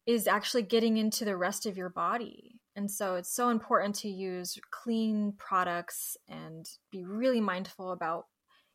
is 0.07 0.27
actually 0.27 0.63
getting 0.63 0.97
into 0.97 1.27
the 1.27 1.37
rest 1.37 1.67
of 1.67 1.77
your 1.77 1.91
body. 1.91 2.61
And 2.79 2.89
so 2.89 3.17
it's 3.17 3.35
so 3.35 3.49
important 3.49 3.97
to 3.97 4.09
use 4.09 4.57
clean 4.71 5.33
products 5.37 6.17
and 6.29 6.65
be 6.93 7.05
really 7.05 7.41
mindful 7.41 7.91
about, 7.91 8.27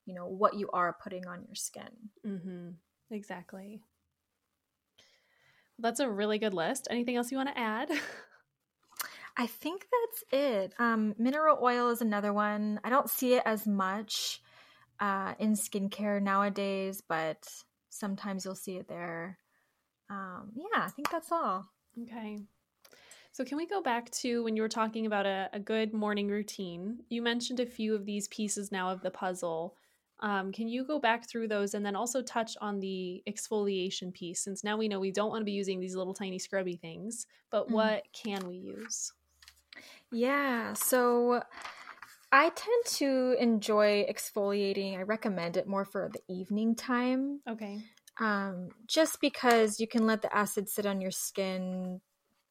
you 0.06 0.14
know, 0.14 0.28
what 0.28 0.56
you 0.56 0.70
are 0.74 0.98
putting 1.02 1.26
on 1.26 1.46
your 1.46 1.56
skin. 1.56 1.88
Mm-hmm. 2.28 2.72
Exactly. 3.12 3.80
That's 5.80 6.02
a 6.02 6.12
really 6.12 6.38
good 6.38 6.54
list. 6.54 6.90
Anything 6.92 7.16
else 7.16 7.32
you 7.32 7.38
want 7.38 7.56
to 7.56 7.58
add? 7.58 7.92
I 9.38 9.48
think 9.48 9.88
that's 9.90 10.24
it. 10.34 10.74
Um, 10.80 11.16
mineral 11.18 11.60
oil 11.64 11.90
is 11.90 12.02
another 12.02 12.34
one. 12.34 12.82
I 12.84 12.90
don't 12.90 13.10
see 13.10 13.36
it 13.36 13.44
as 13.46 13.66
much 13.66 14.42
uh, 15.00 15.34
in 15.40 15.54
skincare 15.54 16.22
nowadays, 16.22 17.02
but 17.08 17.48
sometimes 17.90 18.44
you'll 18.44 18.56
see 18.56 18.76
it 18.76 18.90
there 18.90 19.40
um, 20.10 20.52
yeah, 20.56 20.84
I 20.84 20.90
think 20.90 21.10
that's 21.10 21.32
all. 21.32 21.66
Okay. 22.04 22.40
So, 23.34 23.44
can 23.44 23.58
we 23.58 23.66
go 23.66 23.82
back 23.82 24.12
to 24.12 24.44
when 24.44 24.56
you 24.56 24.62
were 24.62 24.70
talking 24.70 25.08
about 25.08 25.26
a, 25.26 25.50
a 25.54 25.60
good 25.60 25.92
morning 25.92 26.28
routine? 26.28 27.00
You 27.10 27.24
mentioned 27.24 27.60
a 27.60 27.66
few 27.66 27.96
of 27.96 28.06
these 28.06 28.28
pieces 28.28 28.72
now 28.72 28.92
of 28.92 29.02
the 29.02 29.10
puzzle. 29.10 29.76
Um, 30.20 30.52
can 30.52 30.68
you 30.68 30.86
go 30.86 31.00
back 31.00 31.28
through 31.28 31.48
those 31.48 31.74
and 31.74 31.84
then 31.84 31.96
also 31.96 32.22
touch 32.22 32.56
on 32.62 32.80
the 32.80 33.24
exfoliation 33.28 34.14
piece? 34.14 34.42
Since 34.42 34.64
now 34.64 34.78
we 34.78 34.88
know 34.88 35.00
we 35.00 35.12
don't 35.12 35.32
want 35.32 35.42
to 35.42 35.46
be 35.46 35.52
using 35.52 35.80
these 35.80 35.96
little 35.96 36.14
tiny 36.14 36.38
scrubby 36.38 36.76
things, 36.76 37.26
but 37.50 37.68
mm. 37.68 37.72
what 37.72 38.04
can 38.14 38.48
we 38.48 38.56
use? 38.56 39.12
Yeah. 40.12 40.74
So, 40.74 41.42
I 42.32 42.50
tend 42.50 42.86
to 42.86 43.36
enjoy 43.40 44.06
exfoliating. 44.08 44.96
I 44.96 45.02
recommend 45.02 45.58
it 45.58 45.68
more 45.68 45.86
for 45.86 46.12
the 46.14 46.22
evening 46.32 46.76
time. 46.76 47.42
Okay 47.50 47.82
um, 48.20 48.70
just 48.88 49.20
because 49.22 49.80
you 49.80 49.88
can 49.88 50.06
let 50.06 50.22
the 50.22 50.36
acid 50.36 50.70
sit 50.70 50.86
on 50.86 51.02
your 51.02 51.12
skin 51.12 52.00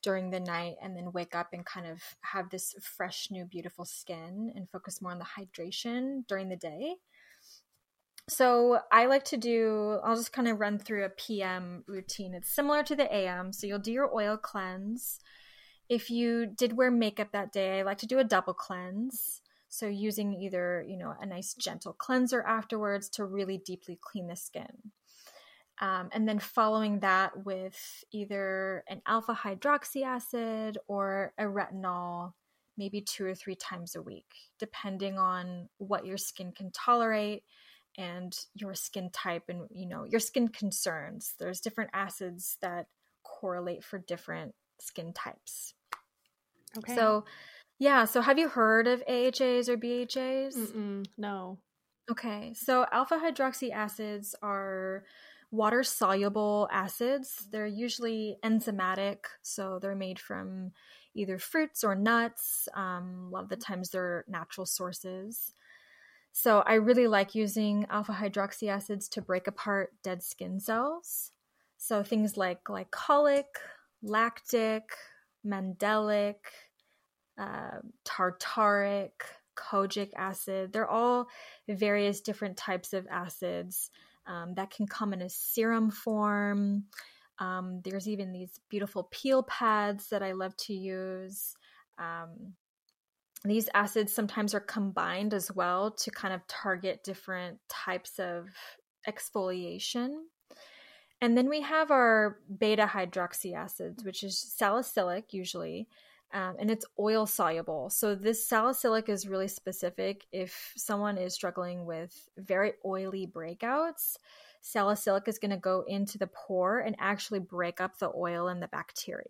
during 0.03 0.31
the 0.31 0.41
night 0.41 0.77
and 0.83 0.97
then 0.97 1.13
wake 1.13 1.35
up 1.35 1.49
and 1.53 1.65
kind 1.65 1.87
of 1.87 2.01
have 2.21 2.51
this 2.51 2.75
fresh, 2.81 3.29
new, 3.31 3.45
beautiful 3.45 3.85
skin 3.85 4.53
and 4.55 4.69
focus 4.71 5.01
more 5.01 5.13
on 5.13 5.19
the 5.19 5.25
hydration 5.25 6.27
during 6.27 6.49
the 6.49 6.57
day. 6.57 6.97
So 8.29 8.79
I 8.91 9.07
like 9.07 9.25
to 9.27 9.37
do, 9.37 9.99
I'll 10.05 10.17
just 10.17 10.33
kind 10.33 10.49
of 10.49 10.61
run 10.61 10.79
through 10.79 11.05
a 11.05 11.11
PM 11.11 11.85
routine. 11.87 12.35
It's 12.35 12.49
similar 12.49 12.83
to 12.85 12.95
the 12.95 13.13
AM. 13.13 13.53
So 13.53 13.67
you'll 13.67 13.79
do 13.79 13.93
your 13.93 14.15
oil 14.15 14.37
cleanse. 14.37 15.21
If 15.89 16.11
you 16.11 16.47
did 16.47 16.77
wear 16.77 16.91
makeup 16.91 17.33
that 17.33 17.53
day, 17.53 17.81
I 17.81 17.83
like 17.83 17.99
to 17.99 18.07
do 18.07 18.19
a 18.19 18.25
double 18.25 18.55
cleanse. 18.55 19.41
So 19.69 19.87
using 19.87 20.35
either, 20.35 20.85
you 20.87 20.97
know, 20.97 21.15
a 21.21 21.27
nice 21.27 21.55
gentle 21.55 21.95
cleanser 21.95 22.43
afterwards 22.43 23.09
to 23.11 23.25
really 23.25 23.59
deeply 23.59 23.99
clean 24.01 24.29
the 24.29 24.37
skin. 24.37 24.93
Um, 25.83 26.11
and 26.13 26.29
then 26.29 26.39
following 26.39 27.01
that 27.01 27.45
with 27.45 28.05
either 28.13 28.85
an 28.89 29.03
alpha 29.05 29.35
hydroxy 29.35 30.05
acid 30.05 30.79
or 30.87 31.33
a 31.37 31.43
retinol, 31.43 32.35
maybe 32.79 33.01
two 33.01 33.27
or 33.27 33.35
three 33.35 33.57
times 33.57 33.97
a 33.97 34.01
week, 34.01 34.33
depending 34.61 35.19
on 35.19 35.69
what 35.79 36.07
your 36.07 36.19
skin 36.19 36.53
can 36.53 36.71
tolerate 36.71 37.43
and 37.99 38.33
your 38.55 38.75
skin 38.75 39.11
type 39.11 39.43
and 39.49 39.67
you 39.71 39.89
know 39.89 40.05
your 40.05 40.21
skin 40.21 40.47
concerns. 40.49 41.35
There's 41.41 41.61
different 41.61 41.91
acids 41.93 42.59
that 42.63 42.87
correlate 43.25 43.83
for 43.83 43.99
different 43.99 44.55
skin 44.79 45.13
types. 45.13 45.75
Okay. 46.79 46.95
So, 46.95 47.25
yeah. 47.81 48.05
So, 48.05 48.21
have 48.21 48.39
you 48.39 48.49
heard 48.49 48.87
of 48.87 49.03
AHAs 49.09 49.69
or 49.69 49.77
BHAs? 49.77 50.57
Mm-mm, 50.57 51.07
no. 51.19 51.59
Okay. 52.09 52.55
So, 52.55 52.87
alpha 52.93 53.17
hydroxy 53.17 53.73
acids 53.73 54.37
are 54.43 55.05
water 55.53 55.83
soluble 55.85 56.67
acids. 56.73 57.47
They're 57.53 57.67
usually 57.67 58.39
enzymatic, 58.43 59.19
so 59.43 59.79
they're 59.81 59.95
made 59.95 60.19
from 60.19 60.73
either 61.15 61.39
fruits 61.39 61.85
or 61.85 61.95
nuts. 61.95 62.69
Um, 62.75 63.27
a 63.29 63.31
lot 63.31 63.45
of 63.45 63.49
the 63.51 63.57
times 63.57 63.91
they're 63.91 64.25
natural 64.27 64.67
sources. 64.67 65.53
So 66.33 66.61
I 66.61 66.75
really 66.75 67.07
like 67.07 67.35
using 67.35 67.87
alpha 67.91 68.13
hydroxy 68.13 68.69
acids 68.69 69.09
to 69.11 69.21
break 69.21 69.47
apart 69.47 69.93
dead 70.03 70.23
skin 70.23 70.59
cells. 70.59 71.31
So 71.77 72.03
things 72.03 72.39
like 72.39 72.65
glycolic, 72.65 73.45
lactic, 74.03 74.85
mandelic, 75.47 76.37
uh, 77.39 77.81
tartaric, 78.07 79.11
kojic 79.55 80.13
acid. 80.17 80.73
They're 80.73 80.89
all 80.89 81.29
various 81.69 82.23
different 82.23 82.57
types 82.57 82.95
of 82.95 83.07
acids 83.11 83.91
um, 84.27 84.55
that 84.55 84.71
can 84.71 84.87
come 84.87 85.13
in 85.13 85.23
a 85.23 85.29
serum 85.29 85.91
form. 85.91 86.85
Um, 87.39 87.81
there's 87.85 88.09
even 88.09 88.33
these 88.33 88.61
beautiful 88.69 89.09
peel 89.11 89.43
pads 89.43 90.09
that 90.09 90.23
I 90.23 90.33
love 90.33 90.57
to 90.59 90.75
use. 90.75 91.55
Um, 91.99 92.55
these 93.45 93.69
acids 93.75 94.13
sometimes 94.13 94.55
are 94.55 94.61
combined 94.61 95.35
as 95.35 95.51
well 95.51 95.91
to 95.91 96.11
kind 96.11 96.33
of 96.33 96.47
target 96.47 97.03
different 97.03 97.59
types 97.69 98.19
of 98.19 98.49
exfoliation. 99.09 100.21
And 101.21 101.37
then 101.37 101.49
we 101.49 101.61
have 101.63 101.91
our 101.91 102.39
beta 102.59 102.87
hydroxy 102.87 103.55
acids, 103.55 104.05
which 104.05 104.23
is 104.23 104.39
salicylic 104.39 105.33
usually, 105.33 105.89
um, 106.33 106.57
and 106.59 106.71
it's 106.71 106.87
oil 106.99 107.27
soluble. 107.27 107.91
So 107.91 108.15
this 108.15 108.45
salicylic 108.47 109.09
is 109.09 109.29
really 109.29 109.49
specific 109.49 110.25
if 110.33 110.73
someone 110.77 111.19
is 111.19 111.35
struggling 111.35 111.85
with 111.85 112.29
very 112.37 112.73
oily 112.85 113.27
breakouts. 113.27 114.17
Salicylic 114.63 115.29
is 115.29 115.39
going 115.39 115.51
to 115.51 115.57
go 115.57 115.85
into 115.87 116.19
the 116.19 116.29
pore 116.29 116.79
and 116.79 116.97
actually 116.99 117.41
break 117.41 117.81
up 117.81 117.99
the 117.99 118.11
oil 118.15 118.49
and 118.49 118.63
the 118.63 118.69
bacteria. 118.69 119.27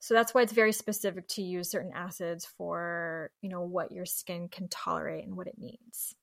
So 0.00 0.14
that's 0.14 0.32
why 0.32 0.42
it's 0.42 0.52
very 0.52 0.72
specific 0.72 1.26
to 1.28 1.42
use 1.42 1.70
certain 1.70 1.92
acids 1.94 2.46
for, 2.46 3.32
you 3.40 3.48
know, 3.48 3.62
what 3.62 3.90
your 3.90 4.06
skin 4.06 4.48
can 4.48 4.68
tolerate 4.68 5.24
and 5.24 5.36
what 5.36 5.48
it 5.48 5.58
needs. 5.58 6.14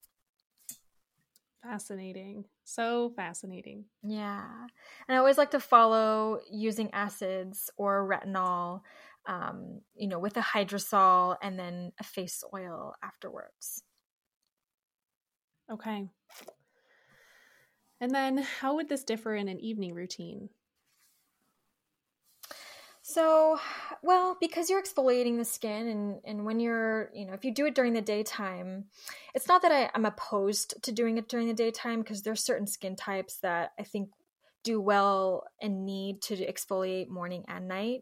Fascinating. 1.62 2.46
So 2.64 3.12
fascinating. 3.16 3.86
Yeah. 4.04 4.46
And 5.08 5.16
I 5.16 5.18
always 5.18 5.38
like 5.38 5.52
to 5.52 5.60
follow 5.60 6.40
using 6.50 6.92
acids 6.94 7.72
or 7.76 8.08
retinol 8.08 8.82
um, 9.28 9.82
you 9.96 10.08
know, 10.08 10.20
with 10.20 10.38
a 10.38 10.42
hydrosol 10.42 11.38
and 11.42 11.58
then 11.58 11.92
a 12.00 12.04
face 12.04 12.44
oil 12.54 12.94
afterwards. 13.04 13.84
Okay. 15.72 16.08
And 18.02 18.14
then 18.14 18.38
how 18.38 18.76
would 18.76 18.90
this 18.90 19.04
differ 19.04 19.36
in 19.36 19.48
an 19.48 19.60
evening 19.60 19.94
routine? 19.94 20.50
So, 23.08 23.60
well, 24.02 24.36
because 24.42 24.68
you're 24.68 24.82
exfoliating 24.82 25.38
the 25.38 25.46
skin, 25.46 25.88
and, 25.88 26.22
and 26.26 26.44
when 26.44 26.60
you're, 26.60 27.12
you 27.14 27.26
know, 27.26 27.34
if 27.34 27.46
you 27.46 27.54
do 27.54 27.68
it 27.68 27.76
during 27.76 27.94
the 27.94 28.02
daytime, 28.02 28.86
it's 29.36 29.48
not 29.48 29.62
that 29.62 29.72
I, 29.72 29.92
I'm 29.94 30.06
opposed 30.06 30.82
to 30.82 30.92
doing 30.92 31.20
it 31.20 31.30
during 31.30 31.48
the 31.48 31.54
daytime 31.54 32.02
because 32.02 32.24
there's 32.24 32.44
certain 32.44 32.66
skin 32.66 32.96
types 32.96 33.38
that 33.38 33.74
I 33.80 33.84
think 33.84 34.10
do 34.64 34.82
well 34.82 35.46
and 35.62 35.86
need 35.86 36.24
to 36.24 36.36
exfoliate 36.36 37.08
morning 37.08 37.46
and 37.48 37.68
night. 37.68 38.02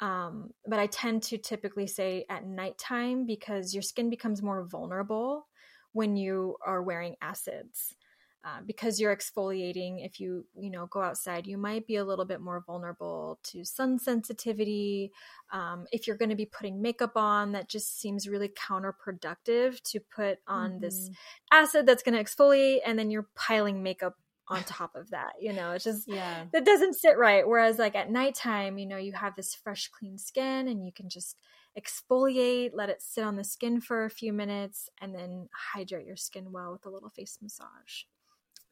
Um, 0.00 0.50
but 0.66 0.78
I 0.78 0.86
tend 0.86 1.22
to 1.24 1.38
typically 1.38 1.86
say 1.86 2.24
at 2.28 2.46
nighttime 2.46 3.26
because 3.26 3.74
your 3.74 3.82
skin 3.82 4.08
becomes 4.08 4.42
more 4.42 4.64
vulnerable 4.64 5.46
when 5.92 6.16
you 6.16 6.56
are 6.64 6.82
wearing 6.82 7.16
acids. 7.20 7.94
Uh, 8.42 8.60
because 8.66 8.98
you're 8.98 9.14
exfoliating 9.14 10.02
if 10.02 10.18
you 10.18 10.46
you 10.58 10.70
know 10.70 10.86
go 10.86 11.02
outside 11.02 11.46
you 11.46 11.58
might 11.58 11.86
be 11.86 11.96
a 11.96 12.04
little 12.04 12.24
bit 12.24 12.40
more 12.40 12.64
vulnerable 12.66 13.38
to 13.42 13.66
sun 13.66 13.98
sensitivity 13.98 15.12
um, 15.52 15.84
if 15.92 16.06
you're 16.06 16.16
going 16.16 16.30
to 16.30 16.34
be 16.34 16.46
putting 16.46 16.80
makeup 16.80 17.12
on 17.16 17.52
that 17.52 17.68
just 17.68 18.00
seems 18.00 18.26
really 18.26 18.48
counterproductive 18.48 19.78
to 19.82 20.00
put 20.00 20.38
on 20.48 20.70
mm-hmm. 20.70 20.80
this 20.80 21.10
acid 21.52 21.84
that's 21.84 22.02
going 22.02 22.16
to 22.16 22.24
exfoliate 22.24 22.78
and 22.86 22.98
then 22.98 23.10
you're 23.10 23.28
piling 23.34 23.82
makeup 23.82 24.14
on 24.50 24.62
top 24.64 24.96
of 24.96 25.10
that. 25.10 25.34
You 25.40 25.52
know, 25.52 25.70
it's 25.72 25.84
just 25.84 26.06
yeah. 26.06 26.44
that 26.52 26.64
doesn't 26.64 26.94
sit 26.94 27.16
right. 27.16 27.46
Whereas 27.46 27.78
like 27.78 27.94
at 27.94 28.10
nighttime, 28.10 28.78
you 28.78 28.86
know, 28.86 28.96
you 28.96 29.12
have 29.12 29.36
this 29.36 29.54
fresh, 29.54 29.88
clean 29.88 30.18
skin 30.18 30.68
and 30.68 30.84
you 30.84 30.92
can 30.92 31.08
just 31.08 31.36
exfoliate, 31.78 32.70
let 32.74 32.88
it 32.88 33.00
sit 33.00 33.24
on 33.24 33.36
the 33.36 33.44
skin 33.44 33.80
for 33.80 34.04
a 34.04 34.10
few 34.10 34.32
minutes, 34.32 34.88
and 35.00 35.14
then 35.14 35.48
hydrate 35.72 36.06
your 36.06 36.16
skin 36.16 36.50
well 36.50 36.72
with 36.72 36.84
a 36.84 36.90
little 36.90 37.10
face 37.10 37.38
massage. 37.40 38.02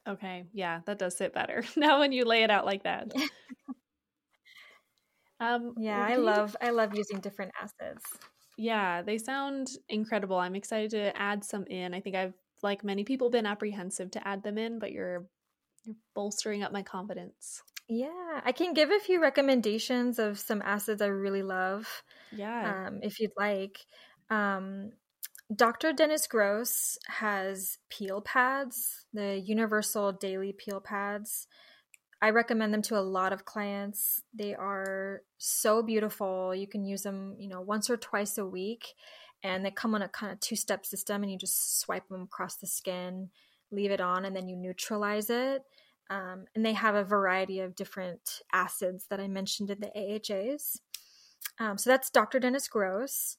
Okay, 0.06 0.46
yeah, 0.52 0.80
that 0.86 0.98
does 0.98 1.16
sit 1.16 1.32
better 1.32 1.64
now 1.76 2.00
when 2.00 2.12
you 2.12 2.24
lay 2.24 2.42
it 2.42 2.50
out 2.50 2.66
like 2.66 2.82
that. 2.82 3.12
um, 5.40 5.74
yeah, 5.78 6.04
I 6.04 6.16
love 6.16 6.56
I 6.60 6.70
love 6.70 6.94
using 6.94 7.20
different 7.20 7.52
acids. 7.62 8.04
Yeah, 8.56 9.02
they 9.02 9.18
sound 9.18 9.68
incredible. 9.88 10.36
I'm 10.36 10.56
excited 10.56 10.90
to 10.90 11.16
add 11.16 11.44
some 11.44 11.64
in. 11.66 11.94
I 11.94 12.00
think 12.00 12.16
I've 12.16 12.34
like 12.62 12.82
many 12.82 13.04
people 13.04 13.30
been 13.30 13.46
apprehensive 13.46 14.10
to 14.12 14.26
add 14.26 14.42
them 14.42 14.58
in, 14.58 14.80
but 14.80 14.90
you're 14.90 15.26
you're 15.84 15.96
bolstering 16.14 16.62
up 16.62 16.72
my 16.72 16.82
confidence. 16.82 17.62
Yeah, 17.88 18.40
I 18.44 18.52
can 18.52 18.74
give 18.74 18.90
a 18.90 19.00
few 19.00 19.20
recommendations 19.20 20.18
of 20.18 20.38
some 20.38 20.62
acids 20.62 21.00
I 21.00 21.06
really 21.06 21.42
love. 21.42 22.02
Yeah. 22.32 22.86
Um, 22.88 23.00
if 23.02 23.18
you'd 23.20 23.32
like. 23.36 23.86
Um, 24.30 24.92
Dr. 25.54 25.94
Dennis 25.94 26.26
Gross 26.26 26.98
has 27.06 27.78
peel 27.88 28.20
pads, 28.20 29.06
the 29.14 29.38
universal 29.38 30.12
daily 30.12 30.52
peel 30.52 30.80
pads. 30.80 31.46
I 32.20 32.30
recommend 32.30 32.74
them 32.74 32.82
to 32.82 32.98
a 32.98 33.00
lot 33.00 33.32
of 33.32 33.46
clients. 33.46 34.22
They 34.34 34.54
are 34.54 35.22
so 35.38 35.82
beautiful. 35.82 36.54
You 36.54 36.66
can 36.66 36.84
use 36.84 37.02
them, 37.02 37.36
you 37.38 37.48
know, 37.48 37.62
once 37.62 37.88
or 37.88 37.96
twice 37.96 38.36
a 38.36 38.44
week 38.44 38.94
and 39.42 39.64
they 39.64 39.70
come 39.70 39.94
on 39.94 40.02
a 40.02 40.08
kind 40.08 40.32
of 40.32 40.40
two-step 40.40 40.84
system 40.84 41.22
and 41.22 41.30
you 41.30 41.38
just 41.38 41.80
swipe 41.80 42.08
them 42.08 42.22
across 42.22 42.56
the 42.56 42.66
skin, 42.66 43.30
leave 43.70 43.90
it 43.90 44.00
on 44.00 44.24
and 44.24 44.34
then 44.34 44.48
you 44.48 44.56
neutralize 44.56 45.30
it. 45.30 45.62
Um, 46.10 46.46
and 46.54 46.64
they 46.64 46.72
have 46.72 46.94
a 46.94 47.04
variety 47.04 47.60
of 47.60 47.74
different 47.74 48.40
acids 48.52 49.06
that 49.10 49.20
I 49.20 49.28
mentioned 49.28 49.70
in 49.70 49.80
the 49.80 49.88
AHAs. 49.94 50.80
Um, 51.58 51.76
so 51.76 51.90
that's 51.90 52.10
Dr. 52.10 52.40
Dennis 52.40 52.68
Gross. 52.68 53.36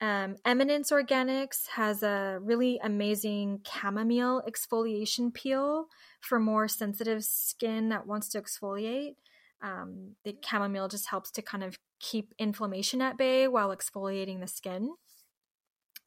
Um, 0.00 0.36
Eminence 0.44 0.90
Organics 0.92 1.68
has 1.74 2.02
a 2.02 2.38
really 2.40 2.78
amazing 2.82 3.60
chamomile 3.64 4.42
exfoliation 4.48 5.34
peel 5.34 5.86
for 6.20 6.38
more 6.38 6.68
sensitive 6.68 7.24
skin 7.24 7.88
that 7.88 8.06
wants 8.06 8.28
to 8.30 8.40
exfoliate. 8.40 9.16
Um, 9.60 10.14
the 10.24 10.36
chamomile 10.44 10.88
just 10.88 11.08
helps 11.08 11.32
to 11.32 11.42
kind 11.42 11.64
of 11.64 11.78
keep 11.98 12.32
inflammation 12.38 13.02
at 13.02 13.18
bay 13.18 13.48
while 13.48 13.74
exfoliating 13.74 14.40
the 14.40 14.46
skin. 14.46 14.94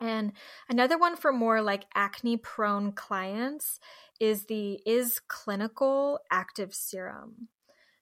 And 0.02 0.34
another 0.68 0.98
one 0.98 1.16
for 1.16 1.32
more 1.32 1.62
like 1.62 1.86
acne 1.94 2.38
prone 2.38 2.92
clients 2.92 3.80
is 4.20 4.46
the 4.46 4.80
Is 4.86 5.22
Clinical 5.28 6.20
Active 6.32 6.74
Serum. 6.74 7.48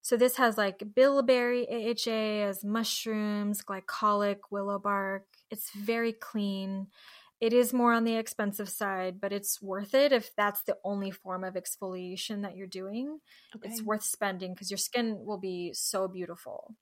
So 0.01 0.17
this 0.17 0.37
has 0.37 0.57
like 0.57 0.81
bilberry 0.95 1.67
AHA 1.69 2.47
as 2.47 2.63
mushrooms, 2.63 3.61
glycolic, 3.61 4.37
willow 4.49 4.79
bark. 4.79 5.25
It's 5.51 5.71
very 5.71 6.13
clean. 6.13 6.87
It 7.41 7.53
is 7.53 7.73
more 7.73 7.93
on 7.93 8.03
the 8.03 8.15
expensive 8.15 8.69
side, 8.69 9.21
but 9.21 9.31
it's 9.31 9.61
worth 9.61 9.93
it 9.93 10.11
if 10.11 10.35
that's 10.35 10.63
the 10.63 10.77
only 10.83 11.11
form 11.11 11.43
of 11.43 11.53
exfoliation 11.53 12.41
that 12.41 12.55
you're 12.55 12.67
doing. 12.67 13.19
Okay. 13.55 13.69
It's 13.69 13.81
worth 13.81 14.03
spending 14.03 14.53
because 14.53 14.71
your 14.71 14.77
skin 14.77 15.19
will 15.25 15.37
be 15.37 15.71
so 15.73 16.07
beautiful. 16.07 16.75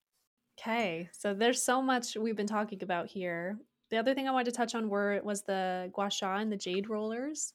Okay, 0.59 1.09
so 1.11 1.36
there's 1.36 1.61
so 1.61 1.84
much 1.84 2.15
we've 2.15 2.36
been 2.36 2.47
talking 2.47 2.82
about 2.82 3.07
here. 3.07 3.59
The 3.89 3.97
other 3.97 4.13
thing 4.13 4.27
I 4.27 4.31
wanted 4.31 4.51
to 4.51 4.57
touch 4.57 4.75
on 4.75 4.89
were 4.89 5.21
was 5.23 5.43
the 5.43 5.89
gua 5.93 6.09
sha 6.09 6.38
and 6.38 6.51
the 6.51 6.57
jade 6.57 6.89
rollers. 6.89 7.53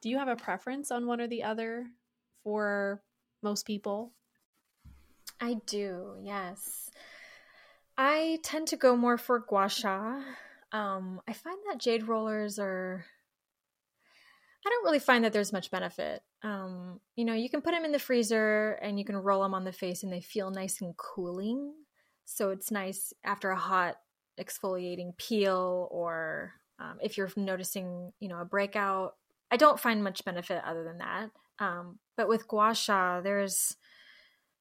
Do 0.00 0.08
you 0.08 0.18
have 0.18 0.28
a 0.28 0.36
preference 0.36 0.90
on 0.90 1.06
one 1.06 1.20
or 1.20 1.26
the 1.26 1.42
other 1.42 1.86
for 2.42 3.02
most 3.42 3.66
people? 3.66 4.12
I 5.40 5.56
do, 5.66 6.16
yes. 6.22 6.90
I 7.98 8.38
tend 8.42 8.68
to 8.68 8.76
go 8.76 8.96
more 8.96 9.18
for 9.18 9.40
gua 9.40 9.68
sha. 9.68 10.22
Um, 10.72 11.20
I 11.28 11.32
find 11.32 11.58
that 11.68 11.78
jade 11.80 12.08
rollers 12.08 12.58
are. 12.58 13.04
I 14.64 14.68
don't 14.68 14.84
really 14.84 14.98
find 14.98 15.24
that 15.24 15.32
there's 15.32 15.52
much 15.52 15.70
benefit. 15.70 16.22
Um, 16.42 17.00
you 17.16 17.24
know, 17.24 17.34
you 17.34 17.48
can 17.50 17.62
put 17.62 17.72
them 17.72 17.84
in 17.84 17.92
the 17.92 17.98
freezer 17.98 18.72
and 18.82 18.98
you 18.98 19.04
can 19.04 19.16
roll 19.16 19.42
them 19.42 19.54
on 19.54 19.64
the 19.64 19.72
face 19.72 20.02
and 20.02 20.12
they 20.12 20.20
feel 20.20 20.50
nice 20.50 20.80
and 20.80 20.94
cooling. 20.96 21.72
So 22.26 22.50
it's 22.50 22.70
nice 22.70 23.12
after 23.24 23.50
a 23.50 23.58
hot 23.58 23.96
exfoliating 24.40 25.16
peel 25.16 25.88
or 25.90 26.54
um, 26.78 26.98
if 27.02 27.16
you're 27.16 27.30
noticing, 27.36 28.12
you 28.20 28.28
know, 28.28 28.38
a 28.38 28.44
breakout. 28.44 29.16
I 29.50 29.56
don't 29.56 29.80
find 29.80 30.02
much 30.02 30.24
benefit 30.24 30.62
other 30.64 30.84
than 30.84 30.98
that. 30.98 31.30
Um, 31.58 31.98
but 32.16 32.28
with 32.28 32.48
gua 32.48 32.74
sha, 32.74 33.20
there's 33.20 33.76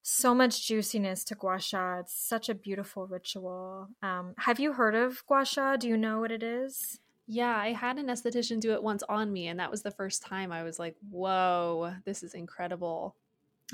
so 0.02 0.34
much 0.34 0.68
juiciness 0.68 1.24
to 1.26 1.36
gua 1.36 1.60
sha. 1.60 2.00
It's 2.00 2.14
such 2.14 2.50
a 2.50 2.56
beautiful 2.56 3.08
ritual. 3.08 3.90
Um, 4.02 4.34
have 4.40 4.60
you 4.60 4.74
heard 4.74 4.96
of 4.96 5.26
gua 5.28 5.46
sha? 5.46 5.78
Do 5.78 5.88
you 5.88 5.98
know 5.98 6.20
what 6.20 6.32
it 6.32 6.44
is? 6.44 7.00
Yeah, 7.32 7.56
I 7.56 7.74
had 7.74 8.00
an 8.00 8.08
esthetician 8.08 8.60
do 8.60 8.74
it 8.74 8.82
once 8.82 9.04
on 9.08 9.32
me, 9.32 9.48
and 9.48 9.60
that 9.60 9.70
was 9.70 9.84
the 9.84 9.92
first 9.92 10.24
time 10.24 10.52
I 10.52 10.64
was 10.64 10.80
like, 10.80 10.96
whoa, 11.12 11.94
this 12.04 12.24
is 12.24 12.34
incredible. 12.34 13.16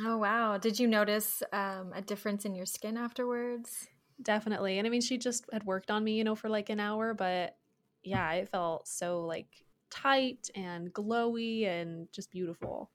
Oh, 0.01 0.18
wow. 0.18 0.58
Did 0.58 0.78
you 0.78 0.88
notice 0.88 1.41
um, 1.53 1.93
a 1.95 2.01
difference 2.01 2.43
in 2.43 2.53
your 2.53 2.66
skin 2.66 2.97
afterwards? 2.97 3.88
Definitely. 4.22 4.78
And 4.78 4.88
I 4.88 4.89
mean, 4.89 5.01
she 5.01 5.18
just 5.18 5.45
had 5.51 5.63
worked 5.66 5.91
on 5.91 6.03
me, 6.03 6.13
you 6.13 6.24
know, 6.24 6.36
for 6.36 6.49
like 6.49 6.70
an 6.70 6.80
hour, 6.80 7.13
but 7.13 7.57
yeah, 8.03 8.32
it 8.34 8.49
felt 8.49 8.88
so 8.88 9.22
like 9.26 9.47
tight 9.89 10.49
and 10.55 10.93
glowy 10.93 11.68
and 11.68 12.07
just 12.11 12.32
beautiful. 12.32 12.91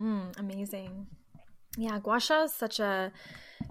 Mm, 0.00 0.38
amazing. 0.38 1.06
Yeah, 1.76 1.98
gua 1.98 2.20
sha 2.20 2.44
is 2.44 2.52
such 2.52 2.80
a 2.80 3.12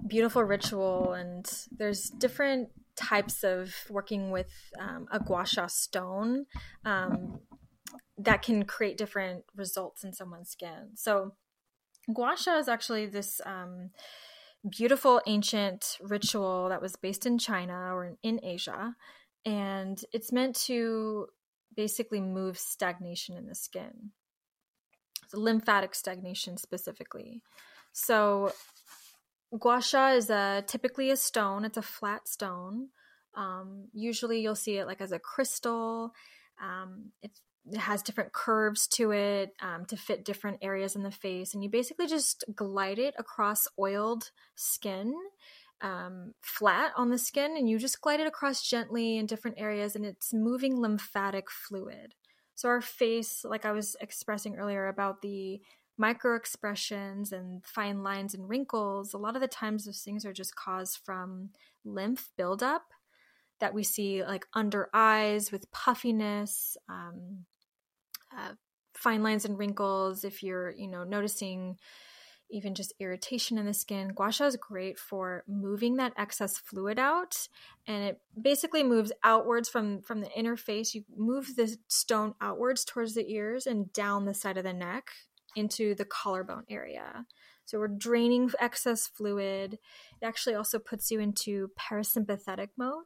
beautiful 0.07 0.43
ritual, 0.43 1.14
and 1.14 1.45
there's 1.78 2.09
different 2.09 2.70
types 2.95 3.43
of 3.43 3.76
working 3.89 4.32
with 4.32 4.51
um, 4.80 5.07
a 5.12 5.20
gua 5.20 5.45
sha 5.45 5.68
stone 5.68 6.45
um, 6.84 7.39
that 8.18 8.41
can 8.41 8.64
create 8.66 8.97
different 8.97 9.43
results 9.55 10.03
in 10.03 10.14
someone's 10.14 10.49
skin. 10.49 10.89
So, 10.95 11.34
gua 12.12 12.36
sha 12.36 12.57
is 12.57 12.68
actually 12.68 13.05
this 13.05 13.39
um, 13.45 13.91
beautiful 14.70 15.22
ancient 15.26 15.97
ritual 16.01 16.70
that 16.70 16.82
was 16.82 16.95
based 16.95 17.26
in 17.26 17.38
China 17.38 17.95
or 17.95 18.18
in 18.22 18.39
Asia, 18.43 18.95
and 19.45 20.03
it's 20.14 20.32
meant 20.32 20.55
to 20.68 21.28
basically 21.76 22.22
move 22.22 22.57
stagnation 22.57 23.38
in 23.38 23.47
the 23.47 23.55
skin, 23.55 24.12
so 25.28 25.39
lymphatic 25.39 25.95
stagnation 25.95 26.57
specifically. 26.57 27.41
So 27.93 28.53
gua 29.57 29.82
sha 29.82 30.09
is 30.09 30.30
a 30.30 30.64
typically 30.68 31.09
a 31.12 31.18
stone. 31.18 31.66
It's 31.66 31.78
a 31.78 31.82
flat 31.82 32.28
stone. 32.28 32.89
Um, 33.36 33.88
usually 33.93 34.41
you'll 34.41 34.55
see 34.55 34.78
it 34.78 34.88
like 34.88 35.01
as 35.01 35.12
a 35.12 35.20
crystal. 35.20 36.14
Um, 36.62 37.12
it 37.70 37.78
has 37.78 38.01
different 38.01 38.34
curves 38.34 38.88
to 38.88 39.12
it 39.12 39.53
um, 39.62 39.86
to 39.86 39.97
fit 39.97 40.26
different 40.26 40.59
areas 40.62 40.95
in 40.95 41.03
the 41.03 41.12
face, 41.12 41.53
and 41.53 41.64
you 41.64 41.70
basically 41.70 42.07
just 42.07 42.43
glide 42.55 42.99
it 42.99 43.14
across 43.18 43.68
oiled 43.78 44.32
skin, 44.55 45.14
um, 45.82 46.34
flat 46.41 46.91
on 46.95 47.09
the 47.09 47.18
skin, 47.18 47.55
and 47.57 47.70
you 47.70 47.78
just 47.78 48.01
glide 48.01 48.20
it 48.20 48.28
across 48.28 48.68
gently 48.68 49.18
in 49.18 49.26
different 49.26 49.59
areas, 49.59 49.95
and 49.95 50.05
it's 50.05 50.34
moving 50.34 50.80
lymphatic 50.80 51.51
fluid. 51.51 52.14
So 52.55 52.70
our 52.70 52.82
face, 52.82 53.43
like 53.43 53.66
I 53.66 53.72
was 53.72 53.95
expressing 54.01 54.55
earlier 54.55 54.88
about 54.88 55.22
the 55.22 55.62
micro 55.97 56.36
expressions 56.36 57.32
and 57.32 57.64
fine 57.66 58.03
lines 58.03 58.34
and 58.34 58.49
wrinkles, 58.49 59.14
a 59.14 59.18
lot 59.18 59.36
of 59.36 59.41
the 59.41 59.47
times 59.47 59.86
those 59.86 60.01
things 60.01 60.26
are 60.26 60.34
just 60.34 60.55
caused 60.55 60.97
from 61.03 61.49
lymph 61.84 62.30
buildup 62.38 62.84
that 63.62 63.74
we 63.74 63.84
see 63.84 64.24
like 64.24 64.45
under 64.53 64.89
eyes 64.93 65.51
with 65.51 65.72
puffiness, 65.72 66.76
um, 66.89 67.45
uh, 68.38 68.53
fine 68.93 69.24
lines 69.24 69.45
and 69.45 69.57
wrinkles. 69.57 70.24
If 70.26 70.43
you're, 70.43 70.72
you 70.72 70.88
know, 70.88 71.03
noticing 71.05 71.78
even 72.49 72.76
just 72.76 72.93
irritation 72.99 73.57
in 73.57 73.66
the 73.66 73.74
skin, 73.74 74.09
gua 74.09 74.32
sha 74.32 74.45
is 74.45 74.57
great 74.57 74.99
for 74.99 75.45
moving 75.47 75.95
that 75.95 76.14
excess 76.18 76.57
fluid 76.57 76.99
out, 76.99 77.47
and 77.88 78.03
it 78.03 78.20
basically 78.39 78.84
moves 78.84 79.14
outwards 79.24 79.70
from 79.70 80.01
from 80.01 80.20
the 80.20 80.32
inner 80.38 80.57
face. 80.57 80.93
You 80.93 81.03
move 81.16 81.55
the 81.55 81.78
stone 81.88 82.34
outwards 82.41 82.84
towards 82.84 83.14
the 83.16 83.32
ears 83.32 83.66
and 83.66 83.93
down 83.93 84.26
the 84.26 84.34
side 84.34 84.57
of 84.57 84.66
the 84.66 84.74
neck 84.74 85.12
into 85.55 85.95
the 85.95 86.05
collarbone 86.05 86.66
area. 86.70 87.26
So 87.66 87.80
we're 87.80 87.88
draining 87.88 88.51
excess 88.59 89.07
fluid. 89.07 89.74
It 90.22 90.26
actually 90.26 90.55
also 90.55 90.78
puts 90.78 91.09
you 91.12 91.22
into 91.22 91.70
parasympathetic 91.80 92.70
mode. 92.78 93.05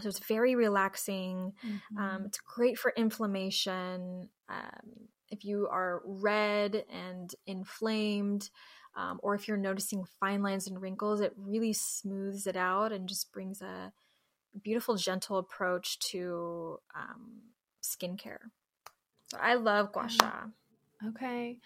So 0.00 0.08
it's 0.08 0.24
very 0.26 0.54
relaxing. 0.54 1.52
Mm-hmm. 1.66 1.98
Um, 1.98 2.24
it's 2.26 2.38
great 2.38 2.78
for 2.78 2.92
inflammation. 2.96 4.28
Um, 4.48 5.08
if 5.30 5.44
you 5.44 5.68
are 5.70 6.02
red 6.04 6.84
and 6.90 7.34
inflamed, 7.46 8.50
um, 8.96 9.20
or 9.22 9.34
if 9.34 9.48
you're 9.48 9.56
noticing 9.56 10.04
fine 10.20 10.42
lines 10.42 10.66
and 10.66 10.80
wrinkles, 10.80 11.20
it 11.20 11.32
really 11.36 11.72
smooths 11.72 12.46
it 12.46 12.56
out 12.56 12.92
and 12.92 13.08
just 13.08 13.32
brings 13.32 13.60
a 13.60 13.92
beautiful, 14.62 14.96
gentle 14.96 15.38
approach 15.38 15.98
to 15.98 16.78
um, 16.94 17.42
skincare. 17.82 18.38
So 19.26 19.38
I 19.40 19.54
love 19.54 19.92
gua 19.92 20.08
sha. 20.08 20.32
Okay. 21.08 21.58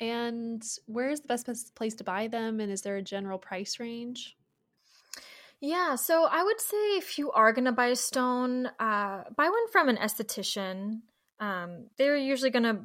And 0.00 0.62
where 0.86 1.10
is 1.10 1.20
the 1.20 1.26
best 1.26 1.74
place 1.74 1.96
to 1.96 2.04
buy 2.04 2.28
them? 2.28 2.60
And 2.60 2.70
is 2.70 2.82
there 2.82 2.96
a 2.96 3.02
general 3.02 3.38
price 3.38 3.80
range? 3.80 4.37
Yeah, 5.60 5.96
so 5.96 6.24
I 6.24 6.42
would 6.42 6.60
say 6.60 6.96
if 6.96 7.18
you 7.18 7.32
are 7.32 7.52
going 7.52 7.64
to 7.64 7.72
buy 7.72 7.88
a 7.88 7.96
stone, 7.96 8.66
uh, 8.78 9.24
buy 9.36 9.48
one 9.48 9.68
from 9.72 9.88
an 9.88 9.96
esthetician. 9.96 11.00
Um, 11.40 11.86
they're 11.96 12.16
usually 12.16 12.50
going 12.50 12.64
to 12.64 12.80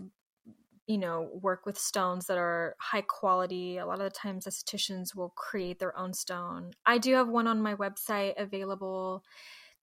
you 0.87 0.97
know, 0.97 1.29
work 1.41 1.65
with 1.65 1.79
stones 1.79 2.27
that 2.27 2.37
are 2.37 2.75
high 2.79 3.01
quality. 3.01 3.77
A 3.77 3.85
lot 3.85 3.99
of 3.99 4.05
the 4.05 4.09
times, 4.09 4.45
estheticians 4.45 5.15
will 5.15 5.29
create 5.29 5.79
their 5.79 5.97
own 5.97 6.13
stone. 6.13 6.73
I 6.85 6.97
do 6.97 7.13
have 7.15 7.29
one 7.29 7.47
on 7.47 7.61
my 7.61 7.75
website 7.75 8.33
available. 8.37 9.23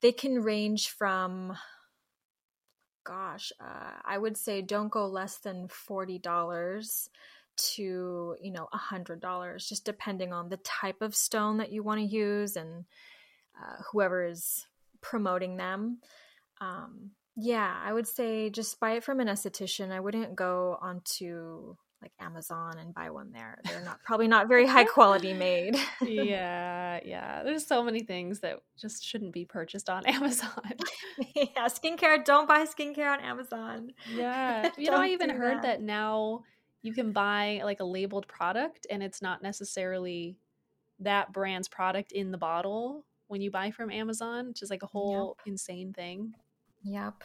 They 0.03 0.13
can 0.13 0.43
range 0.43 0.91
from, 0.91 1.57
gosh, 3.05 3.53
uh, 3.61 3.93
I 4.05 4.19
would 4.19 4.37
say 4.37 4.63
don't 4.63 4.91
go 4.91 5.07
less 5.07 5.39
than 5.39 5.69
$40 5.69 7.09
to, 7.75 8.37
you 8.41 8.51
know, 8.53 8.69
a 8.73 8.79
$100, 8.79 9.69
just 9.69 9.85
depending 9.85 10.33
on 10.33 10.49
the 10.49 10.59
type 10.59 11.03
of 11.03 11.15
stone 11.15 11.59
that 11.59 11.73
you 11.73 11.83
want 11.83 12.01
to 12.01 12.07
use 12.07 12.57
and 12.57 12.85
uh, 13.61 13.83
whoever 13.93 14.25
is 14.25 14.67
promoting 15.01 15.57
them. 15.57 15.99
Um, 16.61 17.13
yeah, 17.37 17.75
I 17.83 17.93
would 17.93 18.07
say 18.07 18.51
just 18.51 18.81
buy 18.81 18.93
it 18.93 19.05
from 19.05 19.21
an 19.21 19.29
esthetician. 19.29 19.93
I 19.93 20.01
wouldn't 20.01 20.35
go 20.35 20.79
onto 20.81 21.77
like 22.03 22.13
Amazon 22.19 22.79
and 22.79 22.95
buy 22.95 23.11
one 23.11 23.31
there. 23.33 23.61
They're 23.65 23.83
not 23.83 24.01
probably 24.05 24.29
not 24.29 24.49
very 24.49 24.67
high 24.67 24.85
quality 24.85 25.33
made. 25.33 25.77
yeah, 26.03 27.01
yeah. 27.05 27.43
There's 27.43 27.67
so 27.67 27.83
many 27.83 28.01
things 28.01 28.41
that 28.41 28.61
just 28.79 29.05
shouldn't 29.05 29.33
be 29.33 29.45
purchased 29.45 29.91
on 29.91 30.05
Amazon. 30.07 30.75
yeah, 31.35 31.67
skincare, 31.67 32.25
don't 32.25 32.49
buy 32.49 32.65
skincare 32.65 33.13
on 33.13 33.21
Amazon. 33.21 33.93
Yeah. 34.15 34.71
You 34.77 34.91
know, 34.91 34.99
I 34.99 35.09
even 35.09 35.31
heard 35.31 35.59
that. 35.59 35.63
that 35.63 35.83
now 35.83 36.45
you 36.83 36.93
can 36.93 37.13
buy 37.13 37.61
like 37.65 37.81
a 37.81 37.85
labeled 37.85 38.27
product 38.27 38.87
and 38.91 39.03
it's 39.03 39.21
not 39.21 39.43
necessarily 39.43 40.37
that 41.01 41.33
brand's 41.33 41.69
product 41.69 42.13
in 42.13 42.31
the 42.31 42.39
bottle 42.39 43.05
when 43.29 43.41
you 43.41 43.51
buy 43.51 43.71
from 43.71 43.91
Amazon, 43.91 44.49
which 44.49 44.61
is 44.61 44.71
like 44.71 44.83
a 44.83 44.87
whole 44.87 45.37
yep. 45.39 45.53
insane 45.53 45.93
thing. 45.93 46.35
Yep. 46.83 47.23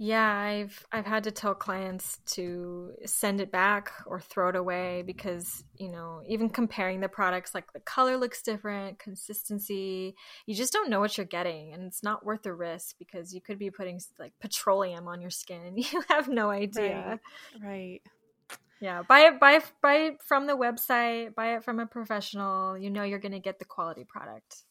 Yeah, 0.00 0.32
I've 0.32 0.86
I've 0.92 1.06
had 1.06 1.24
to 1.24 1.32
tell 1.32 1.56
clients 1.56 2.20
to 2.34 2.92
send 3.04 3.40
it 3.40 3.50
back 3.50 3.90
or 4.06 4.20
throw 4.20 4.50
it 4.50 4.54
away 4.54 5.02
because, 5.04 5.64
you 5.76 5.88
know, 5.88 6.22
even 6.28 6.50
comparing 6.50 7.00
the 7.00 7.08
products 7.08 7.52
like 7.52 7.72
the 7.72 7.80
color 7.80 8.16
looks 8.16 8.40
different, 8.42 9.00
consistency, 9.00 10.14
you 10.46 10.54
just 10.54 10.72
don't 10.72 10.88
know 10.88 11.00
what 11.00 11.16
you're 11.16 11.26
getting 11.26 11.72
and 11.72 11.82
it's 11.82 12.04
not 12.04 12.24
worth 12.24 12.42
the 12.42 12.54
risk 12.54 12.96
because 12.98 13.34
you 13.34 13.40
could 13.40 13.58
be 13.58 13.72
putting 13.72 13.98
like 14.20 14.34
petroleum 14.40 15.08
on 15.08 15.20
your 15.20 15.30
skin. 15.30 15.74
You 15.92 16.02
have 16.08 16.28
no 16.28 16.50
idea. 16.50 17.18
Right. 17.60 17.68
right. 17.68 18.02
Yeah, 18.80 19.02
buy 19.02 19.20
it 19.20 19.40
buy 19.40 19.60
buy 19.82 19.94
it 19.94 20.22
from 20.22 20.46
the 20.46 20.56
website, 20.56 21.34
buy 21.34 21.56
it 21.56 21.64
from 21.64 21.80
a 21.80 21.86
professional. 21.86 22.78
You 22.78 22.90
know 22.90 23.02
you're 23.02 23.18
going 23.18 23.32
to 23.32 23.40
get 23.40 23.58
the 23.58 23.64
quality 23.64 24.04
product. 24.04 24.62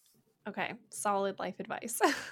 Okay, 0.47 0.73
solid 0.89 1.39
life 1.39 1.55
advice. 1.59 1.99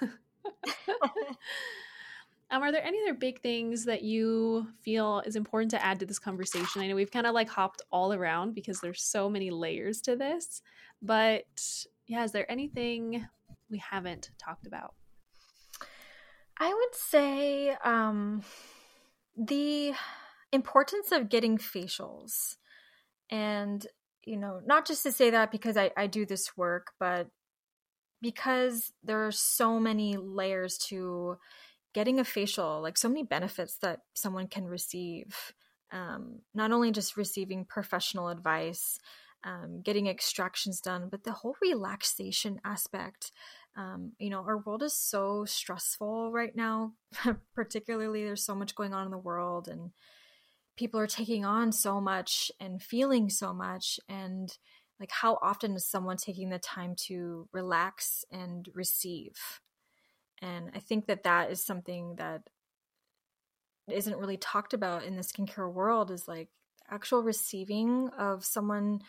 um, 2.50 2.62
are 2.62 2.72
there 2.72 2.84
any 2.84 2.98
other 3.02 3.14
big 3.14 3.40
things 3.40 3.84
that 3.84 4.02
you 4.02 4.68
feel 4.80 5.22
is 5.26 5.36
important 5.36 5.70
to 5.72 5.84
add 5.84 6.00
to 6.00 6.06
this 6.06 6.18
conversation? 6.18 6.80
I 6.80 6.86
know 6.86 6.94
we've 6.94 7.10
kind 7.10 7.26
of 7.26 7.34
like 7.34 7.48
hopped 7.48 7.82
all 7.90 8.12
around 8.12 8.54
because 8.54 8.80
there's 8.80 9.02
so 9.02 9.28
many 9.28 9.50
layers 9.50 10.00
to 10.02 10.16
this, 10.16 10.62
but 11.02 11.44
yeah, 12.06 12.24
is 12.24 12.32
there 12.32 12.50
anything 12.50 13.26
we 13.68 13.78
haven't 13.78 14.30
talked 14.38 14.66
about? 14.66 14.94
I 16.58 16.72
would 16.72 16.94
say 16.94 17.76
um, 17.84 18.42
the 19.36 19.92
importance 20.56 21.12
of 21.12 21.28
getting 21.28 21.56
facials. 21.56 22.56
And 23.30 23.86
you 24.26 24.36
know 24.36 24.60
not 24.66 24.86
just 24.86 25.04
to 25.04 25.12
say 25.12 25.30
that 25.30 25.50
because 25.50 25.76
I, 25.76 25.90
I 25.96 26.08
do 26.08 26.26
this 26.26 26.56
work 26.56 26.88
but 27.00 27.28
because 28.20 28.92
there 29.02 29.26
are 29.26 29.32
so 29.32 29.78
many 29.78 30.16
layers 30.16 30.76
to 30.88 31.38
getting 31.94 32.18
a 32.18 32.24
facial 32.24 32.82
like 32.82 32.98
so 32.98 33.08
many 33.08 33.22
benefits 33.22 33.78
that 33.78 34.00
someone 34.12 34.48
can 34.48 34.66
receive 34.66 35.54
um, 35.92 36.40
not 36.52 36.72
only 36.72 36.90
just 36.90 37.16
receiving 37.16 37.64
professional 37.64 38.28
advice 38.28 38.98
um, 39.44 39.80
getting 39.82 40.08
extractions 40.08 40.80
done 40.80 41.08
but 41.08 41.22
the 41.22 41.32
whole 41.32 41.54
relaxation 41.62 42.60
aspect. 42.64 43.30
Um, 43.76 44.12
you 44.18 44.30
know 44.30 44.40
our 44.40 44.58
world 44.58 44.82
is 44.82 44.94
so 44.94 45.44
stressful 45.44 46.32
right 46.32 46.56
now 46.56 46.94
particularly 47.54 48.24
there's 48.24 48.44
so 48.44 48.54
much 48.54 48.74
going 48.74 48.94
on 48.94 49.04
in 49.04 49.10
the 49.10 49.18
world 49.18 49.68
and 49.68 49.90
people 50.76 51.00
are 51.00 51.06
taking 51.06 51.44
on 51.44 51.72
so 51.72 52.00
much 52.00 52.50
and 52.60 52.82
feeling 52.82 53.30
so 53.30 53.52
much 53.52 53.98
and 54.08 54.56
like 54.98 55.10
how 55.10 55.38
often 55.42 55.74
is 55.74 55.86
someone 55.86 56.16
taking 56.16 56.48
the 56.48 56.58
time 56.58 56.94
to 56.96 57.48
relax 57.52 58.24
and 58.30 58.68
receive? 58.74 59.60
And 60.42 60.70
i 60.74 60.78
think 60.78 61.06
that 61.06 61.24
that 61.24 61.50
is 61.50 61.64
something 61.64 62.16
that 62.16 62.42
isn't 63.90 64.18
really 64.18 64.36
talked 64.36 64.74
about 64.74 65.04
in 65.04 65.16
the 65.16 65.22
skincare 65.22 65.72
world 65.72 66.10
is 66.10 66.26
like 66.26 66.48
actual 66.90 67.22
receiving 67.22 68.10
of 68.18 68.44
someone 68.44 69.00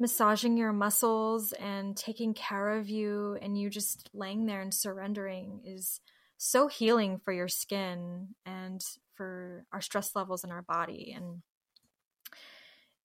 massaging 0.00 0.56
your 0.56 0.72
muscles 0.72 1.52
and 1.52 1.96
taking 1.96 2.34
care 2.34 2.76
of 2.76 2.88
you 2.88 3.38
and 3.40 3.58
you 3.58 3.70
just 3.70 4.10
laying 4.12 4.46
there 4.46 4.60
and 4.60 4.74
surrendering 4.74 5.60
is 5.64 6.00
so 6.36 6.66
healing 6.66 7.20
for 7.24 7.32
your 7.32 7.48
skin 7.48 8.28
and 8.44 8.82
for 9.16 9.64
our 9.72 9.80
stress 9.80 10.14
levels 10.14 10.44
in 10.44 10.50
our 10.50 10.62
body. 10.62 11.14
And 11.16 11.42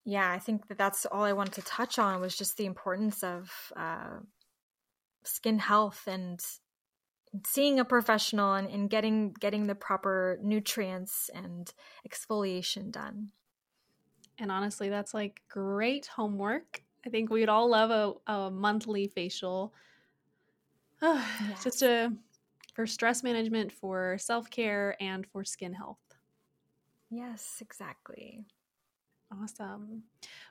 yeah 0.06 0.32
i 0.32 0.40
think 0.40 0.66
that 0.70 0.78
that's 0.78 1.06
all 1.06 1.24
i 1.24 1.34
wanted 1.34 1.54
to 1.54 1.62
touch 1.64 2.00
on 2.00 2.22
was 2.22 2.36
just 2.36 2.56
the 2.56 2.66
importance 2.66 3.22
of 3.22 3.52
uh, 3.76 4.18
skin 5.24 5.60
health 5.60 6.04
and 6.08 6.40
seeing 7.46 7.80
a 7.80 7.86
professional 7.86 8.54
and, 8.54 8.68
and 8.70 8.90
getting 8.90 9.34
getting 9.40 9.68
the 9.68 9.76
proper 9.76 10.40
nutrients 10.42 11.30
and 11.34 11.72
exfoliation 12.08 12.92
done. 12.92 13.30
And 14.38 14.52
honestly 14.52 14.90
that's 14.90 15.14
like 15.14 15.42
great 15.50 16.08
homework. 16.08 16.82
I 17.06 17.10
think 17.10 17.30
we'd 17.30 17.50
all 17.50 17.70
love 17.70 17.92
a, 18.28 18.32
a 18.32 18.52
monthly 18.52 19.08
facial. 19.08 19.74
Yes. 21.02 21.64
just 21.64 21.82
a 21.82 22.12
for 22.74 22.86
stress 22.88 23.24
management, 23.24 23.72
for 23.72 24.18
self 24.20 24.50
care, 24.50 24.96
and 25.00 25.26
for 25.28 25.44
skin 25.44 25.74
health. 25.74 26.00
Yes, 27.10 27.58
exactly. 27.62 28.46
Awesome. 29.32 30.04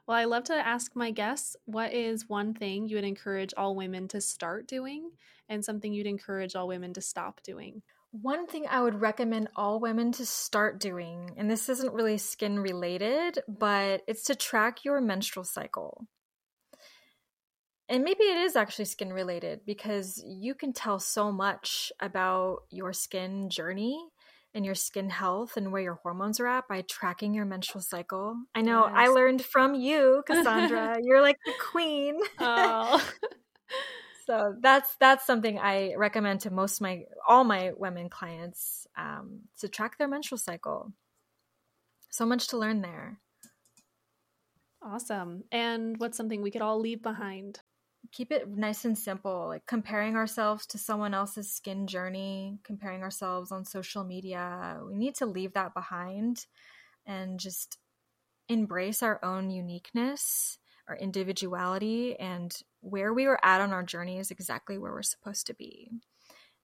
Well, 0.07 0.17
I 0.17 0.25
love 0.25 0.45
to 0.45 0.55
ask 0.55 0.95
my 0.95 1.11
guests 1.11 1.57
what 1.65 1.93
is 1.93 2.29
one 2.29 2.55
thing 2.55 2.89
you 2.89 2.97
would 2.97 3.05
encourage 3.05 3.53
all 3.57 3.75
women 3.75 4.07
to 4.09 4.21
start 4.21 4.69
doing 4.69 5.11
and 5.49 5.65
something 5.65 5.93
you'd 5.93 6.07
encourage 6.07 6.55
all 6.55 6.69
women 6.69 6.95
to 6.95 7.01
stop 7.01 7.43
doing? 7.43 7.83
One 8.11 8.47
thing 8.47 8.67
I 8.69 8.81
would 8.81 9.01
recommend 9.01 9.49
all 9.55 9.81
women 9.81 10.13
to 10.13 10.25
start 10.25 10.81
doing, 10.81 11.31
and 11.37 11.51
this 11.51 11.69
isn't 11.69 11.93
really 11.93 12.19
skin 12.19 12.59
related, 12.59 13.41
but 13.49 14.03
it's 14.07 14.23
to 14.25 14.35
track 14.35 14.85
your 14.85 15.01
menstrual 15.01 15.45
cycle 15.45 16.07
and 17.89 18.05
maybe 18.05 18.25
it 18.25 18.39
is 18.39 18.57
actually 18.57 18.85
skin 18.85 19.13
related 19.13 19.61
because 19.65 20.23
you 20.27 20.55
can 20.55 20.73
tell 20.73 20.99
so 20.99 21.33
much 21.33 21.91
about 22.01 22.59
your 22.71 22.93
skin 22.93 23.49
journey 23.49 23.99
and 24.55 24.65
your 24.65 24.75
skin 24.75 25.09
health 25.09 25.57
and 25.57 25.73
where 25.73 25.83
your 25.83 25.99
hormones 26.03 26.41
are 26.41 26.47
at 26.47 26.69
by 26.69 26.83
tracking 26.83 27.35
your 27.35 27.45
menstrual 27.45 27.83
cycle. 27.83 28.37
I 28.55 28.63
know 28.63 28.85
yes. 28.87 28.95
I 28.95 29.09
learned 29.09 29.43
from 29.43 29.75
you, 29.75 30.23
Cassandra. 30.27 30.99
You're 31.03 31.23
like 31.23 31.39
the 31.47 31.53
queen. 31.71 32.19
Oh. 32.39 33.07
so 34.27 34.55
that's 34.61 34.95
that's 35.01 35.27
something 35.27 35.59
I 35.59 35.95
recommend 35.97 36.41
to 36.41 36.51
most 36.51 36.81
my 36.81 37.05
all 37.27 37.45
my 37.45 37.73
women 37.77 38.11
clients 38.11 38.87
um, 38.97 39.41
to 39.61 39.69
track 39.69 39.97
their 39.99 40.09
menstrual 40.09 40.39
cycle. 40.39 40.93
So 42.11 42.27
much 42.27 42.49
to 42.49 42.59
learn 42.59 42.81
there. 42.81 43.21
Awesome. 44.83 45.45
And 45.53 45.97
what's 45.99 46.17
something 46.17 46.41
we 46.41 46.51
could 46.51 46.63
all 46.63 46.81
leave 46.81 47.03
behind? 47.03 47.61
Keep 48.13 48.33
it 48.33 48.49
nice 48.49 48.85
and 48.85 48.97
simple 48.97 49.49
like 49.49 49.67
comparing 49.67 50.17
ourselves 50.17 50.67
to 50.67 50.79
someone 50.79 51.15
else's 51.15 51.53
skin 51.53 51.87
journey 51.87 52.59
comparing 52.65 53.03
ourselves 53.03 53.53
on 53.53 53.65
social 53.65 54.05
media. 54.05 54.81
We 54.87 54.95
need 54.97 55.15
to 55.17 55.27
leave 55.27 55.55
that 55.55 55.75
behind 55.75 56.47
and 57.07 57.39
just 57.41 57.79
embrace 58.49 59.03
our 59.03 59.23
own 59.25 59.51
uniqueness 59.51 60.59
our 60.89 60.97
individuality 60.97 62.19
and 62.19 62.57
where 62.81 63.13
we 63.13 63.27
were 63.27 63.45
at 63.45 63.61
on 63.61 63.73
our 63.73 63.83
journey 63.83 64.19
is 64.19 64.31
exactly 64.31 64.79
where 64.79 64.93
we're 64.93 65.03
supposed 65.03 65.47
to 65.47 65.55
be. 65.55 65.91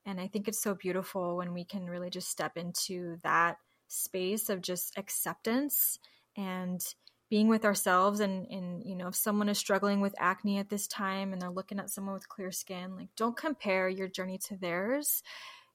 And 0.06 0.20
i 0.20 0.26
think 0.26 0.48
it's 0.48 0.62
so 0.62 0.74
beautiful 0.74 1.36
when 1.36 1.52
we 1.52 1.64
can 1.64 1.86
really 1.86 2.10
just 2.10 2.28
step 2.28 2.56
into 2.56 3.16
that 3.22 3.56
space 3.88 4.48
of 4.48 4.60
just 4.60 4.96
acceptance 4.98 5.98
and 6.36 6.82
being 7.30 7.48
with 7.48 7.64
ourselves 7.64 8.20
and 8.20 8.46
and 8.50 8.82
you 8.84 8.94
know 8.94 9.08
if 9.08 9.14
someone 9.14 9.48
is 9.48 9.58
struggling 9.58 10.00
with 10.00 10.14
acne 10.18 10.58
at 10.58 10.68
this 10.68 10.86
time 10.86 11.32
and 11.32 11.40
they're 11.40 11.50
looking 11.50 11.78
at 11.78 11.90
someone 11.90 12.14
with 12.14 12.28
clear 12.28 12.52
skin 12.52 12.96
like 12.96 13.08
don't 13.16 13.36
compare 13.36 13.88
your 13.88 14.08
journey 14.08 14.38
to 14.38 14.56
theirs. 14.56 15.22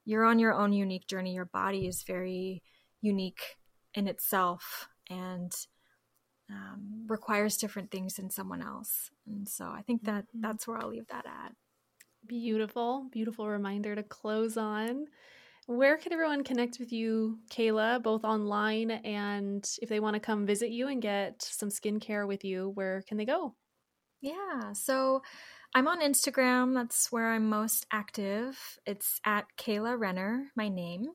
You're 0.04 0.24
on 0.24 0.38
your 0.38 0.54
own 0.54 0.72
unique 0.72 1.06
journey. 1.06 1.34
Your 1.34 1.44
body 1.44 1.86
is 1.86 2.02
very 2.02 2.62
unique 3.02 3.56
in 3.94 4.08
itself 4.08 4.88
and 5.10 5.52
um, 6.48 7.06
requires 7.06 7.56
different 7.56 7.90
things 7.90 8.14
than 8.14 8.30
someone 8.30 8.62
else. 8.62 9.10
And 9.26 9.48
so 9.48 9.66
i 9.66 9.82
think 9.82 10.04
that 10.04 10.24
that's 10.34 10.66
where 10.66 10.78
i'll 10.78 10.88
leave 10.88 11.08
that 11.08 11.26
at. 11.26 11.54
Beautiful. 12.26 13.08
Beautiful 13.10 13.48
reminder 13.48 13.94
to 13.94 14.02
close 14.02 14.56
on 14.56 15.06
Where 15.66 15.96
can 15.98 16.12
everyone 16.12 16.42
connect 16.42 16.78
with 16.80 16.92
you, 16.92 17.38
Kayla, 17.50 18.02
both 18.02 18.24
online 18.24 18.90
and 18.90 19.64
if 19.80 19.88
they 19.88 20.00
want 20.00 20.14
to 20.14 20.20
come 20.20 20.46
visit 20.46 20.70
you 20.70 20.88
and 20.88 21.00
get 21.00 21.42
some 21.42 21.68
skincare 21.68 22.26
with 22.26 22.44
you, 22.44 22.70
where 22.70 23.02
can 23.06 23.16
they 23.16 23.24
go? 23.24 23.54
Yeah, 24.20 24.72
so 24.72 25.22
I'm 25.74 25.86
on 25.86 26.00
Instagram. 26.00 26.74
That's 26.74 27.12
where 27.12 27.30
I'm 27.30 27.48
most 27.48 27.86
active. 27.92 28.58
It's 28.84 29.20
at 29.24 29.46
Kayla 29.56 29.98
Renner, 29.98 30.50
my 30.56 30.68
name. 30.68 31.10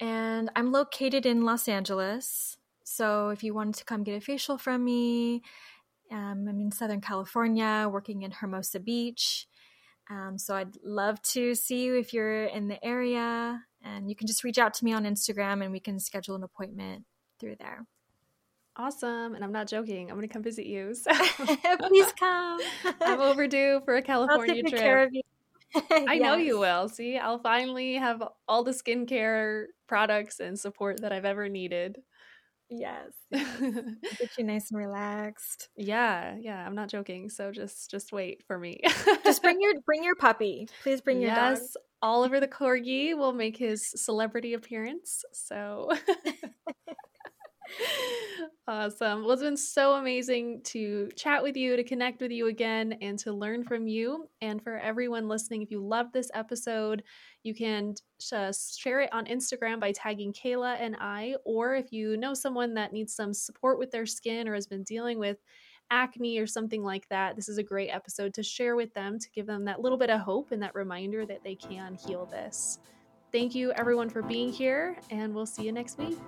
And 0.00 0.50
I'm 0.56 0.72
located 0.72 1.26
in 1.26 1.44
Los 1.44 1.68
Angeles. 1.68 2.56
So 2.84 3.28
if 3.28 3.44
you 3.44 3.54
wanted 3.54 3.76
to 3.76 3.84
come 3.84 4.02
get 4.02 4.16
a 4.16 4.20
facial 4.20 4.58
from 4.58 4.84
me, 4.84 5.42
um, 6.10 6.46
I'm 6.48 6.60
in 6.60 6.72
Southern 6.72 7.00
California, 7.00 7.88
working 7.90 8.22
in 8.22 8.32
Hermosa 8.32 8.80
Beach. 8.80 9.46
Um, 10.10 10.38
so 10.38 10.54
I'd 10.54 10.76
love 10.84 11.20
to 11.22 11.54
see 11.54 11.84
you 11.84 11.96
if 11.96 12.12
you're 12.12 12.44
in 12.44 12.68
the 12.68 12.82
area. 12.84 13.62
And 13.84 14.08
you 14.08 14.16
can 14.16 14.26
just 14.26 14.44
reach 14.44 14.58
out 14.58 14.74
to 14.74 14.84
me 14.84 14.92
on 14.92 15.04
Instagram 15.04 15.62
and 15.62 15.72
we 15.72 15.80
can 15.80 15.98
schedule 15.98 16.36
an 16.36 16.42
appointment 16.42 17.04
through 17.40 17.56
there. 17.58 17.86
Awesome. 18.76 19.34
And 19.34 19.44
I'm 19.44 19.52
not 19.52 19.68
joking. 19.68 20.10
I'm 20.10 20.16
going 20.16 20.26
to 20.26 20.32
come 20.32 20.42
visit 20.42 20.66
you. 20.66 20.94
So. 20.94 21.10
Please 21.88 22.12
come. 22.18 22.60
I'm 23.00 23.20
overdue 23.20 23.80
for 23.84 23.96
a 23.96 24.02
California 24.02 24.62
trip. 24.62 25.10
I 25.74 26.14
yes. 26.14 26.22
know 26.22 26.36
you 26.36 26.58
will. 26.58 26.88
See, 26.88 27.18
I'll 27.18 27.38
finally 27.38 27.94
have 27.94 28.22
all 28.46 28.62
the 28.62 28.72
skincare 28.72 29.66
products 29.86 30.40
and 30.40 30.58
support 30.58 31.00
that 31.00 31.12
I've 31.12 31.24
ever 31.24 31.48
needed. 31.48 31.98
Yes. 32.78 33.10
yes. 33.30 33.48
Get 34.18 34.38
you 34.38 34.44
nice 34.44 34.70
and 34.70 34.78
relaxed. 34.78 35.68
Yeah, 35.76 36.36
yeah. 36.40 36.64
I'm 36.64 36.74
not 36.74 36.88
joking. 36.88 37.28
So 37.28 37.50
just 37.52 37.90
just 37.90 38.12
wait 38.12 38.42
for 38.46 38.58
me. 38.58 38.80
just 39.24 39.42
bring 39.42 39.60
your 39.60 39.74
bring 39.86 40.04
your 40.04 40.16
puppy. 40.16 40.68
Please 40.82 41.00
bring 41.00 41.20
your 41.20 41.30
yes, 41.30 41.58
dog. 41.58 41.82
Oliver 42.02 42.40
the 42.40 42.48
corgi 42.48 43.16
will 43.16 43.32
make 43.32 43.56
his 43.56 43.88
celebrity 43.94 44.54
appearance. 44.54 45.24
So 45.32 45.90
awesome. 48.68 49.22
Well, 49.22 49.32
it's 49.32 49.42
been 49.42 49.56
so 49.56 49.94
amazing 49.94 50.62
to 50.64 51.08
chat 51.16 51.42
with 51.42 51.56
you, 51.56 51.76
to 51.76 51.84
connect 51.84 52.20
with 52.20 52.30
you 52.30 52.48
again, 52.48 52.98
and 53.00 53.18
to 53.20 53.32
learn 53.32 53.64
from 53.64 53.86
you. 53.86 54.28
And 54.40 54.62
for 54.62 54.78
everyone 54.78 55.28
listening, 55.28 55.62
if 55.62 55.70
you 55.70 55.84
love 55.84 56.12
this 56.12 56.30
episode, 56.34 57.02
you 57.42 57.54
can 57.54 57.94
just 58.18 58.32
uh, 58.32 58.52
share 58.78 59.00
it 59.00 59.12
on 59.12 59.26
Instagram 59.26 59.80
by 59.80 59.92
tagging 59.92 60.32
Kayla 60.32 60.76
and 60.80 60.96
I. 61.00 61.36
Or 61.44 61.74
if 61.74 61.92
you 61.92 62.16
know 62.16 62.34
someone 62.34 62.74
that 62.74 62.92
needs 62.92 63.14
some 63.14 63.34
support 63.34 63.78
with 63.78 63.90
their 63.90 64.06
skin 64.06 64.48
or 64.48 64.54
has 64.54 64.66
been 64.66 64.84
dealing 64.84 65.18
with 65.18 65.38
acne 65.90 66.38
or 66.38 66.46
something 66.46 66.82
like 66.82 67.08
that, 67.08 67.36
this 67.36 67.48
is 67.48 67.58
a 67.58 67.62
great 67.62 67.90
episode 67.90 68.34
to 68.34 68.42
share 68.42 68.76
with 68.76 68.92
them 68.94 69.18
to 69.18 69.30
give 69.30 69.46
them 69.46 69.64
that 69.64 69.80
little 69.80 69.98
bit 69.98 70.10
of 70.10 70.20
hope 70.20 70.52
and 70.52 70.62
that 70.62 70.74
reminder 70.74 71.26
that 71.26 71.42
they 71.44 71.54
can 71.54 71.94
heal 71.94 72.26
this. 72.26 72.78
Thank 73.32 73.54
you, 73.54 73.72
everyone, 73.72 74.10
for 74.10 74.20
being 74.20 74.52
here, 74.52 74.96
and 75.10 75.34
we'll 75.34 75.46
see 75.46 75.64
you 75.64 75.72
next 75.72 75.96
week. 75.96 76.18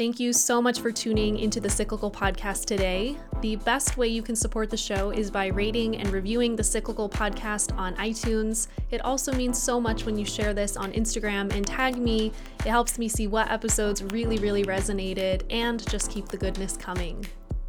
Thank 0.00 0.18
you 0.18 0.32
so 0.32 0.62
much 0.62 0.80
for 0.80 0.90
tuning 0.90 1.38
into 1.38 1.60
the 1.60 1.68
Cyclical 1.68 2.10
Podcast 2.10 2.64
today. 2.64 3.18
The 3.42 3.56
best 3.56 3.98
way 3.98 4.08
you 4.08 4.22
can 4.22 4.34
support 4.34 4.70
the 4.70 4.76
show 4.78 5.10
is 5.10 5.30
by 5.30 5.48
rating 5.48 5.98
and 5.98 6.08
reviewing 6.10 6.56
the 6.56 6.64
Cyclical 6.64 7.06
Podcast 7.06 7.76
on 7.76 7.94
iTunes. 7.96 8.68
It 8.90 9.04
also 9.04 9.30
means 9.30 9.62
so 9.62 9.78
much 9.78 10.06
when 10.06 10.16
you 10.16 10.24
share 10.24 10.54
this 10.54 10.78
on 10.78 10.90
Instagram 10.92 11.54
and 11.54 11.66
tag 11.66 11.98
me. 11.98 12.32
It 12.60 12.70
helps 12.70 12.98
me 12.98 13.08
see 13.10 13.26
what 13.26 13.50
episodes 13.50 14.02
really, 14.02 14.38
really 14.38 14.64
resonated 14.64 15.42
and 15.50 15.86
just 15.90 16.10
keep 16.10 16.28
the 16.28 16.38
goodness 16.38 16.78
coming. 16.78 17.26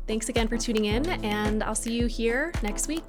Thanks 0.08 0.30
again 0.30 0.48
for 0.48 0.58
tuning 0.58 0.86
in, 0.86 1.10
and 1.26 1.62
I'll 1.62 1.76
see 1.76 1.92
you 1.92 2.08
here 2.08 2.54
next 2.64 2.88
week. 2.88 3.04